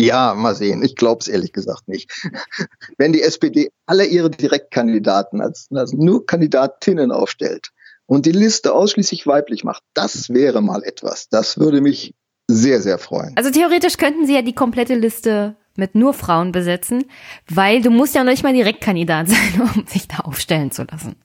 [0.00, 0.82] Ja, mal sehen.
[0.82, 2.10] Ich glaube es ehrlich gesagt nicht.
[2.98, 7.70] Wenn die SPD alle ihre Direktkandidaten als, als nur Kandidatinnen aufstellt
[8.06, 11.28] und die Liste ausschließlich weiblich macht, das wäre mal etwas.
[11.28, 12.14] Das würde mich
[12.48, 13.34] sehr, sehr freuen.
[13.36, 17.04] Also theoretisch könnten sie ja die komplette Liste mit nur Frauen besetzen,
[17.48, 21.16] weil du musst ja noch nicht mal Direktkandidat sein, um sich da aufstellen zu lassen.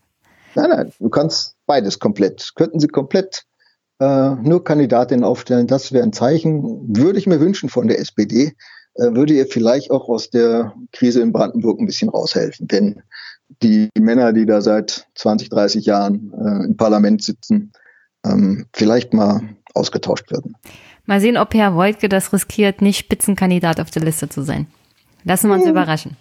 [0.55, 2.51] Nein, nein, du kannst beides komplett.
[2.55, 3.43] Könnten sie komplett
[3.99, 8.53] äh, nur Kandidatinnen aufstellen, das wäre ein Zeichen, würde ich mir wünschen von der SPD,
[8.95, 12.67] äh, würde ihr vielleicht auch aus der Krise in Brandenburg ein bisschen raushelfen.
[12.67, 13.01] Denn
[13.61, 17.71] die Männer, die da seit 20, 30 Jahren äh, im Parlament sitzen,
[18.25, 19.41] ähm, vielleicht mal
[19.73, 20.55] ausgetauscht werden.
[21.05, 24.67] Mal sehen, ob Herr Wojtke das riskiert, nicht Spitzenkandidat auf der Liste zu sein.
[25.23, 25.71] Lassen wir uns hm.
[25.71, 26.17] überraschen.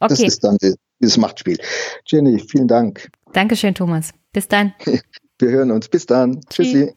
[0.00, 0.08] Okay.
[0.08, 0.56] Das ist dann
[1.00, 1.58] dieses Machtspiel.
[2.06, 3.08] Jenny, vielen Dank.
[3.32, 4.12] Dankeschön, Thomas.
[4.32, 4.72] Bis dann.
[5.38, 5.88] Wir hören uns.
[5.88, 6.40] Bis dann.
[6.50, 6.92] Tschüssi.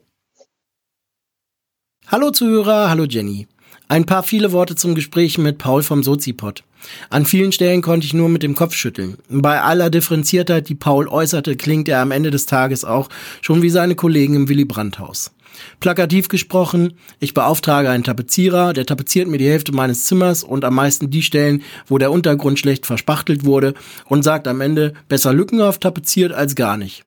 [2.07, 3.47] Hallo Zuhörer, hallo Jenny.
[3.87, 6.63] Ein paar viele Worte zum Gespräch mit Paul vom Sozipod.
[7.09, 9.17] An vielen Stellen konnte ich nur mit dem Kopf schütteln.
[9.29, 13.09] Bei aller Differenziertheit, die Paul äußerte, klingt er am Ende des Tages auch
[13.41, 15.31] schon wie seine Kollegen im Willy Brandt-Haus.
[15.79, 20.75] Plakativ gesprochen, ich beauftrage einen Tapezierer, der tapeziert mir die Hälfte meines Zimmers und am
[20.75, 23.73] meisten die Stellen, wo der Untergrund schlecht verspachtelt wurde
[24.07, 27.03] und sagt am Ende, besser lückenhaft tapeziert als gar nicht.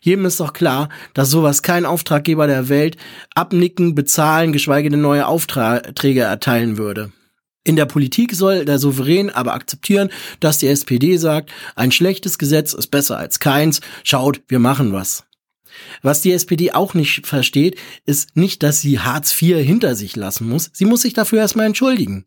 [0.00, 2.96] Jedem ist doch klar, dass sowas kein Auftraggeber der Welt
[3.34, 7.12] abnicken, bezahlen, geschweige denn neue Aufträge erteilen würde.
[7.64, 10.08] In der Politik soll der Souverän aber akzeptieren,
[10.40, 15.27] dass die SPD sagt, ein schlechtes Gesetz ist besser als keins, schaut, wir machen was.
[16.02, 20.48] Was die SPD auch nicht versteht, ist nicht, dass sie Hartz IV hinter sich lassen
[20.48, 20.70] muss.
[20.72, 22.24] Sie muss sich dafür erstmal entschuldigen.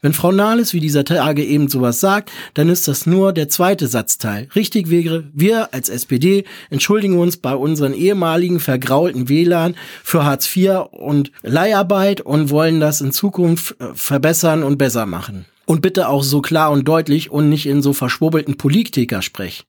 [0.00, 3.86] Wenn Frau Nahles wie dieser Tage eben sowas sagt, dann ist das nur der zweite
[3.86, 4.48] Satzteil.
[4.54, 10.86] Richtig wäre, wir als SPD entschuldigen uns bei unseren ehemaligen vergraulten Wählern für Hartz IV
[10.90, 15.46] und Leiharbeit und wollen das in Zukunft äh, verbessern und besser machen.
[15.66, 19.64] Und bitte auch so klar und deutlich und nicht in so verschwurbelten Politiker-Sprech.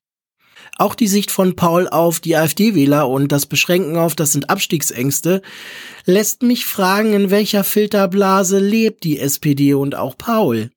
[0.77, 5.41] Auch die Sicht von Paul auf die AfD-Wähler und das Beschränken auf das sind Abstiegsängste
[6.05, 10.71] lässt mich fragen, in welcher Filterblase lebt die SPD und auch Paul.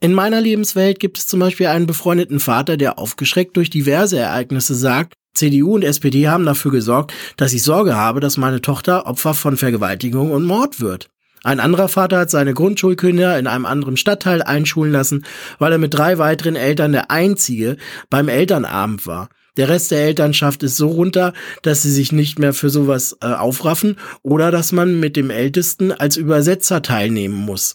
[0.00, 4.74] In meiner Lebenswelt gibt es zum Beispiel einen befreundeten Vater, der aufgeschreckt durch diverse Ereignisse
[4.74, 9.34] sagt, CDU und SPD haben dafür gesorgt, dass ich Sorge habe, dass meine Tochter Opfer
[9.34, 11.08] von Vergewaltigung und Mord wird.
[11.44, 15.26] Ein anderer Vater hat seine Grundschulkinder in einem anderen Stadtteil einschulen lassen,
[15.58, 17.76] weil er mit drei weiteren Eltern der einzige
[18.08, 19.28] beim Elternabend war.
[19.58, 23.26] Der Rest der Elternschaft ist so runter, dass sie sich nicht mehr für sowas äh,
[23.26, 27.74] aufraffen oder dass man mit dem Ältesten als Übersetzer teilnehmen muss.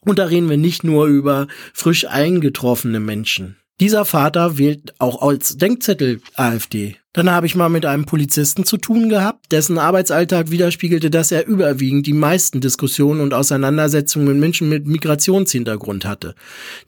[0.00, 3.56] Und da reden wir nicht nur über frisch eingetroffene Menschen.
[3.78, 6.96] Dieser Vater wählt auch als Denkzettel AfD.
[7.12, 11.46] Dann habe ich mal mit einem Polizisten zu tun gehabt, dessen Arbeitsalltag widerspiegelte, dass er
[11.46, 16.34] überwiegend die meisten Diskussionen und Auseinandersetzungen mit Menschen mit Migrationshintergrund hatte,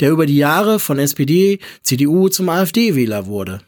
[0.00, 3.60] der über die Jahre von SPD, CDU zum AfD-Wähler wurde.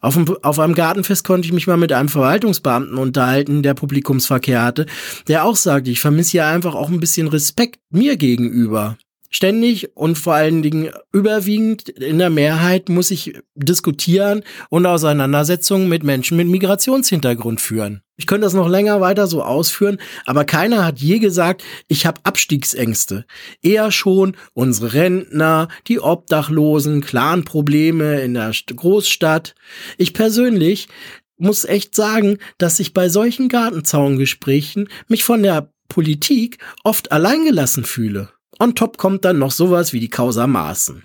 [0.00, 4.62] Auf, einem, auf einem Gartenfest konnte ich mich mal mit einem Verwaltungsbeamten unterhalten, der Publikumsverkehr
[4.62, 4.86] hatte,
[5.26, 8.96] der auch sagte, ich vermisse hier einfach auch ein bisschen Respekt mir gegenüber
[9.30, 16.02] ständig und vor allen Dingen überwiegend in der Mehrheit muss ich diskutieren und Auseinandersetzungen mit
[16.02, 18.02] Menschen mit Migrationshintergrund führen.
[18.16, 22.20] Ich könnte das noch länger weiter so ausführen, aber keiner hat je gesagt, ich habe
[22.24, 23.24] Abstiegsängste.
[23.62, 29.54] Eher schon unsere Rentner, die Obdachlosen, Clanprobleme in der Großstadt.
[29.98, 30.88] Ich persönlich
[31.36, 38.30] muss echt sagen, dass ich bei solchen Gartenzaungesprächen mich von der Politik oft alleingelassen fühle.
[38.58, 41.04] On top kommt dann noch sowas wie die Causa Maaßen.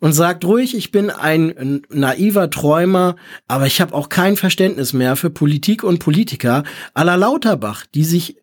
[0.00, 3.16] Und sagt ruhig, ich bin ein naiver Träumer,
[3.48, 8.36] aber ich habe auch kein Verständnis mehr für Politik und Politiker aller Lauterbach, die sich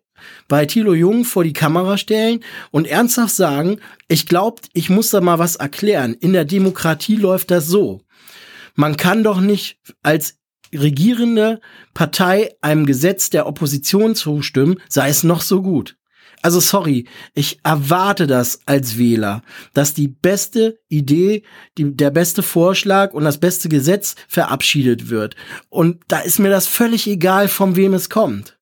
[0.46, 5.20] bei Thilo Jung vor die Kamera stellen und ernsthaft sagen, ich glaube, ich muss da
[5.20, 6.14] mal was erklären.
[6.14, 8.02] In der Demokratie läuft das so.
[8.74, 10.38] Man kann doch nicht als
[10.72, 11.60] regierende
[11.94, 15.96] Partei einem Gesetz der Opposition zustimmen, sei es noch so gut.
[16.42, 19.42] Also sorry, ich erwarte das als Wähler,
[19.74, 21.42] dass die beste Idee,
[21.76, 25.34] die, der beste Vorschlag und das beste Gesetz verabschiedet wird.
[25.68, 28.58] Und da ist mir das völlig egal, von wem es kommt.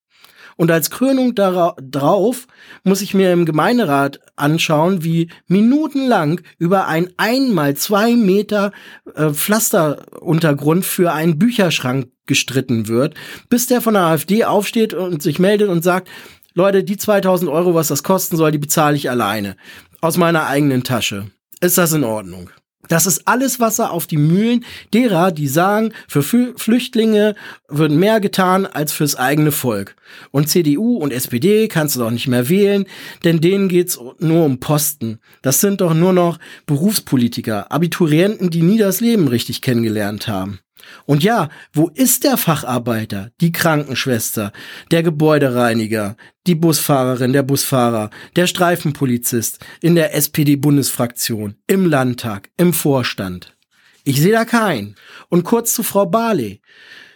[0.57, 2.47] Und als Krönung darauf
[2.83, 8.73] muss ich mir im Gemeinderat anschauen, wie minutenlang über ein einmal zwei Meter
[9.15, 13.15] äh, Pflasteruntergrund für einen Bücherschrank gestritten wird,
[13.51, 16.09] bis der von der AfD aufsteht und sich meldet und sagt,
[16.57, 19.57] Leute, die 2000 Euro, was das kosten soll, die bezahle ich alleine.
[20.01, 21.27] Aus meiner eigenen Tasche.
[21.61, 22.49] Ist das in Ordnung?
[22.89, 27.35] Das ist alles Wasser auf die Mühlen derer, die sagen, für Flüchtlinge
[27.69, 29.97] wird mehr getan als fürs eigene Volk.
[30.31, 32.87] Und CDU und SPD kannst du doch nicht mehr wählen,
[33.23, 35.19] denn denen geht's nur um Posten.
[35.43, 40.61] Das sind doch nur noch Berufspolitiker, Abiturienten, die nie das Leben richtig kennengelernt haben.
[41.05, 44.53] Und ja, wo ist der Facharbeiter, die Krankenschwester,
[44.91, 46.17] der Gebäudereiniger,
[46.47, 53.57] die Busfahrerin, der Busfahrer, der Streifenpolizist in der SPD-Bundesfraktion, im Landtag, im Vorstand?
[54.05, 54.95] Ich sehe da keinen.
[55.29, 56.61] Und kurz zu Frau Barley.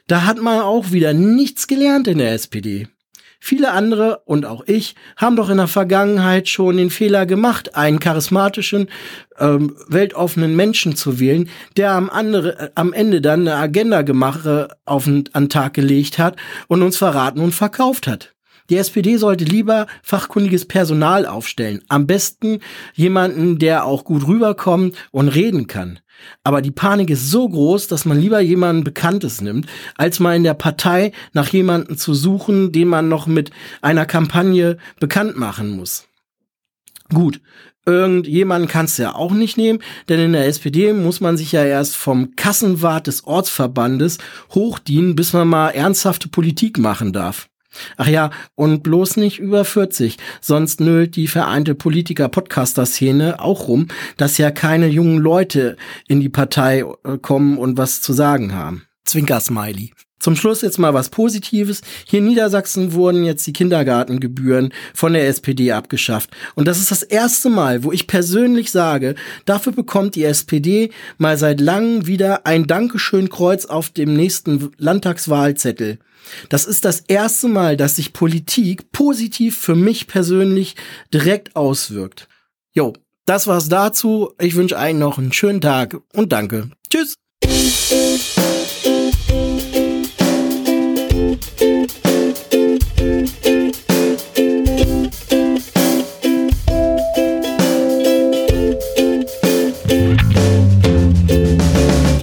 [0.09, 2.89] Da hat man auch wieder nichts gelernt in der SPD.
[3.43, 7.99] Viele andere und auch ich haben doch in der Vergangenheit schon den Fehler gemacht, einen
[7.99, 8.89] charismatischen,
[9.39, 15.05] ähm, weltoffenen Menschen zu wählen, der am, andere, äh, am Ende dann eine Agenda-Gemache auf
[15.05, 16.37] den, an den Tag gelegt hat
[16.69, 18.35] und uns verraten und verkauft hat.
[18.69, 21.83] Die SPD sollte lieber fachkundiges Personal aufstellen.
[21.89, 22.61] Am besten
[22.95, 25.99] jemanden, der auch gut rüberkommt und reden kann.
[26.45, 29.67] Aber die Panik ist so groß, dass man lieber jemanden Bekanntes nimmt,
[29.97, 33.51] als mal in der Partei nach jemanden zu suchen, den man noch mit
[33.83, 36.07] einer Kampagne bekannt machen muss.
[37.13, 37.41] Gut,
[37.87, 41.65] irgendjemanden kannst du ja auch nicht nehmen, denn in der SPD muss man sich ja
[41.65, 44.19] erst vom Kassenwart des Ortsverbandes
[44.55, 47.50] hochdienen, bis man mal ernsthafte Politik machen darf.
[47.97, 54.39] Ach ja, und bloß nicht über 40, sonst nölt die vereinte Politiker-Podcaster-Szene auch rum, dass
[54.39, 55.77] ja keine jungen Leute
[56.09, 58.87] in die Partei äh, kommen und was zu sagen haben.
[59.05, 59.93] Zwinker-Smiley.
[60.21, 61.81] Zum Schluss jetzt mal was Positives.
[62.07, 66.31] Hier in Niedersachsen wurden jetzt die Kindergartengebühren von der SPD abgeschafft.
[66.55, 69.15] Und das ist das erste Mal, wo ich persönlich sage,
[69.47, 75.99] dafür bekommt die SPD mal seit langem wieder ein Dankeschön-Kreuz auf dem nächsten Landtagswahlzettel.
[76.51, 80.77] Das ist das erste Mal, dass sich Politik positiv für mich persönlich
[81.13, 82.29] direkt auswirkt.
[82.73, 82.93] Jo,
[83.27, 84.33] das war's dazu.
[84.39, 86.71] Ich wünsche allen noch einen schönen Tag und danke.
[86.91, 87.15] Tschüss.